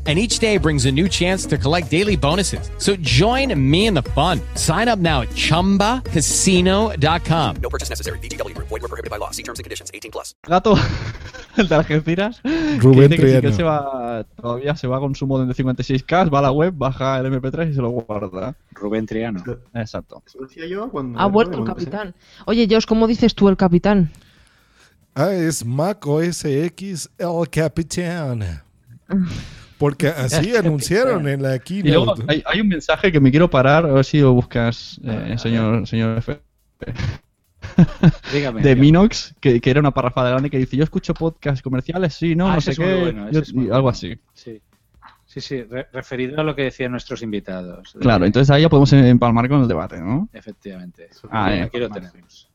[0.07, 2.71] And each day brings a new chance to collect daily bonuses.
[2.79, 4.41] So join me in the fun.
[4.55, 7.55] Sign up now at chumbacasino.com.
[7.61, 8.17] No purchase necessary.
[8.17, 8.69] VGW Group.
[8.69, 9.29] Void were prohibited by law.
[9.29, 9.91] See terms and conditions.
[9.93, 10.33] 18 plus.
[10.47, 10.75] gato,
[11.57, 12.41] el de Algeciras,
[12.79, 13.55] Rubén que dice que sí que Triano.
[13.55, 17.19] se va, todavía se va con su modem de 56K, va a la web, baja
[17.19, 18.55] el MP3 y se lo guarda.
[18.71, 19.43] Rubén Triano.
[19.73, 20.23] Exacto.
[20.25, 21.19] Eso decía yo cuando...
[21.19, 22.15] Ha vuelto el capitán.
[22.45, 24.11] Oye, Josh, ¿cómo dices tú el capitán?
[25.13, 28.63] Ah, es Mac OS X El Capitán.
[29.81, 32.23] Porque así anunciaron en la Y luego keynote.
[32.27, 35.85] hay, hay un mensaje que me quiero parar, a ver si lo buscas, eh, señor,
[35.87, 36.39] señor F.
[38.33, 38.75] Dígame, de.
[38.75, 42.49] Minox, que, que era una parrafada grande que dice, yo escucho podcasts comerciales, sí, no,
[42.49, 43.75] Ah, no sé qué, bueno, yo- bueno.
[43.75, 44.17] algo así.
[44.33, 44.61] Sí,
[45.25, 47.95] sí, sí, re- referido a lo que decían nuestros invitados.
[47.99, 50.29] Claro, entonces ahí ya podemos empalmar con el debate, ¿no?
[50.33, 51.09] Efectivamente.
[51.29, 51.61] Ah, eh.
[51.63, 52.49] Aquí lo tenemos.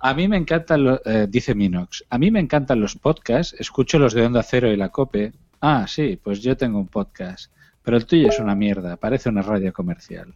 [0.00, 3.98] A mí me encantan, los, eh, dice Minox, a mí me encantan los podcasts, escucho
[3.98, 5.32] los de Onda Cero y La Cope.
[5.60, 7.52] Ah, sí, pues yo tengo un podcast,
[7.82, 10.34] pero el tuyo es una mierda, parece una radio comercial.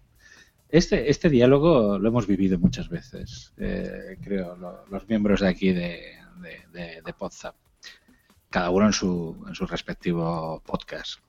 [0.69, 5.73] Este, este diálogo lo hemos vivido muchas veces, eh, creo, lo- los miembros de aquí
[5.73, 6.01] de,
[6.41, 7.55] de, de, de Podzap.
[8.49, 11.21] Cada uno en su, en su respectivo podcast.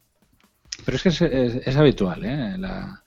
[0.85, 2.57] Pero es que es, es- es habitual, ¿eh?
[2.57, 3.03] La,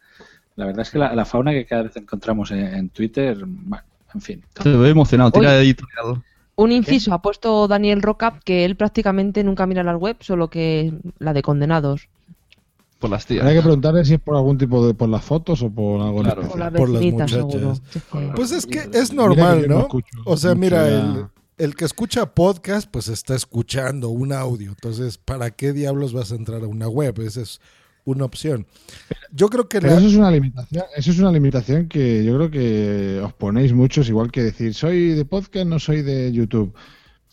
[0.57, 3.85] la verdad es que la, la fauna que cada vez encontramos en, en Twitter, bueno,
[4.15, 4.45] en fin.
[4.63, 6.23] Te veo emocionado, tira de editorial.
[6.57, 10.93] Un inciso, ha puesto Daniel Roca que él prácticamente nunca mira la web, solo que
[11.19, 12.09] la de condenados.
[13.01, 13.45] Por las tías.
[13.45, 14.95] Hay que preguntarle si es por algún tipo de.
[14.95, 16.43] por las fotos o por algo Claro.
[16.43, 16.73] especial.
[16.73, 17.83] Por la Por las muchachas.
[18.37, 19.89] Pues es que es normal, no
[20.25, 21.27] O sea, mira, el,
[21.59, 24.71] el que escucha podcast, pues está escuchando un audio.
[24.71, 27.19] Entonces, ¿para qué diablos vas a entrar a una web?
[27.21, 27.61] Esa es
[28.05, 28.67] una opción.
[29.33, 32.37] Yo creo que Pero la- eso es una limitación, eso es una limitación que yo
[32.37, 36.75] creo que os ponéis muchos, igual que decir soy de podcast, no soy de YouTube.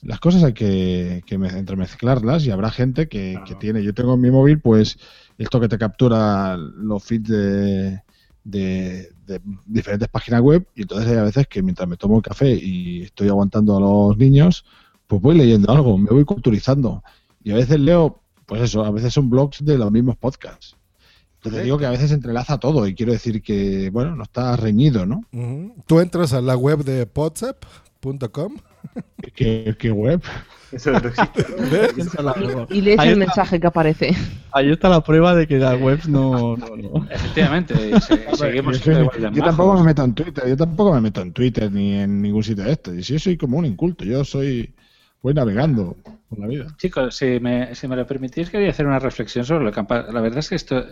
[0.04, 3.84] Las cosas hay que, que me- entremezclarlas y habrá gente que, que tiene.
[3.84, 4.98] Yo tengo en mi móvil, pues,
[5.38, 8.02] esto que te captura los feeds de,
[8.44, 12.24] de- de diferentes páginas web y entonces hay a veces que mientras me tomo el
[12.24, 14.66] café y estoy aguantando a los niños,
[15.06, 17.04] pues voy leyendo algo, me voy culturizando.
[17.44, 18.21] Y a veces leo,
[18.52, 20.76] pues eso, a veces son blogs de los mismos podcasts.
[21.36, 25.06] Entonces digo que a veces entrelaza todo y quiero decir que, bueno, no está reñido,
[25.06, 25.24] ¿no?
[25.88, 28.58] Tú entras a la web de podsap.com.
[29.36, 30.22] ¿Qué, qué web?
[30.70, 31.46] Eso no existe.
[32.76, 33.26] Y lees Ahí el está.
[33.26, 34.14] mensaje que aparece.
[34.52, 36.58] Ahí está la prueba de que las webs no...
[36.58, 37.08] no, no.
[37.10, 41.72] Efectivamente, se- seguimos Yo, tampoco me meto en Twitter, yo tampoco me meto en Twitter
[41.72, 42.96] ni en ningún sitio de estos.
[42.98, 44.74] Y si yo soy como un inculto, yo soy
[45.22, 45.96] voy navegando
[46.30, 46.68] por la vida.
[46.78, 49.88] Chicos, si me, si me lo permitís, quería hacer una reflexión sobre lo que han
[49.90, 50.84] La verdad es que esto,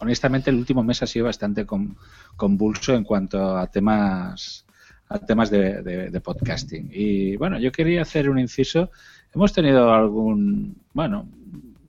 [0.00, 1.96] honestamente, el último mes ha sido bastante con-
[2.36, 4.64] convulso en cuanto a temas
[5.08, 6.90] a temas de, de- de podcasting.
[6.92, 8.90] Y bueno, yo quería hacer un inciso.
[9.32, 11.28] Hemos tenido algún, bueno,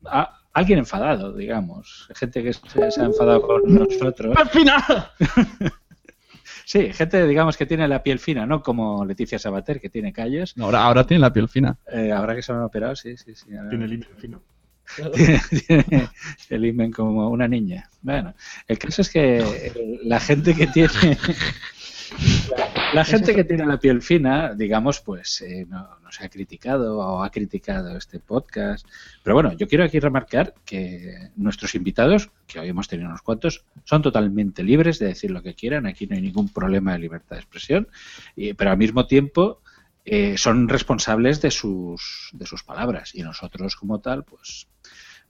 [0.06, 4.36] a- alguien enfadado, digamos, gente que se, se ha enfadado con nosotros.
[4.38, 4.82] ¡Al final!
[6.68, 10.58] Sí, gente, digamos, que tiene la piel fina, no como Leticia Sabater, que tiene callos.
[10.58, 11.78] No, ahora, ahora tiene la piel fina.
[11.90, 13.56] Eh, ahora que se lo han operado, sí, sí, sí.
[13.56, 14.42] ahora- Tiene límite fino.
[15.16, 16.10] tiene, tiene
[16.50, 17.90] el imen como una niña.
[18.02, 18.34] Bueno,
[18.68, 20.90] el caso es que eh, la gente que tiene
[22.94, 26.98] la, gente que tiene la piel fina, digamos, pues eh, no, no se ha criticado
[27.00, 28.88] o ha criticado este podcast.
[29.24, 33.66] Pero bueno, yo quiero aquí remarcar que nuestros invitados, que hoy hemos tenido unos cuantos,
[33.84, 35.86] son totalmente libres de decir lo que quieran.
[35.86, 37.88] Aquí no hay ningún problema de libertad de expresión,
[38.36, 39.62] y- pero al mismo tiempo
[40.06, 44.68] eh, son responsables de sus, de sus palabras y nosotros como tal, pues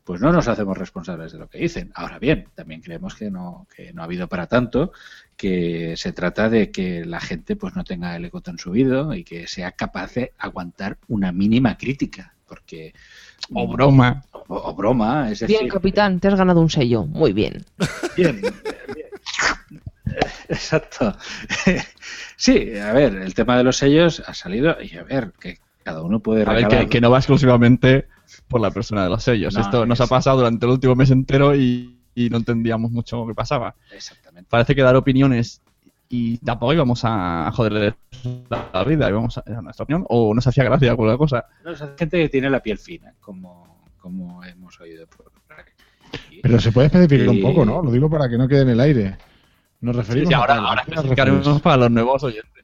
[0.07, 1.91] pues no nos hacemos responsables de lo que dicen.
[1.93, 4.93] Ahora bien, también creemos que no, que no ha habido para tanto,
[5.35, 9.25] que se trata de que la gente pues no tenga el ego tan subido y
[9.25, 12.93] que sea capaz de aguantar una mínima crítica, porque
[13.53, 14.23] O broma.
[14.31, 17.03] o, o broma, es decir, Bien, capitán, te has ganado un sello.
[17.03, 17.65] Muy bien.
[18.15, 18.41] Bien.
[20.47, 21.17] Exacto.
[22.37, 26.01] Sí, a ver, el tema de los sellos ha salido y a ver, que cada
[26.01, 28.07] uno puede A ver, que no va exclusivamente
[28.47, 29.53] por la persona de los sellos.
[29.53, 33.25] No, Esto nos ha pasado durante el último mes entero y, y no entendíamos mucho
[33.27, 33.75] qué pasaba.
[33.93, 34.47] Exactamente.
[34.49, 35.61] Parece que dar opiniones
[36.09, 37.95] y tampoco íbamos a joderle
[38.73, 41.45] la vida, íbamos a, a nuestra opinión, o nos hacía gracia alguna cosa.
[41.65, 45.71] No, es gente que tiene la piel fina, como, como hemos oído por aquí.
[46.41, 47.81] Pero se puede especificar Y- un poco, ¿no?
[47.81, 49.17] Lo digo para que no quede en el aire.
[49.81, 51.61] Nos referimos Sí, ahora, ahora ¿a qué nos explicaremos referimos?
[51.61, 52.56] para los nuevos oyentes.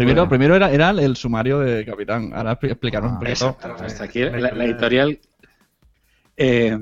[0.00, 0.28] Primero, Bueno.
[0.30, 3.56] primero era, era el sumario de Capitán, ahora expli- explicaremos un poquito.
[3.84, 5.18] Hasta aquí la, la editorial.
[6.36, 6.78] Eh,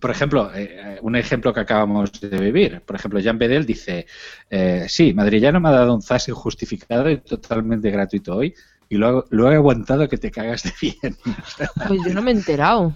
[0.00, 2.82] por ejemplo, eh, un ejemplo que acabamos de vivir.
[2.82, 4.06] Por ejemplo, Jan Bedel dice:
[4.50, 8.54] eh, Sí, Madrillano me ha dado un zas injustificado y totalmente gratuito hoy.
[8.90, 11.16] Y lo, lo he aguantado que te cagas de bien.
[11.88, 12.94] Pues yo no me he enterado.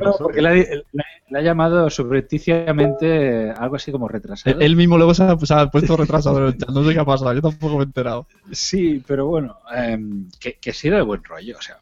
[0.00, 0.84] No, porque le ha, le-
[1.30, 4.56] le ha llamado subrepticiamente algo así como retrasado.
[4.56, 6.92] Él, él mismo luego se ha, se ha puesto retrasado en el chat, no sé
[6.94, 8.26] qué ha pasado, yo tampoco me he enterado.
[8.52, 11.78] Sí, pero bueno, em, que, que sí de buen rollo, o sea,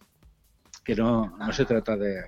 [0.85, 2.23] que no, no se trata de...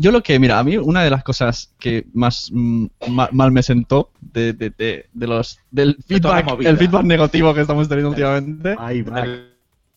[0.00, 3.52] Yo lo que, mira, a mí una de las cosas que más mm, ma- mal
[3.52, 7.88] me sentó de, de, de, de los del la feedback, el feedback negativo que estamos
[7.88, 8.74] teniendo últimamente,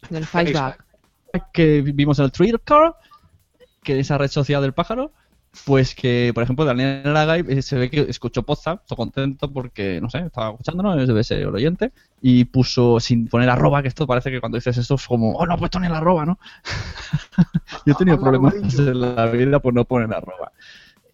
[0.10, 0.84] Del feedback.
[1.54, 2.60] que vimos en el Twitter,
[3.84, 5.12] que es esa red social del pájaro,
[5.66, 10.00] pues que, por ejemplo, Daniel Aragay eh, se ve que escuchó Poza, está contento porque,
[10.00, 11.92] no sé, estaba escuchándonos, debe ser el oyente,
[12.22, 15.46] y puso sin poner arroba, que esto parece que cuando dices esto es como, oh,
[15.46, 16.40] no he puesto ni el arroba, ¿no?
[17.86, 20.52] Yo he tenido problemas en la vida por no poner arroba.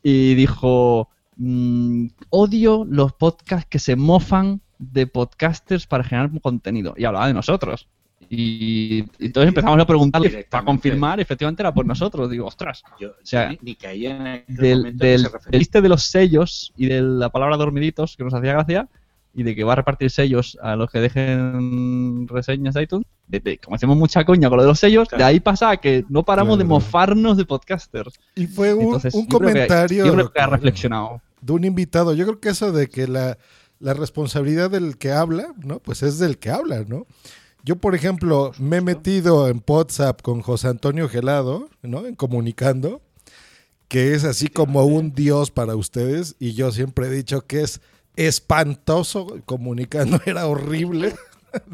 [0.04, 6.94] Y dijo, mm, odio los podcasts que se mofan de podcasters para generar contenido.
[6.98, 7.88] Y hablaba de nosotros.
[8.30, 12.30] Y, y entonces empezamos a preguntarle para confirmar, efectivamente era por nosotros.
[12.30, 12.84] Digo, ostras.
[13.00, 16.88] Yo, o sea, ni, ni caí en el del, del, chiste de los sellos y
[16.88, 18.88] de la palabra dormiditos que nos hacía gracia
[19.38, 23.40] y de que va a repartir sellos a los que dejen reseñas de iTunes, de-
[23.42, 26.06] de- como hacemos mucha coña con lo de los sellos, de ahí pasa a que
[26.10, 26.76] no paramos de Claro.
[26.76, 28.14] mofarnos de podcasters.
[28.36, 31.22] Y fue un, Entonces, un yo creo que- comentario yo creo que ha reflexionado.
[31.42, 32.14] de un invitado.
[32.14, 33.38] Yo creo que eso de que la,
[33.80, 35.80] la responsabilidad del que habla, ¿no?
[35.80, 37.06] Pues es del que habla, ¿no?
[37.66, 42.06] Yo, por ejemplo, me he metido en WhatsApp con José Antonio Gelado, ¿no?
[42.06, 43.02] En comunicando,
[43.88, 47.82] que es así como un dios para ustedes, y yo siempre he dicho que es
[48.18, 51.16] espantoso comunicando, era horrible.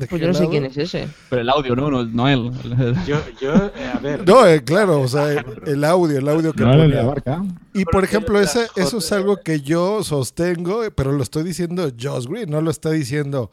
[0.09, 1.07] Pues yo no sé quién es ese.
[1.27, 2.51] Pero el audio, no, no, no él.
[3.07, 4.27] Yo, yo, eh, a ver...
[4.27, 7.01] No, eh, claro, o sea, el, el audio, el audio que No, el de ponía.
[7.01, 7.43] la barca.
[7.73, 12.27] Y por ejemplo, ese, eso es algo que yo sostengo, pero lo estoy diciendo Josh
[12.27, 13.49] Green, no lo está diciendo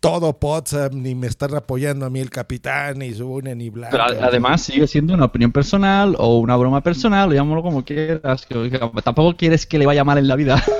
[0.00, 3.90] todo WhatsApp, ni me están apoyando a mí el capitán, ni Sune, ni Blanca.
[4.06, 8.46] Pero a- además sigue siendo una opinión personal o una broma personal, llámalo como quieras.
[8.46, 10.62] Que, que tampoco quieres que le vaya mal en la vida.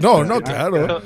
[0.00, 1.00] No, no, claro.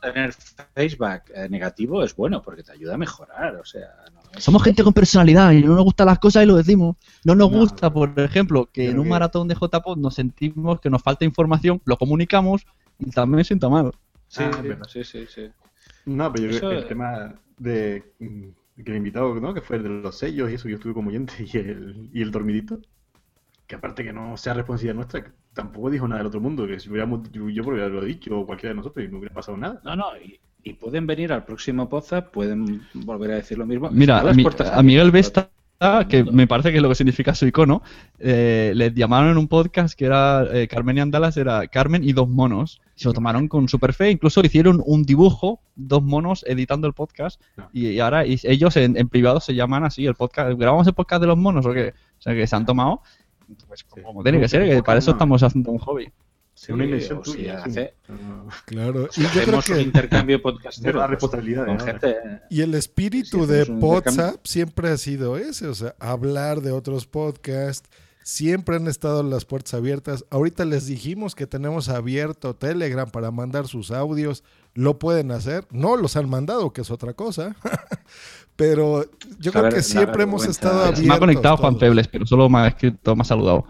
[0.00, 0.34] Tener
[0.74, 3.88] feedback eh, negativo es bueno porque te ayuda a mejorar, o sea...
[4.14, 6.96] no es- Somos gente con personalidad y no nos gustan las cosas y lo decimos.
[7.24, 10.80] No nos No, gusta, por ejemplo, que en un que- maratón de JPod nos sentimos
[10.80, 12.66] que nos falta información, lo comunicamos
[12.98, 13.92] y también me sienta mal.
[14.36, 14.68] Sí, Ah, sí.
[14.88, 15.52] sí, sí, sí.
[16.04, 18.48] No, pero yo creo que el tema de mm,
[18.84, 19.54] que el invitado, ¿no?
[19.54, 22.22] Que fue el de los sellos y eso, yo estuve como oyente y el, y
[22.22, 22.80] el dormidito.
[23.66, 26.90] Que aparte que no sea responsabilidad nuestra, tampoco dijo nada del otro mundo, que si
[26.90, 29.80] hubiéramos, yo, yo podría haberlo dicho o cualquiera de nosotros y no hubiera pasado nada.
[29.84, 33.90] No, no, y, y pueden venir al próximo Poza, pueden volver a decir lo mismo.
[33.90, 35.10] Mira, a, mi- a Miguel.
[35.10, 35.50] Vesta,
[36.08, 37.82] que me parece que es lo que significa su icono,
[38.18, 42.12] eh, le llamaron en un podcast que era eh, Carmen y Andalas, era Carmen y
[42.12, 42.80] dos monos.
[42.94, 47.40] Se lo tomaron con super fe, incluso hicieron un dibujo, dos monos editando el podcast,
[47.72, 50.94] y, y ahora y ellos en, en privado se llaman así, el podcast, ¿grabamos el
[50.94, 51.94] podcast de los monos o qué?
[52.18, 53.00] O sea, que se han tomado,
[53.66, 56.12] pues como tiene que ser, que para eso estamos haciendo un hobby.
[56.64, 57.94] Sí, una invención si tuya, hace-
[58.66, 59.08] Claro.
[59.10, 61.84] si Y yo creo hacemos un que intercambio podcastero la pues, responsabilidad, con ¿no?
[61.84, 62.16] gente...
[62.50, 63.82] y el espíritu de un.
[63.82, 67.88] WhatsApp siempre ha sido ese, o sea, hablar de otros podcasts,
[68.24, 70.24] Siempre han estado las puertas abiertas.
[70.30, 74.44] Ahorita les dijimos que tenemos abierto Telegram para mandar sus audios.
[74.74, 75.66] Lo pueden hacer.
[75.72, 77.56] No los han mandado, que es otra cosa.
[78.54, 79.04] pero
[79.40, 81.04] yo A creo ver, que siempre hemos estado abiertos.
[81.04, 81.78] me ha conectado Juan.
[81.80, 83.66] Febles, pero solo me ha escrito, me ha saludado.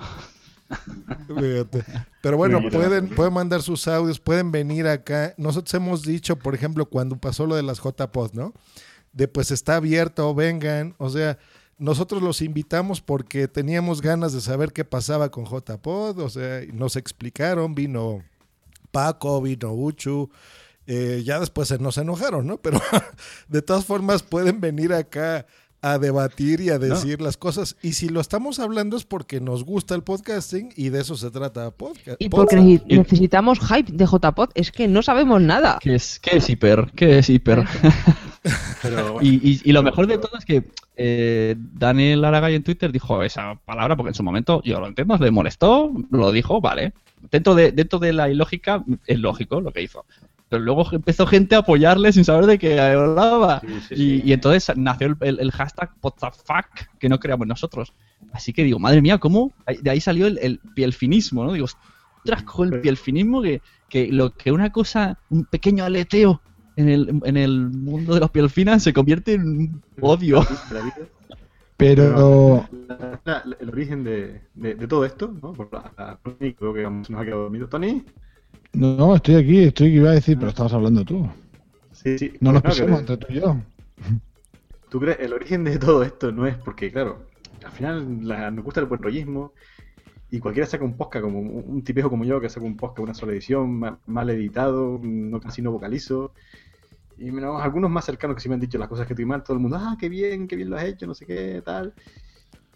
[2.23, 5.35] Pero bueno, pueden, pueden mandar sus audios, pueden venir acá.
[5.37, 8.53] Nosotros hemos dicho, por ejemplo, cuando pasó lo de las JPod, ¿no?
[9.13, 10.95] De pues está abierto, vengan.
[10.99, 11.39] O sea,
[11.79, 16.19] nosotros los invitamos porque teníamos ganas de saber qué pasaba con JPod.
[16.21, 18.23] O sea, nos explicaron, vino
[18.91, 20.31] Paco, vino Uchu.
[20.87, 22.59] eh, ya después se nos enojaron, ¿no?
[22.59, 22.81] Pero
[23.49, 25.47] de todas formas pueden venir acá
[25.83, 27.77] a debatir y a decir las cosas.
[27.83, 31.31] Y si lo estamos hablando es porque nos gusta el podcasting y de eso se
[31.31, 32.21] trata podcast.
[32.23, 34.51] Y porque nece- necesitamos hype de JPod.
[34.55, 35.79] Es que no sabemos nada.
[35.81, 36.93] ¿Qué es, qué es hiper?
[36.95, 37.65] ¿Qué es hiper?
[38.83, 42.93] Pero y, y- y lo mejor de todo es que eh, Daniel Aragay en Twitter
[42.93, 46.93] dijo esa palabra porque en su momento, yo lo entiendo, le molestó, lo dijo, vale.
[47.31, 50.05] Dentro de, dentro de la ilógica, es lógico lo que hizo.
[50.53, 53.61] Pero luego empezó gente a apoyarle sin saber de qué hablaba.
[53.61, 54.23] Sí, sí, y, sí.
[54.27, 57.95] y entonces nació el, el- el hashtag WhatTheFuck que no creamos nosotros.
[58.33, 59.51] Así que digo, madre mía, ¿cómo?
[59.81, 61.55] De ahí salió el, el pielfinismo, ¿no?
[61.55, 61.65] Digo,
[62.19, 66.43] ostras, con el pielfinismo que, que lo que una cosa, un pequeño aleteo
[66.77, 70.47] en el, en el mundo de los pielfinas se convierte en un odio.
[71.79, 75.53] Pero la- la- el origen de, de- de todo esto, ¿no?
[75.55, 77.69] Por la, creo que nos ha quedado dormido.
[77.69, 78.05] Tony,
[78.73, 81.29] no, estoy aquí, estoy que iba a decir, pero estabas hablando tú.
[81.93, 82.33] sí, sí.
[82.41, 83.57] No nos que- pisemos entre tú y yo.
[84.89, 87.27] ¿Tú crees el origen de todo esto no es porque, claro,
[87.65, 89.53] al final la- nos gusta el buen rollismo
[90.31, 93.15] y cualquiera saca un podcast, como un, tipejo como yo que saca un podcast, una
[93.15, 96.33] sola edición, ma- mal editado, no casi no vocalizo.
[97.19, 99.43] Y bueno, algunos más cercanos que sí me han dicho las cosas que estoy mal,
[99.43, 101.93] todo el mundo, ah, qué bien, qué bien lo has hecho, no sé qué, tal.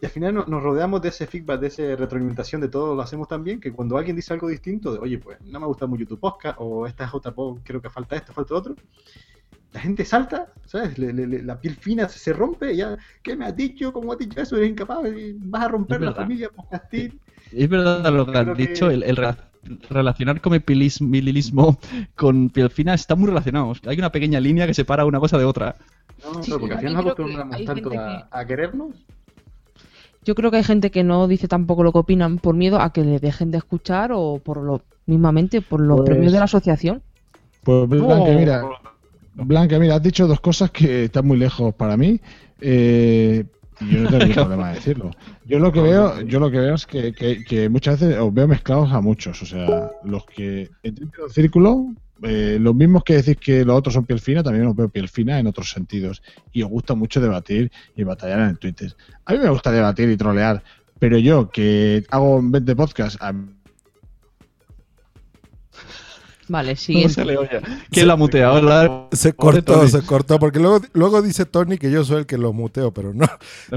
[0.00, 3.00] Y al final no- nos rodeamos de ese feedback, de esa retroalimentación de todo lo
[3.02, 5.86] hacemos tan bien que cuando alguien dice algo distinto, de oye, pues no me gusta
[5.86, 7.32] mucho tu podcast, o esta es otra
[7.64, 8.74] creo que falta esto, falta otro,
[9.72, 10.98] la gente salta, ¿sabes?
[10.98, 13.92] Le- le- le- la piel fina se, se rompe, ya, ¿qué me has dicho?
[13.92, 14.56] ¿Cómo has dicho eso?
[14.56, 17.18] Eres incapaz, y vas a romper la familia podcastil.
[17.52, 19.38] Es verdad lo que has que- dicho, el, el rela-
[19.88, 21.78] relacionar comepililismo
[22.14, 23.72] con piel fina está muy relacionado.
[23.86, 25.74] Hay una pequeña línea que separa una cosa de otra.
[26.22, 28.90] No, Sí, claro, porque al final nos que acostumbramos hay tanto gente a, a querernos.
[30.26, 32.92] Yo creo que hay gente que no dice tampoco lo que opinan por miedo a
[32.92, 36.44] que le dejen de escuchar o por lo mismamente por los Pues- premios de la
[36.46, 37.00] asociación.
[37.62, 38.32] Pues Blanca, Oh.
[38.34, 38.64] mira,
[39.34, 42.20] Blanca, mira, has dicho dos cosas que están muy lejos para mí.
[42.60, 43.44] Eh,
[43.80, 45.10] yo no tengo ningún problema de decirlo.
[45.44, 48.32] Yo lo que veo, yo lo que veo es que, que- que muchas veces os
[48.32, 49.42] veo mezclados a muchos.
[49.42, 51.86] O sea, los que entran en un círculo,
[52.22, 55.08] eh, los mismos que decís que los otros son piel fina, también os veo piel
[55.08, 56.22] fina en otros sentidos.
[56.52, 58.94] Y os gusta mucho debatir y batallar en el Twitter.
[59.26, 60.62] A mí me gusta debatir y trolear,
[60.98, 63.32] pero yo que hago 20 podcasts, a
[66.48, 67.14] Vale, No siguiente.
[67.14, 67.60] se le oye.
[67.90, 68.06] ¿Quién
[68.60, 68.84] la?
[68.84, 72.38] La- Se cortó, se cortó, porque luego, luego dice Tony que yo soy el que
[72.38, 73.26] lo muteo, pero no.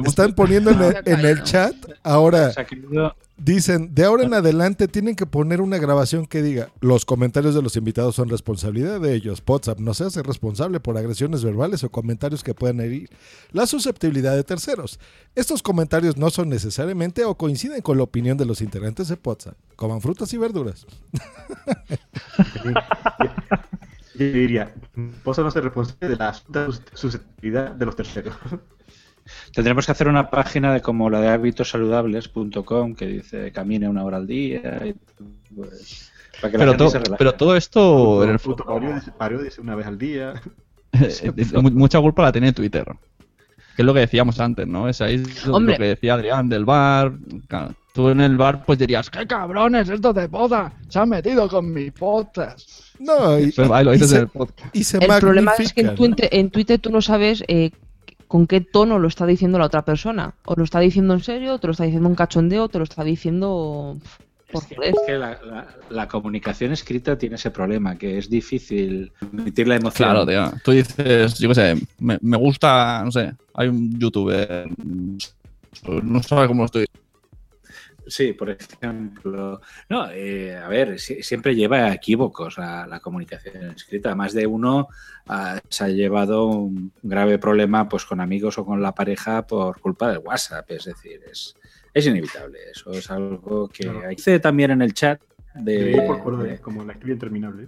[0.06, 1.74] Están poniendo en el, en el chat
[2.04, 2.62] ahora, Se
[3.40, 7.62] dicen, de ahora en adelante tienen que poner una grabación que diga, los comentarios de
[7.62, 9.42] los invitados son responsabilidad de ellos.
[9.46, 13.10] WhatsApp no se hace responsable por agresiones verbales o comentarios que puedan herir
[13.52, 15.00] la susceptibilidad de terceros.
[15.36, 19.56] Estos comentarios no son necesariamente o coinciden con la opinión de los integrantes de WhatsApp.
[19.76, 20.86] Coman frutas y verduras.
[24.16, 24.74] Yo diría,
[25.24, 26.34] Pozo no ser responsable de la
[26.94, 28.36] susceptibilidad de los terceros.
[29.54, 34.18] Tendremos que hacer una página de como la de hábitosaludables.com que dice camine una hora
[34.18, 34.82] al día.
[34.86, 34.94] y,
[35.54, 36.12] pues,
[36.42, 37.18] para que la Pero, gente to- se relaje.
[37.18, 38.40] pero todo esto, en el
[39.18, 40.34] paródice una vez al día.
[40.92, 42.84] Eh, eh, mu- mucha culpa la tiene Twitter.
[43.76, 44.90] Que es lo que decíamos antes, ¿no?
[44.90, 45.76] Es ahí lo- Hombre.
[45.76, 47.14] lo que decía Adrián del bar.
[47.94, 50.74] Tú en el bar pues dirías, ¡qué cabrones estos de poda!
[50.90, 52.68] Se han metido con mi podcast.
[53.00, 54.76] No, y, Pero y se, en el podcast.
[54.76, 55.82] y se El problema es que
[56.32, 57.72] en Twitter tú no sabes eh,
[58.30, 60.36] con qué tono lo está diciendo la otra persona.
[60.46, 62.78] O lo está diciendo en serio, o te lo está diciendo un cachondeo, o te
[62.78, 63.98] lo está diciendo
[64.52, 64.64] por.
[64.82, 69.78] Es que la, la- la comunicación escrita tiene ese problema, que es difícil emitir la
[69.78, 70.10] emoción.
[70.10, 70.52] Claro, tío.
[70.64, 74.68] Tú dices, yo qué sé, me, me gusta, no sé, hay un youtuber,
[76.04, 76.86] no sabe cómo lo estoy.
[78.10, 79.62] Sí, por ejemplo.
[79.88, 84.16] No, eh, a ver, si- siempre lleva equívocos la, la comunicación escrita.
[84.16, 84.88] Más de uno
[85.28, 89.80] ah, se ha llevado un grave problema pues con amigos o con la pareja por
[89.80, 90.70] culpa del WhatsApp.
[90.72, 91.56] Es decir, es,
[91.94, 92.58] es inevitable.
[92.72, 94.12] Eso es algo que Claro.
[94.12, 95.22] hice también en el chat
[95.54, 95.96] de.
[96.24, 97.68] Por de- como la escribir interminable.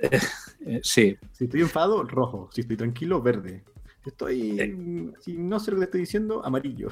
[0.66, 2.50] eh, sí, Si estoy enfado, rojo.
[2.52, 3.64] Si estoy tranquilo, verde.
[4.02, 4.12] Si Eh.
[4.12, 5.12] estoy.
[5.20, 6.88] Si no sé lo que te estoy diciendo, amarillo.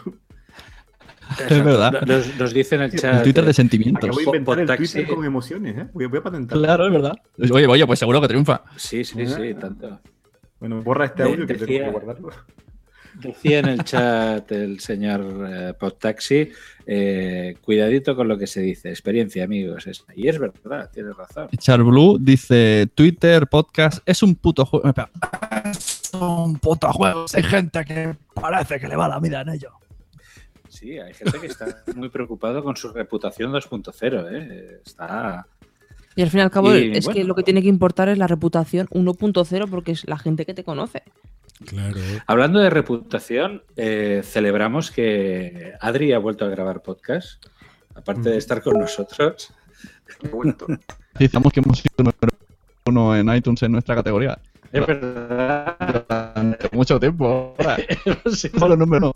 [1.48, 2.02] Es verdad.
[2.06, 3.16] Nos, nos dice en el chat.
[3.16, 4.04] El Twitter de eh, sentimientos.
[4.04, 4.76] Acabo de inventar el.
[4.76, 5.86] Twitter con emociones, ¿eh?
[5.92, 6.62] Voy, voy a patentarlo.
[6.62, 7.16] Claro, es verdad.
[7.52, 8.62] Oye, oye, pues seguro que triunfa.
[8.76, 10.00] Sí, sí, sí, tanto.
[10.60, 12.30] Bueno, borra este De- audio que tengo que guardarlo.
[13.14, 16.50] Decía en el chat el señor eh, Podtaxi,
[16.86, 19.88] eh, cuidadito con lo que se dice, experiencia, amigos.
[20.14, 21.48] Y es verdad, tienes razón.
[21.58, 24.92] Char Blue dice: Twitter, podcast, es un puto juego.
[25.64, 27.24] Es un puto juego.
[27.34, 29.72] Hay gente que parece que le va la vida en ello.
[30.78, 34.80] Sí, hay gente que está muy preocupado con su reputación 2.0, ¿eh?
[34.86, 35.44] Está...
[36.14, 37.18] Y al fin y al cabo, Y, es bueno.
[37.18, 40.54] que lo que tiene que importar es la reputación 1.0 porque es la gente que
[40.54, 41.02] te conoce.
[41.66, 41.98] Claro.
[42.28, 47.44] Hablando de reputación, eh, celebramos que Adri ha vuelto a grabar podcast,
[47.96, 49.52] aparte de estar con nosotros.
[51.18, 52.28] Decíamos que hemos sido número
[52.86, 54.38] uno en iTunes en nuestra categoría.
[54.70, 55.76] Es verdad.
[56.06, 57.56] Durante mucho tiempo.
[57.58, 57.78] Ahora.
[58.32, 58.48] Sí.
[58.48, 59.12] Somos los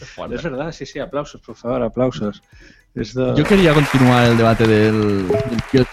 [0.00, 2.42] Es verdad, sí, sí, aplausos, por favor, aplausos.
[2.94, 5.28] Esto- Yo quería continuar el debate del,
[5.72, 5.86] del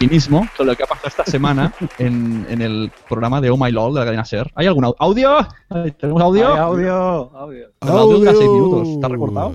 [0.57, 3.93] con lo que ha pasado esta semana en, en el programa de Oh My LOL
[3.93, 4.51] de la cadena SER.
[4.55, 5.47] ¿Hay algún au- audio?
[5.99, 6.53] ¿Tenemos audio?
[6.53, 6.95] Ay, audio,
[7.37, 7.67] audio.
[7.81, 8.87] El audio dura seis minutos.
[8.87, 9.53] ¿Está recortado?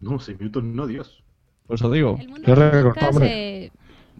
[0.00, 1.22] No, seis minutos no, Dios.
[1.68, 2.18] Por eso digo.
[2.44, 3.28] Yo recortado, hombre.
[3.64, 3.70] Eh, He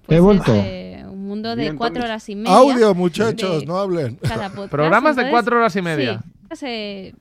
[0.06, 0.52] pues vuelto.
[0.52, 2.54] un mundo de cuatro horas y media.
[2.56, 4.16] Audio, muchachos, de no hablen.
[4.16, 4.70] cada podcast.
[4.70, 6.22] Programas de cuatro horas y media.
[6.52, 7.12] sí,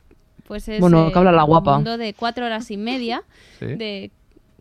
[0.49, 1.71] pues es Bueno, eh, que habla la guapa.
[1.71, 3.23] un mundo de cuatro horas y media
[3.59, 3.67] Sí.
[3.67, 4.11] de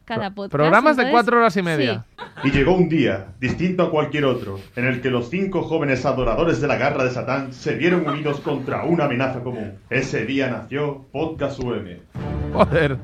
[0.04, 0.52] cada podcast.
[0.52, 2.04] Programas de entonces, cuatro horas y media.
[2.16, 2.24] sí.
[2.48, 6.60] Y llegó un día, distinto a cualquier otro, en el que los cinco jóvenes adoradores
[6.60, 9.74] de la garra de Satán se vieron unidos contra una amenaza común.
[9.90, 11.98] Ese día nació Podcast UM.
[12.52, 12.96] Joder.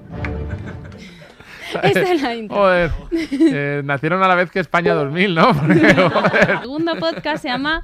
[1.82, 2.56] Esa es la intro.
[2.56, 2.90] Joder.
[3.12, 5.48] Eh, nacieron a la vez que España 2000, ¿no?
[5.54, 6.50] Porque, joder.
[6.50, 7.82] El segundo podcast se llama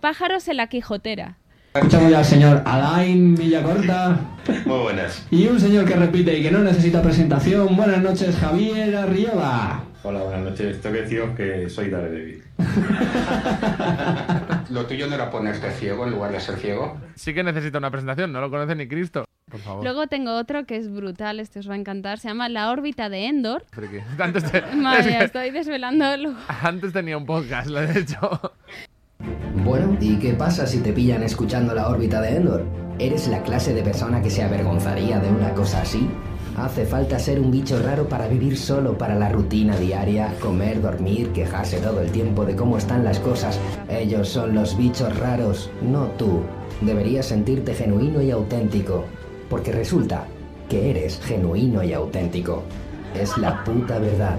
[0.00, 1.36] Pájaros en la Quijotera.
[1.74, 4.18] Escuchamos ya al señor Alain Villacorta
[4.66, 5.24] Muy buenas.
[5.30, 7.76] y un señor que repite y que no necesita presentación.
[7.76, 9.80] Buenas noches, Javier Arriola.
[10.02, 10.80] Hola, buenas noches.
[10.80, 12.42] Tengo que deciros que soy Daredevil.
[14.70, 16.98] ¿Lo tuyo no era ponerte ciego en lugar de ser ciego?
[17.14, 19.24] Sí que necesita una presentación, no lo conoce ni Cristo.
[19.48, 19.84] Por favor.
[19.84, 22.18] Luego tengo otro que es brutal, este os va a encantar.
[22.18, 23.64] Se llama La órbita de Endor.
[24.18, 27.98] Antes, te- Madre es mía, que estoy desvelando lo- antes tenía un podcast, lo he
[27.98, 28.40] hecho.
[29.64, 32.64] Bueno, ¿y qué pasa si te pillan escuchando la órbita de Endor?
[32.98, 36.08] ¿Eres la clase de persona que se avergonzaría de una cosa así?
[36.56, 41.30] Hace falta ser un bicho raro para vivir solo para la rutina diaria, comer, dormir,
[41.32, 43.58] quejarse todo el tiempo de cómo están las cosas.
[43.88, 46.40] Ellos son los bichos raros, no tú.
[46.80, 49.04] Deberías sentirte genuino y auténtico,
[49.50, 50.24] porque resulta
[50.70, 52.62] que eres genuino y auténtico.
[53.14, 54.38] Es la puta verdad.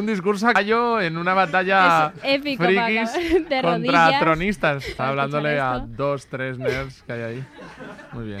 [0.00, 4.20] Un discurso a caballo en una batalla épico, frikis de contra rodillas.
[4.20, 4.86] tronistas.
[4.86, 7.44] Está hablándole a dos, tres nerds que hay ahí.
[8.12, 8.40] Muy bien.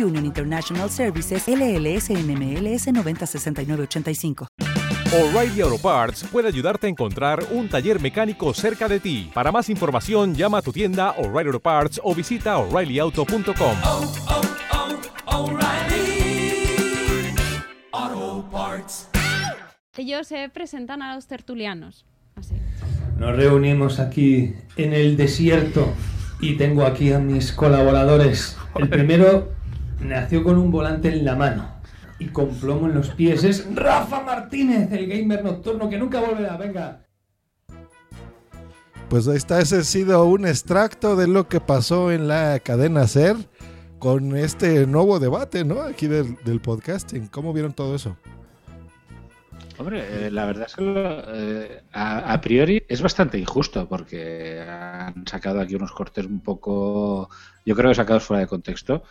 [0.03, 4.47] Union International Services LLS NMLS 906985.
[5.13, 9.29] O'Reilly Auto Parts puede ayudarte a encontrar un taller mecánico cerca de ti.
[9.33, 13.77] Para más información, llama a tu tienda O'Reilly Auto Parts o visita oreillyauto.com.
[20.01, 22.05] ellos se presentan a los tertulianos.
[22.35, 22.55] Así.
[23.17, 25.93] Nos reunimos aquí en el desierto
[26.39, 28.57] y tengo aquí a mis colaboradores.
[28.75, 29.51] El primero
[30.01, 31.75] nació con un volante en la mano
[32.19, 33.43] y con plomo en los pies.
[33.43, 36.57] Es Rafa Martínez, el gamer nocturno que nunca volverá.
[36.57, 37.05] Venga.
[39.09, 43.07] Pues ahí está, ese ha sido un extracto de lo que pasó en la cadena
[43.07, 43.35] SER
[43.99, 45.81] con este nuevo debate, ¿no?
[45.81, 47.27] Aquí del, del podcasting.
[47.27, 48.15] ¿Cómo vieron todo eso?
[49.77, 54.61] Hombre, eh, la verdad es que lo- eh, a, a priori es bastante injusto porque
[54.61, 57.29] han sacado aquí unos cortes un poco,
[57.65, 59.03] yo creo que sacados fuera de contexto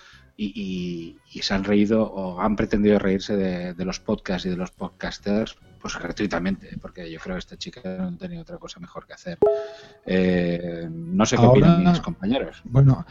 [0.42, 4.48] y, y- y se han reído o han pretendido reírse de, de los podcasts y
[4.50, 8.80] de los podcasters pues gratuitamente porque yo creo que esta chica no tenía otra cosa
[8.80, 9.38] mejor que hacer.
[10.06, 12.60] Eh, no sé qué Ahora- opinan mis compañeros.
[12.64, 13.04] Bueno,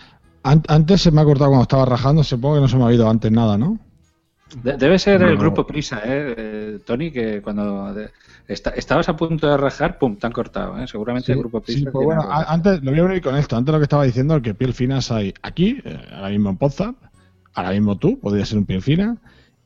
[0.44, 2.88] an- antes se me ha cortado cuando estaba rajando, supongo que no se me ha
[2.88, 3.80] oído antes nada, ¿no?
[4.64, 6.34] De- debe ser el grupo Prisa, ¿eh?
[6.38, 7.94] Eh, Tony, que cuando
[8.48, 10.88] esta- estabas a punto de rajar, pum, te han cortado, ¿eh?
[10.88, 11.80] Seguramente Sí, el grupo Prisa.
[11.80, 13.56] sí, pues bueno, antes lo voy a unir con esto.
[13.56, 16.96] Antes lo que estaba diciendo, que piel finas hay aquí, eh, ahora mismo en Podzap,
[17.60, 19.18] ahora mismo tú, podría ser un piel fina,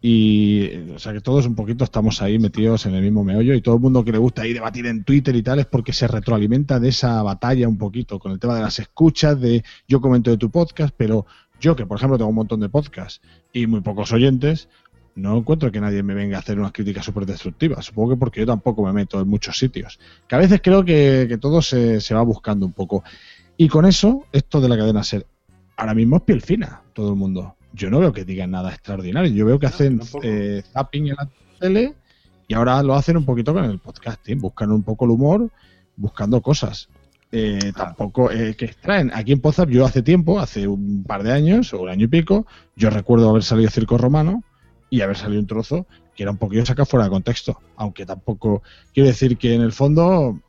[0.02, 3.62] Y, o sea, que todos un poquito estamos ahí metidos en el mismo meollo y
[3.62, 6.08] todo el mundo que le gusta ahí debatir en Twitter y tal es porque se
[6.08, 10.30] retroalimenta de esa batalla un poquito con el tema de las escuchas, de yo comento
[10.30, 11.26] de tu podcast, pero
[11.62, 13.22] yo que por ejemplo tengo un montón de podcasts
[13.54, 14.68] y muy pocos oyentes,
[15.16, 17.86] no encuentro que nadie me venga a hacer unas críticas súper destructivas.
[17.86, 20.00] Supongo que porque yo tampoco me meto en muchos sitios.
[20.28, 23.04] Que a veces creo que, que todo se, se va buscando un poco.
[23.56, 25.28] Y con eso, esto de la cadena ser,
[25.78, 27.56] ahora mismo es piel fina, todo el mundo.
[27.74, 29.32] Yo no veo que digan nada extraordinario.
[29.32, 31.30] Yo veo que hacen eh, zapping en la
[31.60, 31.94] tele
[32.48, 34.40] y ahora lo hacen un poquito con el podcasting.
[34.40, 35.50] Buscan un poco el humor,
[35.96, 36.90] buscando cosas.
[37.32, 39.12] Eh, tampoco eh, que extraen.
[39.14, 42.08] Aquí en Podzap yo hace tiempo, hace un par de años o un año y
[42.08, 42.46] pico,
[42.76, 44.44] yo recuerdo haber salido Circo Romano
[44.92, 47.60] y haber salido un trozo que era un poquillo sacado fuera de contexto.
[47.76, 48.62] Aunque tampoco
[48.94, 50.40] quiero decir que en el fondo,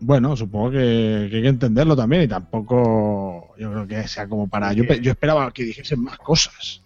[0.00, 4.48] bueno, supongo que, que hay que entenderlo también y tampoco yo creo que sea como
[4.48, 4.72] para...
[4.72, 6.82] Yo, pe- yo esperaba que dijesen más cosas.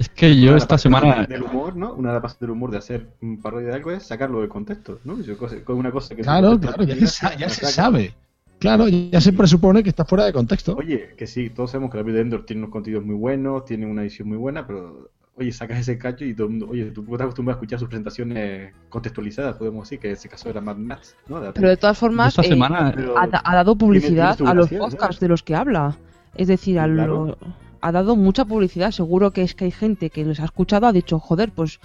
[0.00, 1.26] Es que yo Una de esta las semana...
[1.26, 1.92] Del humor, ¿no?
[1.92, 4.48] Una de las bases del humor de hacer un parodia de algo es sacarlo del
[4.48, 5.20] contexto, ¿no?
[5.20, 5.36] Yo
[5.68, 8.14] una cosa que Claro, claro, ya se, ya se sabe.
[8.58, 10.74] Claro, ya se presupone que está fuera de contexto.
[10.74, 13.64] Oye, que sí, todos sabemos que la vida de Endor tiene unos contenidos muy buenos,
[13.66, 16.86] tiene una edición muy buena, pero oye, sacas ese cacho y todo el mundo, oye,
[16.90, 20.60] tú estás acostumbrado a escuchar sus presentaciones contextualizadas, podemos decir, que en ese caso era
[20.60, 21.40] Mad Max, ¿no?
[21.40, 24.54] De Pero de todas formas, Esta eh, semana- ha, da- ha dado publicidad tiene a
[24.54, 25.96] los podcasts de los que habla.
[26.34, 27.38] Es decir, a Sí, lo- claro.
[27.80, 28.90] ha dado mucha publicidad.
[28.90, 31.80] Seguro que es que hay gente que les ha escuchado, ha dicho, joder, pues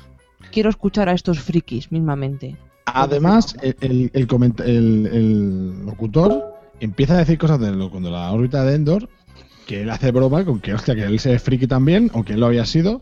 [0.51, 2.57] quiero escuchar a estos frikis mismamente.
[2.85, 8.75] Además, el, el, el locutor empieza a decir cosas de, lo, de la órbita de
[8.75, 9.09] Endor
[9.65, 12.41] que él hace broma con que, hostia, que él se es friki también, aunque él
[12.41, 13.01] lo había sido,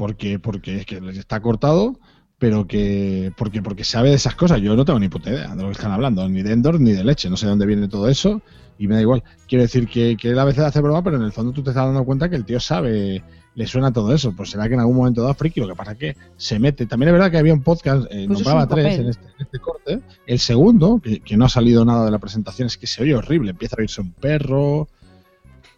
[0.00, 2.00] porque, porque es que les está cortado,
[2.38, 4.58] pero que porque, porque sabe de esas cosas.
[4.62, 6.92] Yo no tengo ni puta idea de lo que están hablando, ni de Endor ni
[6.92, 8.40] de leche, no sé de dónde viene todo eso
[8.78, 9.22] y me da igual.
[9.46, 11.68] Quiero decir que, que él a veces hace broma, pero en el fondo tú te
[11.68, 13.22] estás dando cuenta que el tío sabe,
[13.54, 14.34] le suena todo eso.
[14.34, 16.86] Pues será que en algún momento dado friki, lo que pasa es que se mete.
[16.86, 19.40] También es verdad que había un podcast, eh, Pues es nombraba tres en este, en
[19.40, 20.00] este corte.
[20.26, 23.14] El segundo, que, que no ha salido nada de la presentación, es que se oye
[23.14, 23.50] horrible.
[23.50, 24.88] Empieza a oírse un perro.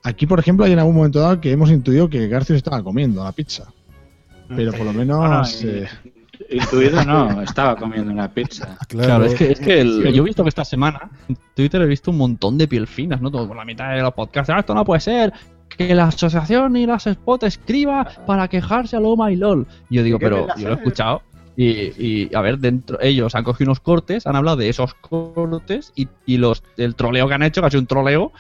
[0.05, 3.25] Aquí, por ejemplo, hay en algún momento dado que hemos intuido que García estaba comiendo
[3.25, 3.73] la pizza.
[4.49, 5.19] Pero por lo menos.
[5.19, 5.89] Bueno, eh,
[6.51, 8.77] Intuido no, estaba comiendo una pizza.
[8.89, 11.87] Claro, es que, es que el- yo he visto que esta semana en Twitter he
[11.87, 13.31] visto un montón de piel finas, ¿no?
[13.31, 14.51] Todo por la mitad de los podcasts.
[14.51, 15.33] "Ah, esto no puede ser.
[15.69, 19.67] Que la asociación y las spot escriba para quejarse a Loma y LOL.
[19.89, 21.23] Y yo digo, ¿Qué pero yo lo he escuchado.
[21.57, 25.93] Y, y, a ver, dentro ellos han cogido unos cortes, han hablado de esos cortes
[25.95, 28.33] y, y los el troleo que han hecho, que ha sido un troleo,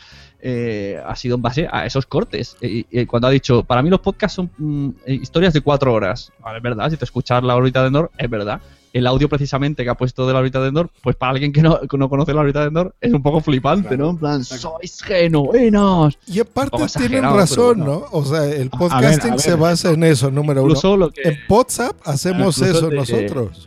[0.44, 2.56] eh, ha sido en base a esos cortes.
[2.60, 5.94] Y, y cuando ha dicho, para mí los podcasts son mm, eh, historias de cuatro
[5.94, 6.32] horas.
[6.40, 8.60] Vale, es verdad, si te escuchas la órbita de Endor, es verdad.
[8.92, 11.62] El audio precisamente que ha puesto de la órbita de Endor, pues para alguien que
[11.62, 14.10] no, que no conoce la órbita de Endor, es un poco flipante, ¿no?
[14.10, 16.18] En plan, sois genuinos.
[16.26, 18.04] Y aparte tienen razón, ¿no?
[18.10, 20.70] O sea, el a podcasting ver, a se basa en eso, número uno.
[20.72, 23.66] Incluso lo que- En WhatsApp hacemos eso de- nosotros.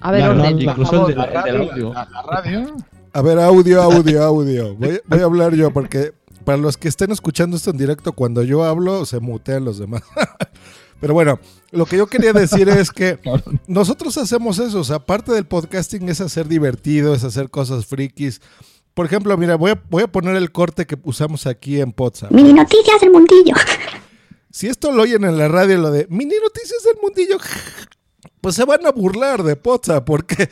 [0.00, 1.10] A ver, La- orden, la- por incluso favor.
[1.10, 1.92] el, de- el del audio.
[1.94, 2.76] la, la radio.
[3.14, 4.74] A ver, audio, audio, audio.
[4.74, 6.12] Voy, voy a hablar yo porque
[6.44, 10.02] para los que estén escuchando esto en directo, cuando yo hablo se mutean los demás.
[11.00, 11.38] Pero bueno,
[11.70, 13.20] lo que yo quería decir es que
[13.68, 14.80] nosotros hacemos eso.
[14.80, 18.40] O sea, parte del podcasting es hacer divertido, es hacer cosas frikis.
[18.94, 22.32] Por ejemplo, mira, voy a, voy a poner el corte que usamos aquí en WhatsApp.
[22.32, 23.54] Mini noticias del mundillo.
[24.50, 27.38] Si esto lo oyen en la radio, lo de mini noticias del mundillo,
[28.40, 30.48] pues se van a burlar de Poza, porque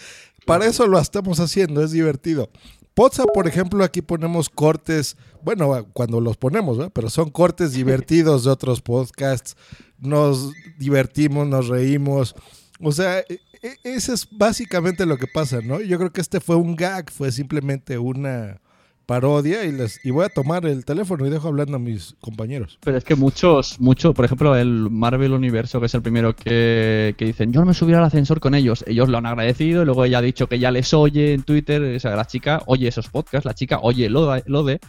[0.47, 2.51] para eso lo estamos haciendo, es divertido.
[2.95, 8.51] Poza, por ejemplo, aquí ponemos cortes, bueno, cuando los ponemos, pero son cortes divertidos de
[8.51, 9.57] otros podcasts,
[9.99, 12.35] nos divertimos, nos reímos,
[12.81, 15.81] o sea, e- e- eso es básicamente lo que pasa, ¿no?
[15.81, 18.61] Yo creo que este fue un gag, fue simplemente una
[19.13, 22.79] parodia y les y voy a tomar el teléfono y dejo hablando a mis compañeros.
[22.83, 27.15] Pero es que muchos, muchos, por ejemplo, el Marvel Universo, que es el primero que,
[27.19, 28.83] que dicen, yo no me subiré al ascensor con ellos.
[28.87, 31.83] Ellos lo han agradecido y luego ella ha dicho que ya les oye en Twitter.
[31.95, 34.43] O sea, la chica oye esos podcasts, la chica oye lo de.
[34.47, 34.81] Lo de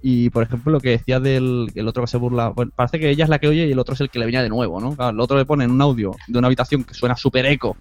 [0.00, 3.10] y por ejemplo, lo que decía del el otro que se burla, bueno, parece que
[3.10, 4.80] ella es la que oye y el otro es el que le venía de nuevo,
[4.80, 4.96] ¿no?
[5.06, 7.76] El otro le pone en un audio de una habitación que suena súper eco,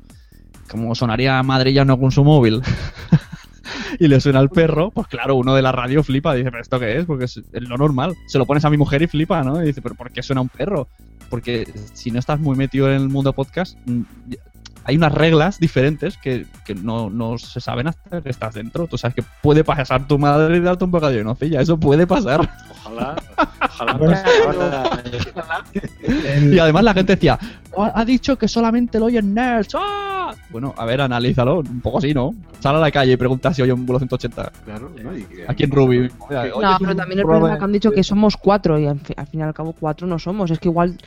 [0.69, 2.61] como sonaría madrillano con su móvil.
[3.99, 6.79] y le suena al perro, pues claro, uno de la radio flipa, dice, pero ¿esto
[6.79, 7.05] qué es?
[7.05, 8.15] Porque es lo normal.
[8.27, 9.61] Se lo pones a mi mujer y flipa, ¿no?
[9.61, 10.87] Y dice, pero ¿por qué suena un perro?
[11.29, 14.01] Porque si no estás muy metido en el mundo podcast, mm,
[14.85, 18.87] hay unas reglas diferentes que, que no, no se saben hasta que estás dentro.
[18.87, 22.05] Tú sabes que puede pasar tu madre y darte un bocadillo de nocilla, eso puede
[22.07, 22.47] pasar.
[22.85, 23.15] Ojalá,
[23.61, 25.01] ojalá.
[26.51, 27.37] Y además la gente decía,
[27.73, 29.75] "Oh, ha dicho que solamente lo oyen nerds.
[29.75, 30.33] ¡Ah!".
[30.49, 32.33] Bueno, a ver, analízalo, un poco así, ¿no?
[32.59, 34.51] Sal a la calle y pregunta si oye un vuelo 180.
[34.65, 35.15] Claro, ¿no?
[35.17, 36.09] Y que- Aquí en Ruby.
[36.29, 39.27] No, pero también el problema que han dicho que somos cuatro y al, fi- al
[39.27, 40.49] fin y al cabo cuatro no somos.
[40.51, 40.97] Es que igual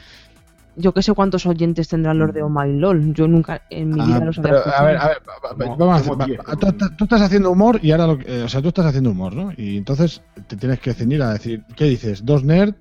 [0.78, 3.12] yo que sé cuántos oyentes tendrán los de Oh My LOL.
[3.12, 4.82] Yo nunca en mi vida Ah, los había pero, escuchado.
[4.82, 7.78] a ver, a ver, va- va- vamos a hacer- va- tú, tú estás haciendo humor
[7.82, 9.52] y ahora, lo que- eh, o sea, tú estás haciendo humor, ¿no?
[9.56, 12.24] Y entonces te tienes que ceñir a decir, ¿qué dices?
[12.24, 12.74] ¿Dos nerd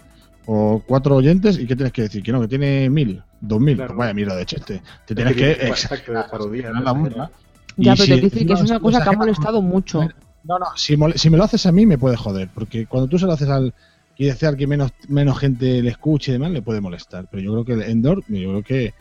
[0.45, 1.57] o cuatro oyentes?
[1.59, 2.23] ¿Y qué tienes que decir?
[2.23, 3.75] Que no, que tiene mil, dos mil.
[3.75, 3.89] Claro.
[3.95, 4.81] Pues vaya mierda de chiste.
[5.05, 7.31] Te Es tienes que que exacto, de la burla.
[7.77, 10.01] Ya, pero si te decir que es una cosa que ha molestado mucho.
[10.43, 13.07] No, no, si, mole- si me lo haces a mí me puede joder, porque cuando
[13.09, 13.73] tú se lo haces al
[14.17, 17.27] y desear que menos, menos gente le escuche y demás, le puede molestar.
[17.29, 18.93] Pero yo creo que el Endor, yo creo que,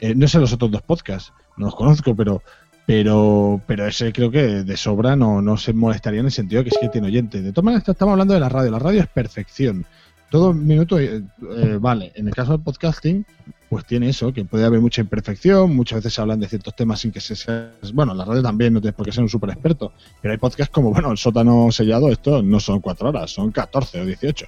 [0.00, 2.42] eh, no sé los otros dos podcasts, no los conozco, pero
[2.86, 6.70] pero pero ese creo que de sobra no, no se molestaría en el sentido de
[6.70, 7.42] que sí que tiene oyentes.
[7.42, 9.84] De todas maneras, estamos hablando de la radio, la radio es perfección.
[10.30, 11.22] Todo minuto, eh,
[11.56, 13.24] eh, vale, en el caso del podcasting,
[13.68, 17.00] pues tiene eso, que puede haber mucha imperfección, muchas veces se hablan de ciertos temas
[17.00, 17.72] sin que se sea...
[17.92, 19.92] Bueno, la radio también no tienes por qué ser un súper experto,
[20.22, 24.00] pero hay podcasts como, bueno, el sótano sellado, esto no son cuatro horas, son 14
[24.00, 24.46] o 18.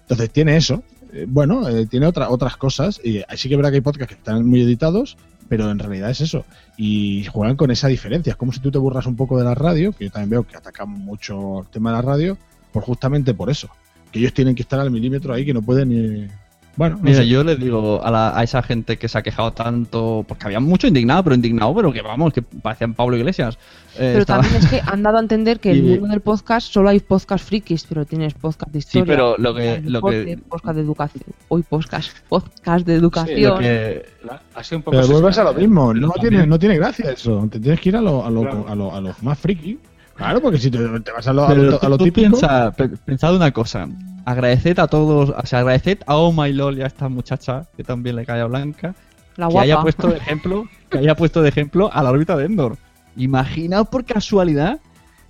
[0.00, 0.82] Entonces tiene eso,
[1.12, 4.18] eh, bueno, eh, tiene otra, otras cosas, y sí que verdad que hay podcasts que
[4.18, 5.16] están muy editados,
[5.48, 6.44] pero en realidad es eso,
[6.76, 9.54] y juegan con esa diferencia, es como si tú te burras un poco de la
[9.54, 12.38] radio, que yo también veo que atacan mucho el tema de la radio,
[12.72, 13.70] por justamente por eso,
[14.10, 16.30] que ellos tienen que estar al milímetro ahí, que no pueden.
[16.78, 17.26] Bueno, no Mira, sé.
[17.28, 20.60] yo le digo a, la- a esa gente que se ha quejado tanto, porque había
[20.60, 23.56] mucho indignado, pero indignado, pero que vamos, que parecían Pablo Iglesias.
[23.96, 26.20] Eh, Pero estaba- también es que han dado a entender que en el mundo del
[26.20, 29.12] podcast solo hay podcast frikis, pero tienes podcast de Sí, historia.
[29.12, 31.24] pero lo que- lo que- podcast de educación.
[31.48, 33.50] Hoy podcast, podcast de Sí, educación.
[33.54, 36.60] lo que- la- ha sido un poco Pero vuelves a lo mismo, no tiene, no
[36.60, 37.48] tiene gracia eso.
[37.50, 38.66] Te tienes que ir a lo, a lo, Claro.
[38.68, 39.78] a lo, a lo más friki.
[40.18, 42.28] Claro, porque si te, te vas a lo, a Pero lo, a lo tú típico.
[42.36, 43.88] piensa, pe- pensad una cosa.
[44.24, 47.84] Agradeced a todos, o sea, agradeced a Oh My Lol y a esta muchacha que
[47.84, 48.94] también le cae a Blanca.
[49.36, 49.62] La que guapa.
[49.62, 52.76] haya puesto de ejemplo, que haya puesto de ejemplo a la órbita de Endor.
[53.16, 54.80] Imaginaos por casualidad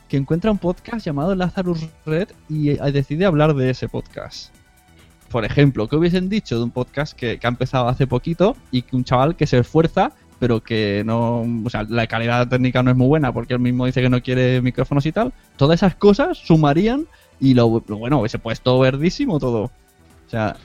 [0.08, 4.54] que encuentra un podcast llamado Lazarus Red y eh, decide hablar de ese podcast.
[5.30, 8.80] Por ejemplo, ¿qué hubiesen dicho de un podcast que, que ha empezado hace poquito y
[8.82, 11.44] que un chaval que se esfuerza, pero que no.
[11.64, 14.22] O sea, la calidad técnica no es muy buena porque él mismo dice que no
[14.22, 15.32] quiere micrófonos y tal?
[15.56, 17.06] Todas esas cosas sumarían
[17.40, 19.62] y lo, lo bueno, hubiese puesto verdísimo todo.
[19.64, 19.70] O
[20.30, 20.56] sea,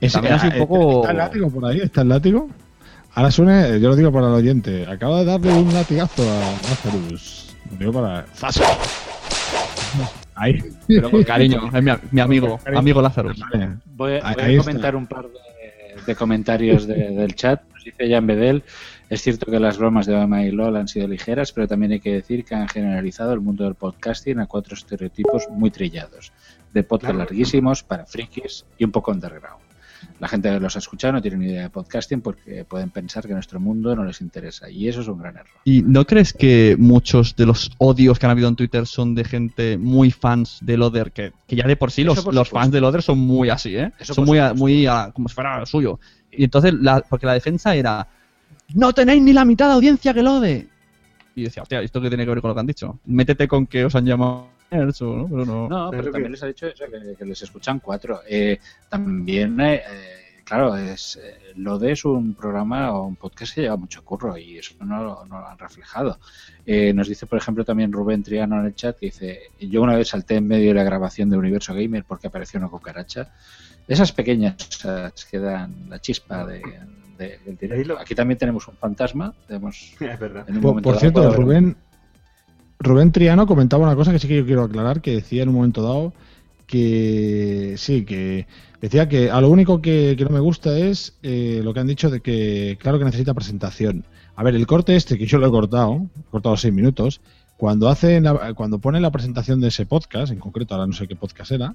[0.00, 1.00] Ese- también así un poco.
[1.00, 1.78] ¿Está el látigo por ahí?
[1.80, 2.48] ¿Está el látigo?
[3.14, 4.86] Ahora suene, yo lo digo para el oyente.
[4.86, 7.54] Acaba de darle un latigazo a Lazarus.
[7.72, 8.24] Lo digo para.
[8.34, 8.62] ¡Zaso!
[10.34, 10.58] Ahí.
[10.88, 12.78] Pero con cariño, es mi, mi amigo, Cariño.
[12.80, 13.38] amigo Lazarus.
[13.52, 13.68] Vale.
[13.84, 17.60] Voy, a- voy comentar un par de, de comentarios de- del chat.
[17.74, 18.62] Nos dice Jan Bedel,
[19.14, 22.00] es cierto que las bromas de Obama y LOL han sido ligeras, pero también hay
[22.00, 26.32] que decir que han generalizado el mundo del podcasting a cuatro estereotipos muy trillados,
[26.72, 29.60] de podcast larguísimos para frikis y un poco underground.
[30.18, 33.24] La gente que los ha escuchado no tiene ni idea de podcasting porque pueden pensar
[33.26, 35.50] que nuestro mundo no les interesa y eso es un gran error.
[35.64, 39.24] ¿Y no crees que muchos de los odios que han habido en Twitter son de
[39.24, 41.12] gente muy fans de Loder?
[41.12, 42.56] Que, que ya de por sí los, por los supuesto.
[42.64, 43.92] fans de Loder son muy así, ¿eh?
[44.00, 46.00] Eso son muy, a- muy a- como si fuera lo suyo.
[46.32, 48.08] Y entonces, la, porque la defensa era:
[48.74, 50.68] ¡No tenéis ni la mitad de audiencia que Lode!
[51.34, 52.98] Y decía, hostia, ¿esto qué tiene que ver con lo que han dicho?
[53.06, 55.68] Métete con que os han llamado nerds o no, pero no.
[55.68, 58.20] No, pero también que- les ha dicho eso, que, que les escuchan cuatro.
[58.28, 58.58] Eh,
[58.88, 59.82] también, eh, eh,
[60.44, 64.58] claro, es eh, Lode es un programa o un podcast que lleva mucho curro y
[64.58, 66.18] eso no, lo- no lo han reflejado.
[66.66, 69.96] Eh, nos dice, por ejemplo, también Rubén Triano en el chat que dice: Yo una
[69.96, 73.32] vez salté en medio de la grabación de Universo Gamer porque apareció una cucaracha.
[73.88, 76.62] Esas pequeñas cosas que dan la chispa de,
[77.22, 77.98] de- del directo.
[77.98, 79.34] Aquí también tenemos un fantasma.
[79.46, 80.44] Tenemos, Es verdad.
[80.48, 81.76] en un Por, momento por cierto, Rubén,
[82.78, 85.54] Rubén Triano comentaba una cosa que sí que yo quiero aclarar, que decía en un
[85.56, 86.12] momento dado
[86.66, 88.46] que sí, que
[88.80, 91.86] decía que a lo único que, que no me gusta es eh, lo que han
[91.86, 94.04] dicho de que, claro que necesita presentación.
[94.34, 97.20] A ver, el corte este, que yo lo he cortado, he cortado seis minutos,
[97.58, 101.06] cuando hacen la- cuando ponen la presentación de ese podcast, en concreto ahora no sé
[101.06, 101.74] qué podcast era,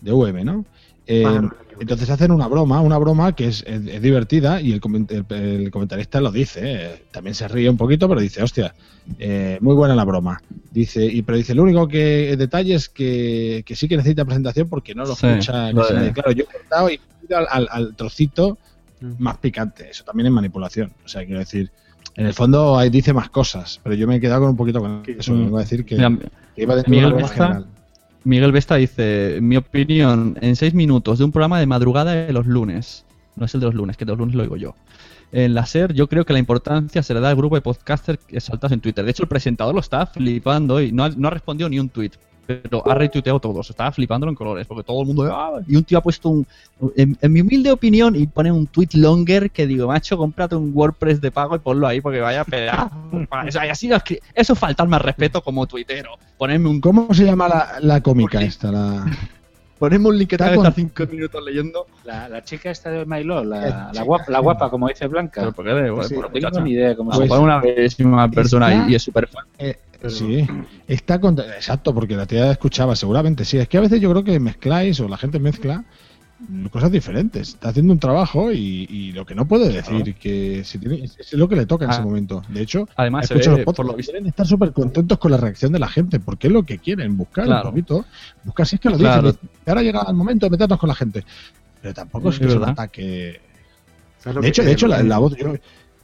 [0.00, 0.64] de VM, ¿no?
[1.06, 1.50] Eh, Ah,
[1.80, 5.70] entonces hacen una broma, una broma que es, es- es divertida y el, el- el
[5.70, 6.60] comentarista lo dice.
[6.62, 8.74] eh, También se ríe un poquito, pero dice, hostia,
[9.18, 10.40] eh, muy buena la broma.
[10.70, 14.24] Dice, y pero dice, el único que el detalle es que, que sí que necesita
[14.24, 16.12] presentación porque no lo Sí, escucha lo de- nadie.
[16.12, 18.58] Claro, yo he cortado y he ido al, al- al trocito
[19.18, 19.90] más picante.
[19.90, 20.92] Eso también es manipulación.
[21.04, 21.70] O sea, quiero decir,
[22.16, 24.80] en el fondo ahí dice más cosas, pero yo me he quedado con un poquito
[24.80, 25.34] con eso.
[25.34, 25.44] Mm.
[25.44, 27.66] Vengo a decir que, que iba dentro de Miguel una general.
[28.24, 32.46] Miguel Vesta dice, mi opinión, en seis minutos de un programa de madrugada de los
[32.46, 33.04] lunes,
[33.36, 34.74] no es el de los lunes, que de los lunes lo digo yo.
[35.30, 38.20] En la SER yo creo que la importancia se le da al grupo de podcasters
[38.38, 39.04] saltas en Twitter.
[39.04, 41.90] De hecho, el presentador lo estaba flipando y no ha, no ha respondido ni un
[41.90, 42.12] tweet.
[42.46, 45.24] Pero ha retuiteado todos, estaba flipándolo en colores, porque todo el mundo...
[45.34, 46.46] "Ah", Y un tío ha puesto un...
[46.96, 50.70] En, en mi humilde opinión, y pone un tweet longer que digo, macho, cómprate un
[50.74, 52.90] WordPress de pago y ponlo ahí porque vaya a pedazo.
[53.48, 56.10] O sea, y así lo escri- eso es faltarme al respeto como tuitero.
[56.36, 58.70] Ponerme un ¿Cómo se llama la, la cómica esta?
[58.72, 59.06] La...
[59.78, 61.86] Ponemos un link estar cinco minutos leyendo.
[62.04, 65.40] La, la chica esta de Mailó, la, la, chica, guapa, la guapa, como dice Blanca.
[65.40, 67.60] Pero ¿por qué de- Pues sí, por no tengo ni idea cómo Pues se una
[67.60, 69.44] bellísima persona Está- y, es súper fan.
[69.58, 69.76] Eh,
[70.08, 70.46] sí,
[70.86, 73.58] está con- exacto, porque la tía escuchaba, seguramente sí.
[73.58, 75.84] Es que a veces yo creo que mezcláis o la gente mezcla mm,
[76.70, 77.50] cosas diferentes.
[77.50, 81.32] Está haciendo un trabajo y, y lo que no puede decir que si tiene, es,
[81.32, 81.94] lo que le toca en Ah.
[81.94, 82.42] ese momento.
[82.48, 85.30] De hecho, Además, se ve, los podcasts, por lo visto- quieren estar súper contentos con
[85.30, 87.68] la reacción de la gente, porque es lo que quieren, buscar Claro.
[87.68, 88.04] un poquito.
[88.44, 89.32] Buscar si es que lo Claro.
[89.32, 91.24] dicen, y ahora llega el momento de meternos con la gente.
[91.80, 93.40] Pero tampoco es Es que es un ataque.
[94.18, 95.54] ¿Sabes lo De hecho, de hecho, la, la voz, yo,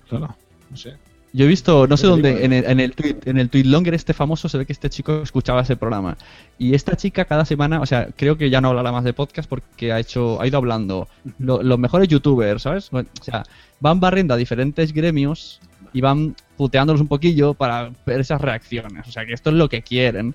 [0.08, 0.36] claro,
[0.70, 0.94] no sé.
[1.32, 3.94] Yo he visto, no sé dónde, en el, en el tweet, en el tweet longer
[3.94, 6.16] este famoso se ve que este chico escuchaba ese programa.
[6.58, 9.48] Y esta chica cada semana, o sea, creo que ya no hablará más de podcast
[9.48, 11.08] porque ha hecho, ha ido hablando
[11.38, 12.90] lo- los mejores youtubers, ¿sabes?
[12.92, 13.44] O sea,
[13.78, 15.60] van barriendo a diferentes gremios
[15.92, 19.06] y van puteándolos un poquillo para ver esas reacciones.
[19.06, 20.34] O sea, que esto es lo que quieren.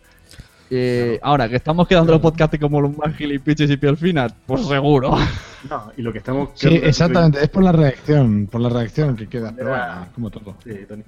[0.69, 4.65] Eh, Ahora, que estamos quedando los podcasts como los más gilipiches y piel fina, pues
[4.67, 5.15] seguro.
[5.69, 6.49] No, y lo que estamos.
[6.53, 9.51] Sí, exactamente, es por la reacción, por la reacción que queda.
[9.55, 10.55] Pero bueno, como todo.
[10.63, 11.01] Sí, Tony.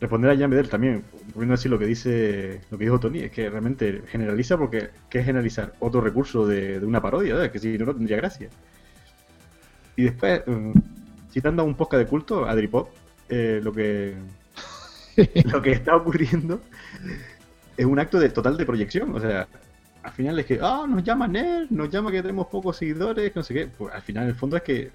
[0.00, 1.02] Responder a Jan Bedel también,
[1.34, 4.90] volviendo a decir lo que dice lo que dijo Tony, es que realmente generaliza porque
[5.10, 5.74] ¿qué es generalizar?
[5.80, 7.50] Otro recurso de, de una parodia, ¿verdad?
[7.50, 8.48] que si no, no tendría gracia.
[9.96, 10.70] Y después, mm,
[11.32, 12.90] citando a un podcast de culto, Adri Pop,
[13.28, 14.14] eh, lo que
[15.52, 16.60] lo que está ocurriendo
[17.80, 19.48] es un acto de total de proyección, o sea,
[20.02, 23.42] al final es que, ah, nos llama Nerd, nos llama que tenemos pocos seguidores, no
[23.42, 24.90] sé qué, pues al final en el fondo es que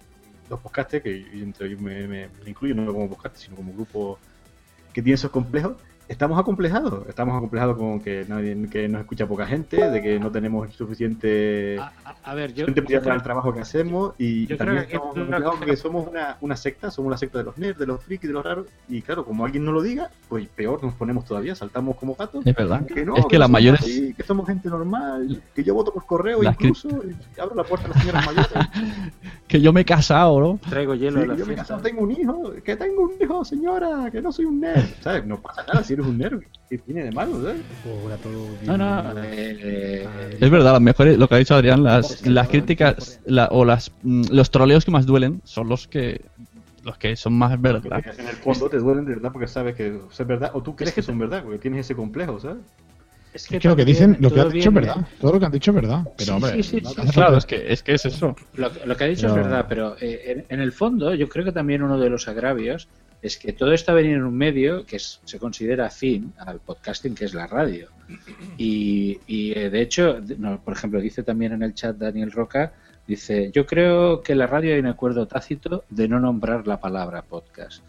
[0.52, 4.20] los podcasters, que entre yo me incluyo no como podcast, sino como grupo
[4.94, 7.08] que tiene esos complejos, estamos acomplejados.
[7.08, 11.80] Estamos acomplejados con que nadie que nos escucha poca gente, de que no tenemos suficiente,
[12.24, 14.88] A ver, yo, suficiente yo prioridad para el trabajo que hacemos y yo también creo
[14.90, 17.86] que estamos acomplejados porque somos una, una secta, somos una secta de los nerds, de
[17.86, 20.94] los frikis, de los raros y claro, como alguien no lo diga, pues peor nos
[20.96, 22.46] ponemos todavía, saltamos como gatos.
[22.46, 22.86] Es verdad.
[22.86, 25.94] Que no, Es que las somos mayores- así, que somos gente normal, que yo voto
[25.94, 26.90] por correo Las cri- incluso,
[27.36, 28.50] y abro la puerta a las señoras mayores.
[29.48, 30.60] Que yo me he casado, ¿no?
[30.70, 33.04] Traigo hielo Sí, de la que yo me he casado, tengo un hijo, que tengo
[33.04, 34.84] un hijo, señora, que no soy un nerd.
[35.02, 35.24] ¿Sabes?
[35.26, 36.42] No pasa nada si eres un nerd.
[36.70, 37.58] ¿Qué tiene de malo, sabes?
[38.66, 43.20] No, no, Eh, Es verdad, las mejores, lo que ha dicho Adrián, las, las críticas
[43.26, 46.26] la- o las mm, los troleos que más duelen son los que
[46.84, 48.04] los que son más verdad.
[48.20, 50.94] En el fondo te duelen de verdad porque sabes que es verdad, o tú crees
[50.94, 52.64] que son verdad, porque tienes ese complejo, ¿sabes?
[53.36, 54.96] Es Es que lo que dicen, lo que han dicho es verdad.
[55.20, 56.04] Todo lo que han dicho es verdad.
[56.18, 58.36] Pero, Sí, hombre, sí, sí, no sí, hace Claro, es que, es que es eso.
[58.56, 61.28] Lo, lo que ha dicho Pero- es verdad, pero eh, en, en el fondo yo
[61.30, 62.88] creo que también uno de los agravios
[63.22, 66.60] es que todo esto ha venido en un medio que es- se considera afín al
[66.60, 67.90] podcasting, que es la radio.
[68.58, 72.74] Y, y, eh, de hecho, no, por ejemplo, dice también en el chat Daniel Roca,
[73.08, 76.80] dice, yo creo que en la radio hay un acuerdo tácito de no nombrar la
[76.80, 77.84] palabra podcast.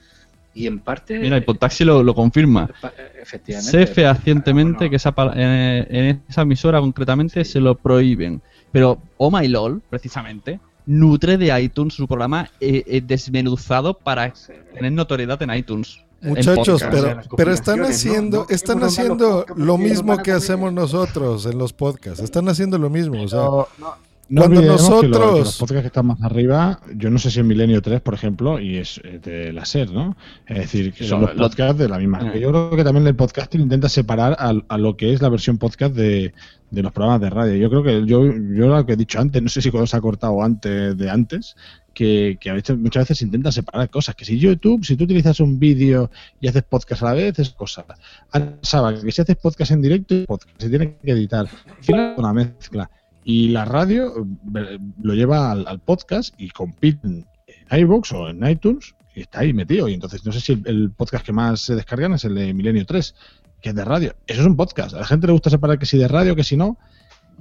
[0.57, 2.67] Y en parte, Mira, el Podtaxi lo, lo confirma.
[2.81, 8.41] pa- efectivamente, Sé fehacientemente que esa, pala- eh, en esa emisora concretamente se lo prohíben.
[8.73, 14.33] Pero Oh My LOL, precisamente, nutre de iTunes su programa eh, eh, desmenuzado para
[14.75, 16.01] tener notoriedad en iTunes.
[16.23, 16.91] en Muchachos, podcast.
[16.91, 22.21] pero, pero están haciendo, están haciendo lo mismo que hacemos nosotros en los podcasts.
[22.23, 23.23] Están haciendo lo mismo.
[23.23, 23.95] O sea, No
[24.29, 25.57] cuando olvidemos que lo- que los nosotros.
[25.59, 28.77] podcasts que están más arriba, yo no sé si en Milenio 3, por ejemplo, y
[28.79, 30.17] es eh, de la SER, ¿no?
[30.47, 32.33] Es decir, que son Lo- los lo- podcasts de la misma.
[32.35, 32.41] Eh.
[32.41, 35.59] Yo creo que también el podcasting intenta separar a, a lo que es la versión
[35.59, 36.33] podcast de,
[36.71, 37.55] de los programas de radio.
[37.57, 39.97] Yo creo que yo, yo lo que he dicho antes, no sé si cuando se
[39.97, 41.55] ha cortado antes de antes,
[41.95, 44.15] que, que a veces, muchas veces intenta separar cosas.
[44.17, 47.51] Que si YouTube, si tú utilizas un vídeo y haces podcast a la vez, es
[47.51, 47.87] cosa.
[48.33, 51.47] Ahora que si haces podcast en directo, podcast, se tiene que editar.
[51.47, 52.91] Al final es una mezcla.
[53.29, 54.25] Y la radio
[54.55, 59.53] eh, lo lleva al, podcast y compiten en iVoox o en iTunes y está ahí
[59.53, 59.89] metido.
[59.89, 62.87] Y entonces no sé si el, podcast que más se descargan es el de Milenio
[62.87, 63.17] 3,
[63.61, 64.15] que es de radio.
[64.29, 64.95] Eso es un podcast.
[64.95, 66.79] A la gente le gusta separar que si de radio, que si no.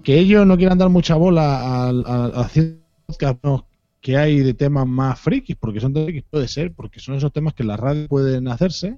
[0.01, 2.49] Que ellos no quieran dar mucha bola a,
[3.05, 3.67] podcasts ¿no?
[4.01, 7.31] que hay de temas más frikis, porque son de frikis, puede ser, porque son esos
[7.31, 8.97] temas que la radio pueden hacerse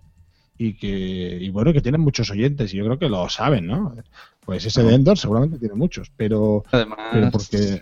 [0.58, 0.88] y que,
[1.42, 3.94] y bueno, que tienen muchos oyentes, y yo creo que lo saben, ¿no?
[4.46, 7.82] Pues ese de Endor seguramente tiene muchos, pero, Además- pero porque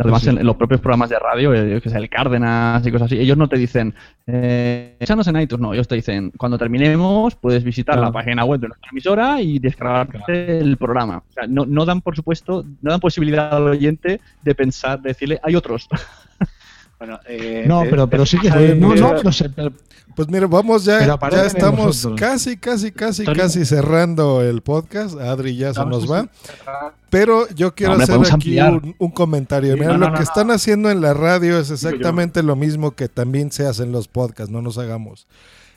[0.00, 0.28] Además, Sí.
[0.28, 3.18] en, en los propios programas de radio, eh, que sé, el Cárdenas y cosas así,
[3.18, 3.94] ellos no te dicen,
[4.26, 8.08] eh, échanos en iTunes, no, ellos te dicen, cuando terminemos, puedes visitar Claro.
[8.08, 11.22] la página web de nuestra emisora y descargarte el programa.
[11.30, 15.08] O sea, no, no dan, por supuesto, no dan posibilidad al oyente de pensar, de
[15.08, 15.88] decirle, hay otros.
[16.98, 18.50] Bueno, eh, No, eh, pero, pero sí que.
[18.50, 19.50] Oye, no, no sé.
[19.50, 19.72] pero-
[20.16, 22.18] Pues mira, vamos ya, Pero ya estamos nosotros.
[22.20, 25.16] casi, casi, casi, casi cerrando el podcast.
[25.16, 26.28] Adri ya se nos va.
[27.08, 29.74] Pero yo quiero hombre, hacer aquí un, un comentario.
[29.74, 32.56] Sí, Mira, no, lo no, que no, están haciendo en la radio es exactamente lo
[32.56, 35.28] mismo que también se hace en los podcasts, no nos hagamos.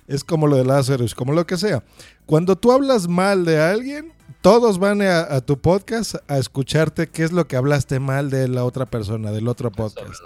[0.07, 1.84] Es como lo de Lazarus, como lo que sea.
[2.26, 4.11] Cuando tú hablas mal de alguien,
[4.41, 8.48] todos van a, a tu podcast a escucharte qué es lo que hablaste mal de
[8.48, 10.19] la otra persona, del otro podcast.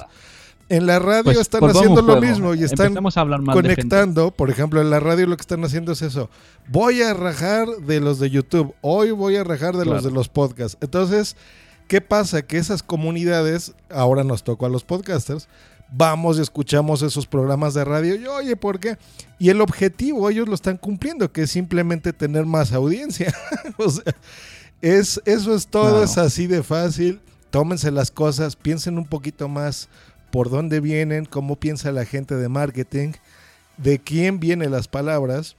[0.68, 4.32] En la radio Pues, están volvamos haciendo lo mismo y están a conectando.
[4.32, 6.30] Por ejemplo, en la radio lo que están haciendo es eso.
[6.70, 8.74] Voy a rajar de los de YouTube.
[8.82, 10.78] Hoy voy a rajar de los de los podcasts.
[10.82, 11.36] Entonces,
[11.88, 12.42] ¿qué pasa?
[12.42, 15.48] Que esas comunidades, ahora nos tocó a los podcasters,
[15.92, 18.16] vamos y escuchamos esos programas de radio.
[18.16, 18.98] Y oye, ¿por qué?
[19.38, 23.32] Y el objetivo ellos lo están cumpliendo, que es simplemente tener más audiencia.
[23.78, 24.16] o sea,
[24.82, 26.04] es, eso es todo, Claro.
[26.04, 27.22] es así de fácil.
[27.52, 29.88] Tómense las cosas, piensen un poquito más
[30.36, 33.14] por dónde vienen, cómo piensa la gente de marketing,
[33.78, 35.56] de quién vienen las palabras.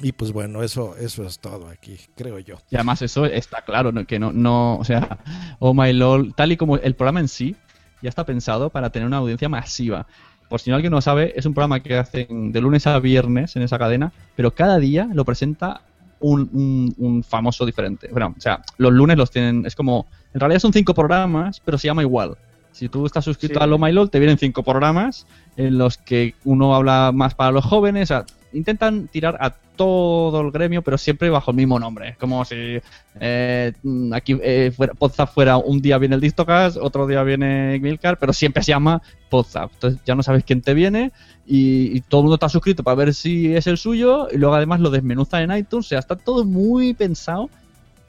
[0.00, 2.56] Y pues bueno, eso, eso es todo aquí, creo yo.
[2.70, 4.06] Y además eso está claro, ¿no?
[4.06, 5.18] que no, no, o sea,
[5.58, 7.56] Oh My LOL, tal y como el programa en sí,
[8.00, 10.06] ya está pensado para tener una audiencia masiva.
[10.48, 13.54] Por si no alguien no sabe, es un programa que hacen de lunes a viernes
[13.56, 15.82] en esa cadena, pero cada día lo presenta
[16.20, 18.08] un, un- un famoso diferente.
[18.10, 21.76] Bueno, o sea, los lunes los tienen, es como, en realidad son cinco programas, pero
[21.76, 22.38] se llama igual.
[22.76, 23.64] Si tú estás suscrito Sí.
[23.64, 25.26] a Lo My LOL, te vienen cinco programas
[25.56, 28.10] en los que uno habla más para los jóvenes.
[28.10, 32.16] O sea, intentan tirar a todo el gremio, pero siempre bajo el mismo nombre.
[32.20, 32.78] Como si
[33.18, 33.72] eh,
[34.12, 38.34] aquí eh, fuera, Podzap fuera un día viene el Distocast, otro día viene Milcar, pero
[38.34, 39.00] siempre se llama
[39.30, 39.72] Podzap.
[39.72, 41.12] Entonces ya no sabes quién te viene
[41.46, 44.54] y, y todo el mundo está suscrito para ver si es el suyo y luego
[44.54, 45.86] además lo desmenuza en iTunes.
[45.86, 47.48] O sea, está todo muy pensado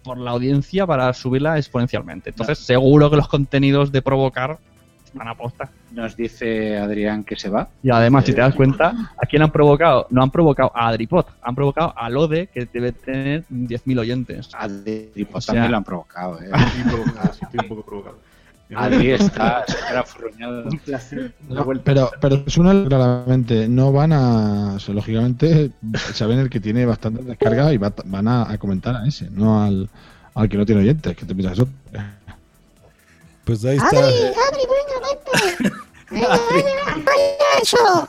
[0.08, 2.30] por la audiencia para subirla exponencialmente.
[2.30, 4.58] Entonces seguro que los contenidos de provocar
[5.14, 5.70] van a posta.
[5.92, 7.68] Nos dice Adrián que se va.
[7.84, 10.08] Y además, si te das cuenta, ¿a quién han provocado?
[10.10, 14.50] No han provocado a Adripot, han provocado a Lode, que debe tener 10.000 oyentes.
[14.54, 16.40] Adripot O sea, también lo han provocado.
[16.42, 16.50] ¿eh?
[16.54, 18.18] Estoy provocado, sí, estoy un poco provocado.
[18.76, 20.64] Adri está súper afurruñado.
[20.64, 21.34] Un placer.
[21.48, 25.72] No, pero, pero es una claramente, no van a, o sea, lógicamente,
[26.14, 29.64] saben el que tiene bastante descarga y va- van a, a comentar a ese, no
[29.64, 29.90] al,
[30.34, 31.70] al que no tiene oyentes, que te piensas eso.
[33.46, 35.74] Pues ahí Adri, Adri, venga, vente.
[36.10, 37.08] Venga,
[37.62, 38.08] eso.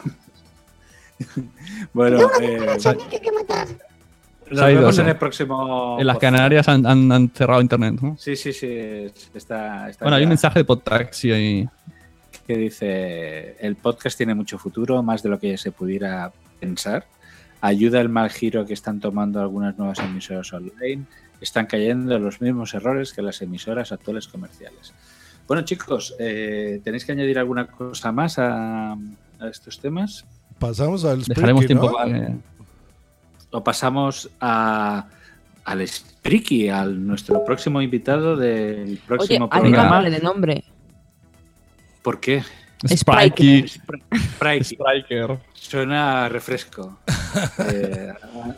[1.93, 2.77] Bueno, eh,
[3.23, 3.67] que matar.
[4.53, 5.03] Ido, vemos ¿no?
[5.03, 5.97] en el próximo.
[6.01, 6.19] En las.
[6.19, 8.01] Canarias han, han- han cerrado internet.
[8.01, 8.17] ¿no?
[8.19, 8.67] Sí, sí, sí.
[8.71, 11.69] es- Está, está Bueno, hay un mensaje de Podtaxi ahí.
[12.47, 17.07] que dice: El podcast tiene mucho futuro, más de lo que se pudiera pensar.
[17.61, 21.05] Ayuda el mal giro que están tomando algunas nuevas emisoras online.
[21.41, 24.93] Están cayendo en los mismos errores que las emisoras actuales comerciales.
[25.47, 30.25] Bueno, chicos, eh, ¿tenéis que añadir alguna cosa más a, a estos temas?
[30.59, 31.93] Pasamos al Dejaremos tiempo ¿no?
[31.93, 32.09] para
[33.51, 35.07] O pasamos a,
[35.65, 40.03] al Spriki, al nuestro próximo invitado del Oye, próximo hay programa.
[40.11, 40.65] de nombre.
[42.03, 42.43] ¿Por qué?
[42.87, 43.67] Sprikey.
[44.63, 45.39] Spriker.
[45.55, 46.99] Suena a refresco.
[47.73, 48.13] Eh,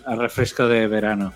[0.06, 1.32] a, a refresco de verano.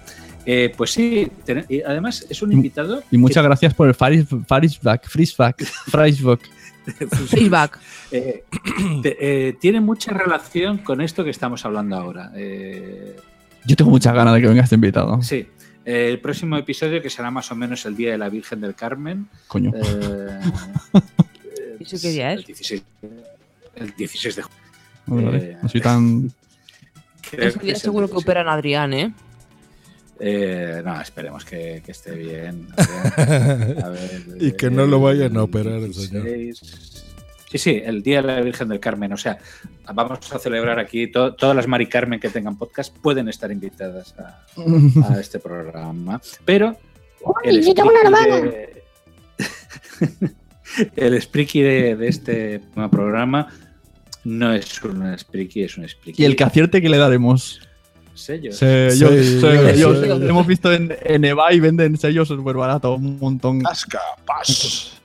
[0.47, 3.03] Eh, pues sí, ten- y además es un invitado.
[3.11, 6.41] Y muchas gracias por el Faris, Farisback, Frisback, Friesback.
[7.29, 7.79] Feedback.
[8.11, 8.45] Eh,
[9.05, 12.31] eh, tiene mucha relación con esto que estamos hablando ahora.
[12.37, 13.17] Eh,
[13.67, 15.23] Yo tengo muchas ganas de que venga este invitado.
[15.23, 15.47] sí,
[15.87, 18.75] eh, el próximo episodio, que será más o menos el día de la Virgen del
[18.75, 19.29] Carmen.
[19.49, 19.73] Coño.
[19.75, 20.41] eh,
[21.81, 22.47] ¿Y eso qué día el es?
[22.47, 22.83] 16,
[23.77, 24.43] el 16 de
[25.07, 25.37] vale.
[25.39, 26.33] Eh, No soy tan.
[27.31, 28.25] creo Ese que día seguro que 16.
[28.25, 29.13] operan a Adrián, ¿eh?
[30.21, 32.69] Eh, no, esperemos que, que esté bien.
[32.77, 33.85] Adrián.
[33.85, 36.25] A ver, Y que no lo vayan a operar el señor.
[36.25, 36.94] 16.
[37.55, 39.13] Sí, sí, el Día de la Virgen del Carmen.
[39.13, 39.39] O sea,
[39.95, 44.13] vamos a celebrar aquí, to- todas las Mari Carmen que tengan podcast pueden estar invitadas
[44.19, 44.45] a,
[45.09, 46.21] a este programa.
[46.45, 46.77] Pero
[47.45, 48.41] el Uy, yo tengo una hermana.
[48.51, 48.83] de-
[50.97, 52.61] el spriki de, de este
[52.91, 53.47] programa
[54.25, 56.23] no es un spriki, es un spriki.
[56.23, 57.61] Y el que acierte que le daremos.
[58.15, 58.57] Sellos.
[58.57, 60.01] Sellos, Sellos, sellos.
[60.01, 60.23] sellos.
[60.23, 63.63] Hemos visto en, en eBay venden sellos súper baratos, un montón.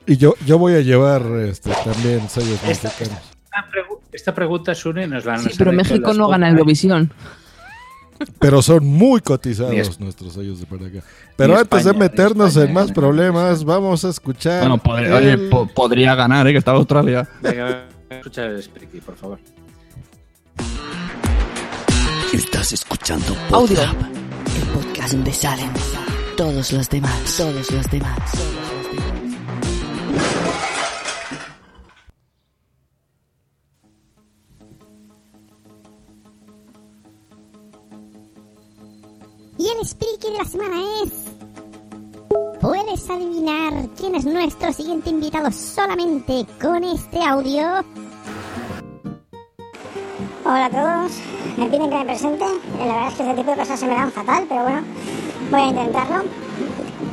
[0.10, 3.24] Y yo, yo voy a llevar este, también sellos Esta- mexicanos.
[3.44, 7.14] Esta, pregu- esta pregunta, Sune, nos la Sí, pero México no gana Eurovisión.
[8.40, 11.00] Pero son muy cotizados es- nuestros sellos de para acá.
[11.38, 14.62] Pero antes de meternos España, en más problemas, vamos a escuchar.
[14.62, 16.52] Bueno, podría, oye, el- po- podría ganar, ¿eh?
[16.54, 17.30] que está Australia.
[17.42, 19.40] Venga, escucha el spriki, por favor.
[22.34, 23.80] Estás escuchando Audio.
[23.82, 25.70] El podcast donde salen
[26.36, 28.20] todos los demás, todos los demás.
[39.70, 41.12] El speaker de la semana es.
[42.60, 47.84] ¿Puedes adivinar quién es nuestro siguiente invitado solamente con este audio?
[50.44, 51.12] Hola a todos,
[51.58, 52.46] me piden que me presente.
[52.80, 54.82] La verdad es que este tipo de cosas se me dan fatal, pero bueno,
[55.52, 56.24] voy a intentarlo.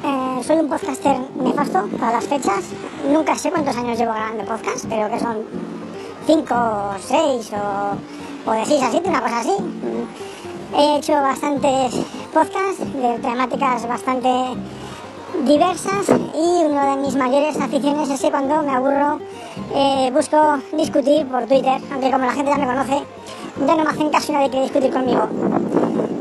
[0.05, 2.65] Eh, soy un podcaster nefasto para las fechas.
[3.13, 5.45] Nunca sé cuántos años llevo grabando podcast, pero que son
[6.27, 9.53] 5, 6 o, o de 6 a 7, una cosa así.
[10.75, 11.95] He hecho bastantes
[12.33, 14.29] podcasts de temáticas bastante
[15.47, 19.21] diversas y una de mis mayores aficiones es que cuando me aburro
[19.75, 23.03] eh, busco discutir por Twitter, aunque como la gente ya me conoce,
[23.67, 25.29] ya no me hacen caso y nadie quiere discutir conmigo.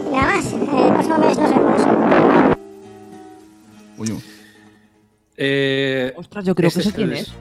[0.10, 1.82] Y nada más, eh, el próximo mes nos vemos.
[5.38, 7.32] Eh, Ostras, yo creo que sé quién es.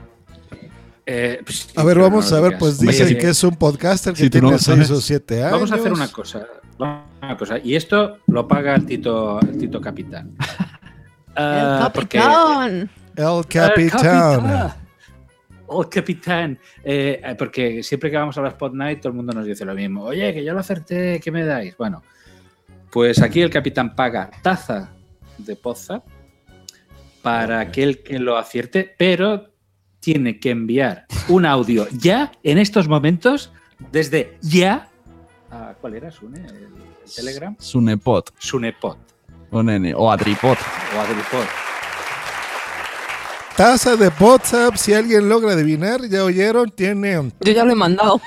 [1.05, 3.17] Eh, pues, A ver, vamos no a ver, pues Hombre, dice sí.
[3.17, 4.91] que es un podcaster que Si no tiene lo 6 sabes.
[4.91, 5.51] o 7 años.
[5.51, 6.45] Vamos a hacer una cosa.
[6.77, 7.57] Una cosa.
[7.63, 10.35] Y esto lo paga el Tito, el Tito Capitán.
[11.37, 12.87] Ah, porque- El
[13.17, 14.73] El capitán.
[15.69, 16.59] El capitán.
[16.81, 19.65] Eh, eh, porque siempre que vamos a la Spot Night, todo el mundo nos dice
[19.65, 20.03] lo mismo.
[20.05, 21.75] Oye, que yo lo acerté, ¿qué me dais?
[21.75, 22.03] Bueno,
[22.89, 24.91] pues aquí el capitán paga taza
[25.37, 26.03] de poza
[27.21, 29.49] para aquel que lo acierte, pero
[29.99, 33.51] tiene que enviar un audio ya, en estos momentos,
[33.91, 34.87] desde ya.
[35.55, 36.39] A- ¿Cuál era, Sune?
[36.45, 37.55] ¿El, el Telegram?
[37.59, 38.31] Sunepot.
[38.37, 38.97] Sunepot
[39.51, 39.93] O nene.
[39.95, 40.57] O Adripot.
[40.95, 41.45] o Adripod.
[43.55, 47.31] Taza de WhatsApp, si alguien logra adivinar, ya oyeron, tiene.
[47.39, 48.19] Yo ya lo he mandado.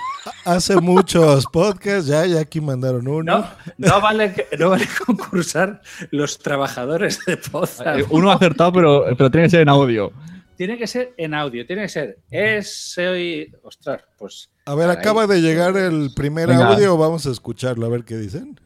[0.44, 3.22] Hace muchos podcasts, ya, ya aquí mandaron uno.
[3.38, 3.46] No,
[3.76, 7.98] no vale, no vale concursar los trabajadores de Poza.
[7.98, 10.12] Eh, Uno ha acertado, pero, pero tiene que ser en audio.
[10.58, 12.18] Tiene que ser en audio, tiene que ser.
[12.32, 13.54] Es soy.
[13.62, 14.50] Ostras, pues.
[14.64, 16.70] A ver, acaba de llegar el primer Venga.
[16.70, 18.58] audio, vamos a escucharlo, a ver qué dicen.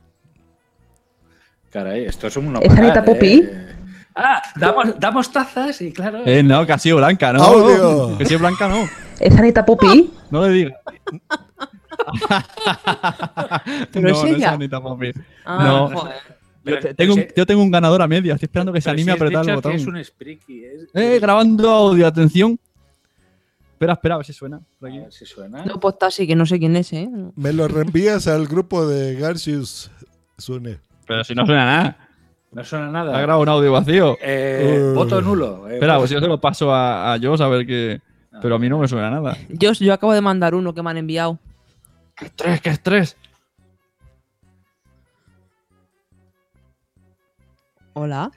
[1.71, 3.43] Caray, esto es un ¿Es Anita Poppy?
[3.45, 3.67] ¿eh?
[4.15, 6.23] Ah, damos, damos tazas y claro.
[6.25, 7.43] Eh, no, que ha sido blanca, ¿no?
[7.43, 8.17] Audio.
[8.17, 8.89] Que si es blanca, no.
[9.21, 10.15] ¿Es Anita Poppy?
[10.31, 10.81] No le digas.
[13.93, 14.53] ¿Pero no, es no ella?
[14.53, 15.13] Anita Poppy.
[15.45, 15.91] Ah, no.
[15.91, 16.42] joder.
[16.65, 18.35] Yo te- tengo, un- pero si- yo tengo un ganador a media.
[18.35, 19.73] Estoy esperando que se anime si a apretar el botón.
[19.73, 20.65] es un spriki.
[20.65, 22.59] es- Eh, grabando audio, atención.
[23.73, 24.61] Espera, espera, a ver si suena.
[24.79, 24.99] por aquí.
[24.99, 25.65] A ver si suena.
[25.65, 27.09] No, pues sí, que no sé quién es, ¿eh?
[27.35, 29.91] Me lo reenvías al grupo de Garcius
[30.39, 30.79] Sune.
[31.07, 32.09] Pero si no suena nada.
[32.53, 33.13] No suena Ha nada.
[33.21, 34.17] grabado un audio vacío.
[34.23, 34.95] Eh, Uh.
[34.95, 35.69] Voto nulo.
[35.69, 38.01] eh, Espera, pues yo se lo paso a, a Joss a ver qué.
[38.41, 39.37] Pero a mí no me suena nada.
[39.49, 41.39] Yo, yo acabo de mandar uno que me han enviado.
[42.17, 43.17] ¡Qué estrés, qué estrés!
[47.95, 48.31] Hola.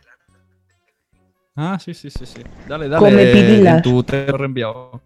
[1.55, 2.41] Ah, sí, sí, sí, sí.
[2.67, 2.99] Dale, dale.
[3.05, 3.75] Come pililas.
[3.77, 5.01] En tu te lo reenviado.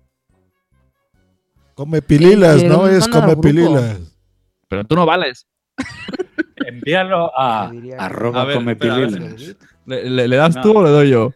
[1.75, 3.99] Come pililas, no es come pililas.
[4.67, 5.47] Pero tú no vales.
[6.65, 9.57] Envíalo a arroba A ver, come espera, pililas.
[9.85, 10.61] ¿Le, le- le das No.
[10.61, 11.33] tú o le doy yo?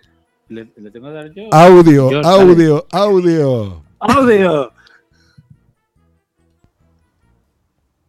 [0.49, 1.43] ¿Le, le tengo que dar yo?
[1.51, 3.83] Audio, Yo, audio, audio.
[3.99, 4.71] ¡Audio!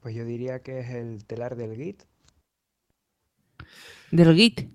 [0.02, 2.02] Pues yo diría que es el telar del Git.
[4.14, 4.68] Del Git.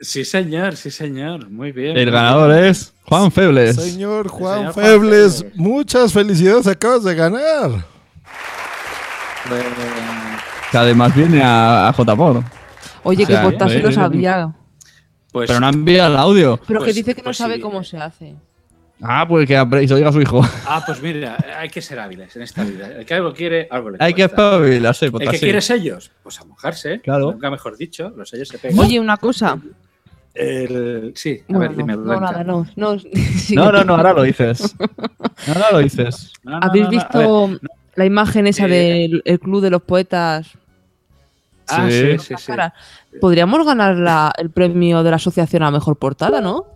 [0.00, 1.48] Sí, señor, sí, señor.
[1.48, 1.96] Muy bien.
[1.96, 2.64] El ganador bien.
[2.66, 3.76] es Juan Febles.
[3.76, 5.56] Señor Juan señor Juan Febles, Febles.
[5.56, 7.70] muchas felicidades, acabas de ganar.
[9.48, 9.64] Pues,
[10.70, 12.42] Que además viene a, a JPod.
[13.04, 14.54] Oye, O sea, que por eh, lo eh, sabía.
[15.30, 16.60] pues, Pero no ha enviado el audio.
[16.66, 17.60] Pero Pues- que dice que no pues sabe sí.
[17.60, 18.34] cómo se hace.
[19.02, 20.40] Ah, pues que y se lo diga a su hijo.
[20.66, 22.86] Ah, pues mira, hay que ser hábiles en esta vida.
[22.88, 25.44] El que algo quiere, algo le Hay que espabilarse, El pues que así.
[25.44, 27.00] quiere sellos, pues a mojarse.
[27.02, 27.32] Claro.
[27.32, 28.78] Nunca mejor dicho, los sellos se pegan.
[28.78, 29.58] Oye, una cosa.
[30.34, 32.44] El- sí, a Bueno, ver, dime, no, no, Blanca.
[32.44, 32.66] no.
[32.76, 32.96] No,
[33.54, 34.74] No, no, no, ahora lo dices.
[35.48, 36.32] Ahora lo dices.
[36.42, 37.60] No, no, ¿Habéis no, no, visto ver.
[37.94, 40.48] la imagen esa Eh, del el Club de los Poetas?
[41.68, 42.18] Ah, Sí.
[42.18, 42.52] sí, sí, sí.
[43.20, 46.66] Podríamos ganar la- el premio de la asociación a mejor portada, ¿no?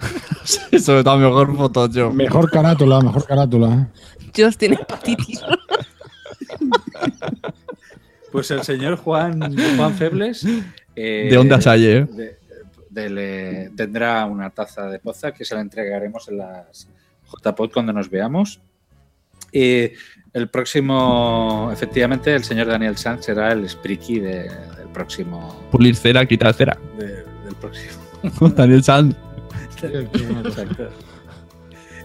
[0.82, 2.12] Sobre todo mejor Photoshop.
[2.14, 3.88] Mejor carátula, mejor carátula.
[4.34, 5.40] Dios tiene hepatitis.
[8.32, 9.40] Pues el señor Juan,
[9.76, 10.46] Juan Febles.
[10.94, 12.04] eh, De Onda Salle, ¿eh?
[12.12, 12.38] de-
[12.88, 16.86] de- le- tendrá una taza de poza que se la entregaremos en las
[17.42, 18.60] JPod cuando nos veamos.
[19.52, 19.90] Y
[20.32, 25.60] el próximo, efectivamente, el señor Daniel Sanz será el spriki de- del próximo.
[25.72, 26.78] Pulir cera, quitar cera.
[26.98, 27.94] de- del próximo.
[28.54, 29.16] Daniel Sanz.
[30.44, 30.88] Exacto.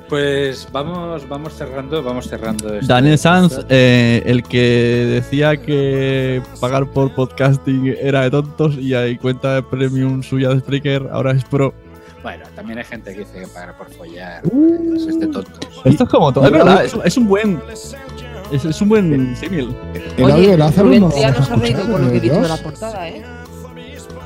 [0.09, 2.75] Pues vamos, vamos cerrando, vamos cerrando.
[2.75, 4.59] este Daniel Sanz, eh, el que
[5.09, 10.59] decía que pagar por podcasting era de tontos y hay cuenta de premium suya de
[10.59, 11.73] Spreaker, ahora es pro.
[12.21, 14.43] Bueno, también hay gente que dice que pagar por follar.
[14.45, 14.95] Uh.
[14.95, 15.81] Es de tontos.
[15.83, 16.45] Esto es como todo.
[16.45, 17.59] Es verdad, es, es un buen.
[17.69, 17.95] Es,
[18.63, 19.75] es un buen símil.
[20.17, 22.57] El audio de Lázaro no ha reído con lo que he ¿eh, dicho de la
[22.57, 23.23] portada, ¿eh?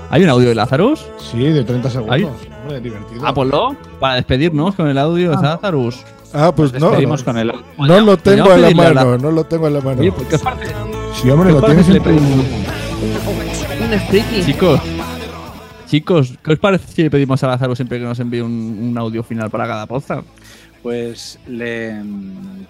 [0.09, 1.05] ¿Hay un audio de Lazarus?
[1.31, 2.31] Sí, de 30 segundos.
[2.69, 3.33] Hombre, divertido.
[3.33, 3.75] Ponlo.
[3.99, 5.41] Para despedirnos con el audio de Ah.
[5.41, 6.03] Lazarus.
[6.33, 6.91] Ah, pues no.
[6.91, 9.99] No, con el- no lo tengo a la mano, no lo tengo a la mano.
[10.01, 10.67] Oye, ¿por qué parte?
[11.19, 12.45] Sí, hombre, ¿Qué lo tienes en tu- pedimos-
[13.91, 14.43] Un friki.
[14.45, 14.79] Chicos,
[15.87, 18.51] chicos, ¿qué os parece si le pedimos a Lázaro siempre que nos envíe un,
[18.91, 20.21] un audio final para cada podcast?
[20.83, 21.99] Pues le.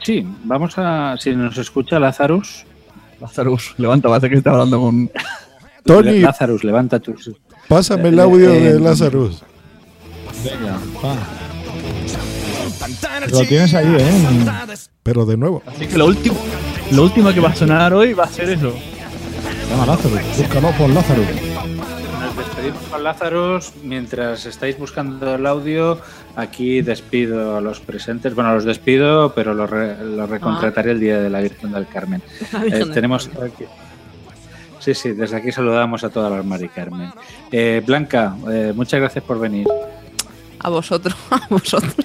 [0.01, 1.15] Sí, vamos a.
[1.19, 2.65] Si nos escucha Lazarus.
[3.19, 5.11] Lazarus, levanta, parece que está hablando con.
[5.83, 6.19] Tony.
[6.19, 7.31] Lazarus, levanta tus.
[7.67, 9.43] Pásame el audio eh, de Lazarus.
[10.43, 11.15] Venga, va.
[13.31, 14.75] Lo tienes ahí, ¿eh?
[15.03, 15.61] Pero de nuevo.
[15.65, 16.37] Así que lo último,
[16.91, 18.73] lo último que va a sonar hoy va a ser eso.
[19.69, 21.21] Llama Lázaro, búscalo por Lázaro.
[21.21, 23.71] Nos despedimos con Lazarus.
[23.83, 25.99] Mientras estáis buscando el audio,
[26.35, 28.33] aquí despido a los presentes.
[28.35, 32.21] Bueno, los despido, pero los, re- los recontrataré el día de la Virgen del Carmen.
[32.65, 33.65] Eh, del tenemos aquí-
[34.79, 37.11] Sí, sí, desde aquí saludamos a todas las Mari Carmen.
[37.51, 39.67] Eh, Blanca, eh, muchas gracias por venir.
[40.59, 41.95] A vosotros, a vosotros.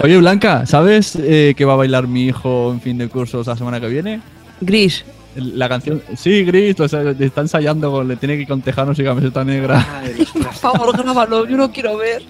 [0.00, 3.56] Oye, Blanca, ¿sabes eh, que va a bailar mi hijo en fin de cursos la
[3.56, 4.20] semana que viene?
[4.60, 5.04] Gris.
[5.36, 6.02] La canción.
[6.16, 9.86] Sí, Gris, lo está está ensayando, con- le tiene que contejarnos y camiseta negra.
[10.32, 12.22] Por favor, grábalo, yo lo quiero ver.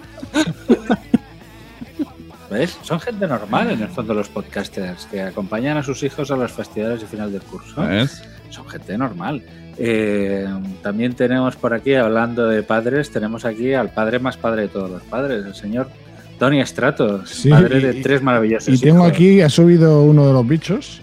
[2.50, 2.78] ¿Ves?
[2.82, 6.50] Son gente normal en el fondo los podcasters que acompañan a sus hijos a las
[6.52, 7.82] festividades de final del curso.
[7.82, 8.22] ¿Ves?
[8.50, 9.42] Son gente normal.
[9.80, 10.46] Eh,
[10.82, 14.90] también tenemos por aquí, hablando de padres, tenemos aquí al padre más padre de todos
[14.90, 15.88] los padres, el señor
[16.38, 19.12] Tony Stratos, Sí, padre y- de tres maravillosos Y tengo hijos.
[19.12, 21.00] aquí, ha subido uno de los bichos.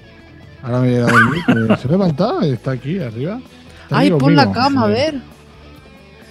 [0.62, 1.44] Ahora me he a dormir.
[1.72, 3.40] eh, Se levanta, está aquí arriba.
[3.84, 5.16] Está Ay, pon la cama, a Eh, ver.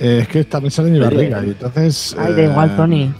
[0.00, 1.40] eh, es que está pensando en mi barriga.
[1.44, 2.16] Y entonces.
[2.18, 3.14] Ay, da igual, eh, Tony.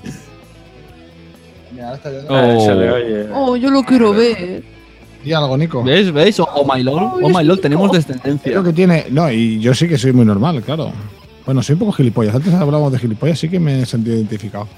[1.73, 3.29] mira, está Ah, se le oye.
[3.33, 4.63] Oh, yo lo quiero ver.
[5.25, 5.83] Di algo, Nico.
[5.83, 6.13] ¿Ves?
[6.13, 6.39] ¿Ves?
[6.41, 8.53] O, o My Lord, o My Lord, tenemos Es descendencia.
[8.55, 9.07] lo que tiene.
[9.11, 10.93] No, y yo sí que soy muy normal, claro.
[11.47, 12.35] Bueno, soy un poco gilipollas.
[12.35, 14.69] Antes hablábamos de gilipollas, sí que me he sentido identificado.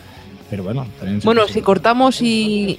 [0.49, 1.21] Pero bueno, también.
[1.25, 2.77] Bueno, si cortamos y.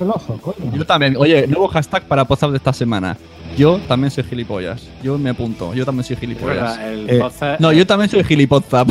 [0.73, 1.17] Yo también.
[1.17, 3.17] Oye, nuevo hashtag para WhatsApp de esta semana.
[3.57, 4.83] Yo también soy gilipollas.
[5.03, 5.73] Yo me apunto.
[5.73, 6.77] Yo también soy gilipollas.
[6.81, 7.21] Eh,
[7.59, 8.89] No, yo también soy gilipozzap.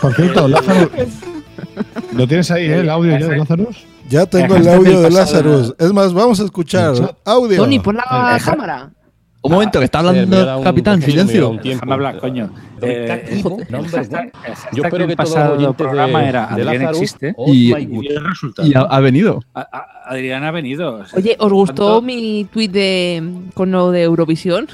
[0.00, 0.90] Por cierto, Lázaro.
[2.14, 3.84] ¿Lo tienes ahí, eh, el audio ya de Lazarus?
[4.08, 5.74] Ya tengo el audio de Lazarus.
[5.78, 6.94] Es más, vamos a escuchar
[7.24, 7.56] audio.
[7.56, 8.90] Tony, pon la Eh, cámara.
[9.42, 11.50] Un momento, que está hablando el un- capitán, silencio.
[11.50, 11.84] un tiempo.
[11.84, 12.50] Déjame hablar, coño.
[12.80, 16.28] Eh, el no, hombre, hashtag- el Yo espero que todos los pasado oyentes programa de,
[16.28, 17.34] era de Adrián existe.
[17.36, 18.06] oh Y- Y
[18.66, 19.42] el ha, ha venido.
[19.52, 21.02] A- a- Adrián ha venido.
[21.14, 22.02] Oye, ¿os gustó ¿Cuánto?
[22.02, 23.22] mi tweet de
[23.52, 24.66] con lo de Eurovisión?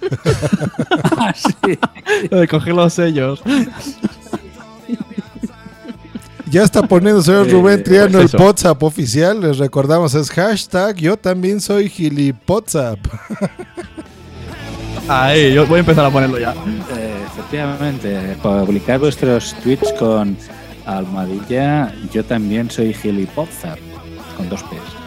[1.18, 1.54] Ah, sí.
[2.30, 3.42] Lo de coger los sellos.
[6.50, 8.40] Ya está poniendo señor Rubén Triano pues el.
[8.40, 9.40] WhatsApp oficial.
[9.40, 12.98] Les recordamos, es hashtag yo también soy gilipotsap.
[15.08, 16.54] Ahí, yo voy a empezar a ponerlo ya.
[16.96, 20.36] Eh, efectivamente, publicar vuestros tweets con
[20.86, 21.92] almohadilla.
[22.12, 23.78] Yo también soy gilipozar.
[24.36, 24.99] Con dos P's.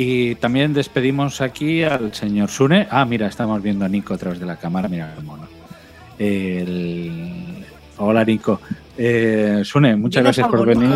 [0.00, 2.86] Y también despedimos aquí al señor Sune.
[2.88, 4.88] Ah, mira, estamos viendo a Nico a través de la cámara.
[4.88, 5.48] Mira qué mono.
[6.16, 7.64] El-
[7.96, 8.60] Hola, Nico.
[8.96, 10.88] Eh, Sune, muchas gracias por venir.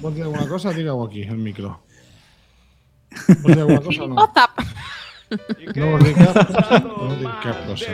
[0.00, 0.72] ¿Vos decís alguna cosa?
[0.72, 1.80] Diga aquí, el micro.
[3.10, 4.14] ¿Vos decís alguna cosa o no?
[4.16, 4.50] WhatsApp.
[5.76, 7.90] No no cosa.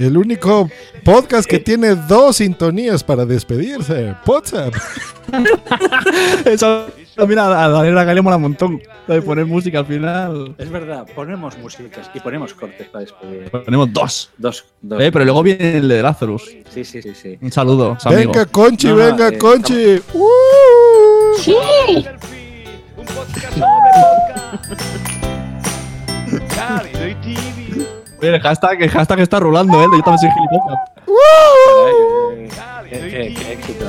[0.00, 0.70] El único
[1.04, 4.16] podcast que tiene dos sintonías para despedirse.
[4.26, 4.72] WhatsApp.
[6.46, 6.86] Eso,
[7.28, 8.80] mira, a Daniel mola un montón.
[9.06, 10.54] De poner música al final.
[10.56, 13.50] Es verdad, ponemos músicas y ponemos cortes para despedir.
[13.50, 14.30] Ponemos dos.
[14.38, 15.02] Dos, dos.
[15.02, 16.44] Eh, pero luego viene el de Lazarus.
[16.70, 17.38] Sí, sí, sí, sí.
[17.38, 18.32] Un saludo, amigo.
[18.32, 20.00] Venga, Conchi, No, no, venga, eh, Conchi.
[20.14, 21.38] ¡Uh!
[21.40, 21.54] Sí.
[28.20, 29.86] Oye, el hashtag, el hashtag está rulando, ¿eh?
[29.92, 30.78] Yo también soy gilipollas.
[32.88, 33.86] Qué, qué- qué éxito.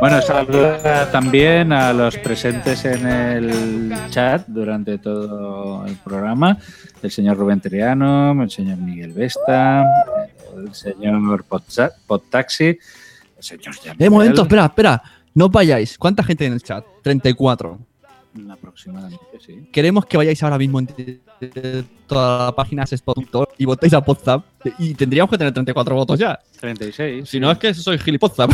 [0.00, 6.58] Bueno, saluda también a los presentes en el chat durante todo el programa.
[7.02, 9.84] El señor Rubén Triano, el señor Miguel Vesta,
[10.54, 11.44] el señor
[12.06, 12.78] Podtaxi, el
[13.42, 15.02] señor Yamel, Eh, momento, espera, espera.
[15.34, 15.96] No vayáis.
[15.96, 16.84] ¿Cuánta gente hay en el chat?
[17.02, 17.78] 34.
[18.50, 19.68] Aproximadamente, sí.
[19.72, 20.88] Queremos que vayáis ahora mismo en
[22.06, 24.44] toda la página spot.org y votéis a WhatsApp.
[24.78, 26.38] Y tendríamos que tener 34 votos ya.
[26.60, 27.28] 36.
[27.28, 28.50] Si no es que soy gilipozzap.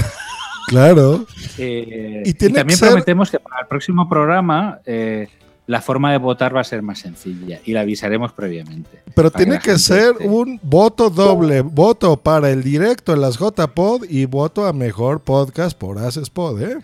[0.69, 1.27] Claro.
[1.59, 5.29] Eh, Y también que ser- prometemos que para el próximo programa eh,
[5.67, 9.03] la forma de votar va a ser más sencilla y la avisaremos previamente.
[9.15, 14.05] Pero tiene que ser esté- un voto doble, voto para el directo en las JPod
[14.09, 15.99] y voto a mejor podcast por
[16.33, 16.79] Pod, ¿eh?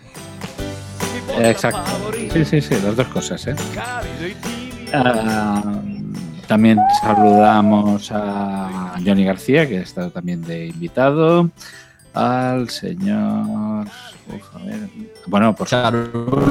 [1.39, 2.11] Exacto.
[2.33, 3.55] Sí, sí, sí, las dos cosas, ¿eh?
[4.93, 5.63] Ah,
[6.47, 11.49] también saludamos a Johnny García, que ha estado también de invitado.
[12.13, 13.85] Al señor.
[14.27, 14.89] uf, a ver.
[15.27, 15.71] Bueno, por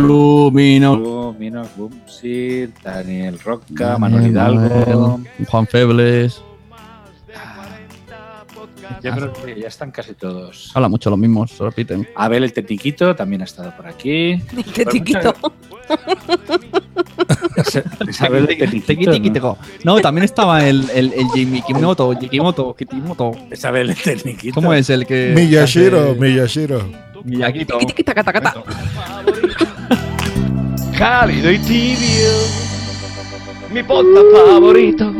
[0.00, 0.96] Lumino.
[0.96, 5.20] Lumino, Bumsir, Daniel Roca, Manuel Hidalgo.
[5.48, 6.40] Juan Febles.
[9.02, 10.70] Yo creo que ya están casi todos.
[10.74, 12.08] Habla mucho los mismos, se repiten.
[12.16, 14.32] Abel el Tetiquito también ha estado por aquí.
[14.56, 15.34] El Tetiquito.
[18.86, 19.58] Tequi, teco.
[19.84, 23.32] No, también estaba el, el, el Jimmy Kimoto, Jikimoto, Kitimoto.
[23.52, 24.54] Isabel el Tetiquito.
[24.54, 25.32] ¿Cómo es el que.
[25.34, 26.90] Miyashiro, hace- Miyashiro.
[27.24, 27.78] Miyakito.
[30.96, 32.30] Cálido y tibio.
[33.72, 35.12] Mi podcast favorito.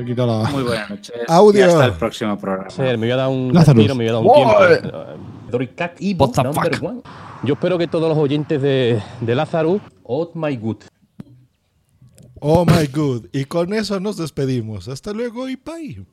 [0.00, 1.12] Le he quitado la- Muy buenas noches.
[1.28, 1.60] Audio.
[1.60, 2.68] Y hasta el próximo programa.
[2.78, 3.84] me voy a dar un Lazarus.
[3.86, 5.14] respiro, me voy a dar un tiempo.
[5.14, 5.16] Eh,
[5.50, 7.00] Doricat y number one.
[7.42, 10.76] Yo espero que todos los oyentes de, de Lazarus, oh my good.
[12.40, 13.26] Oh my god.
[13.32, 14.88] Y con eso nos despedimos.
[14.88, 16.04] Hasta luego y bye.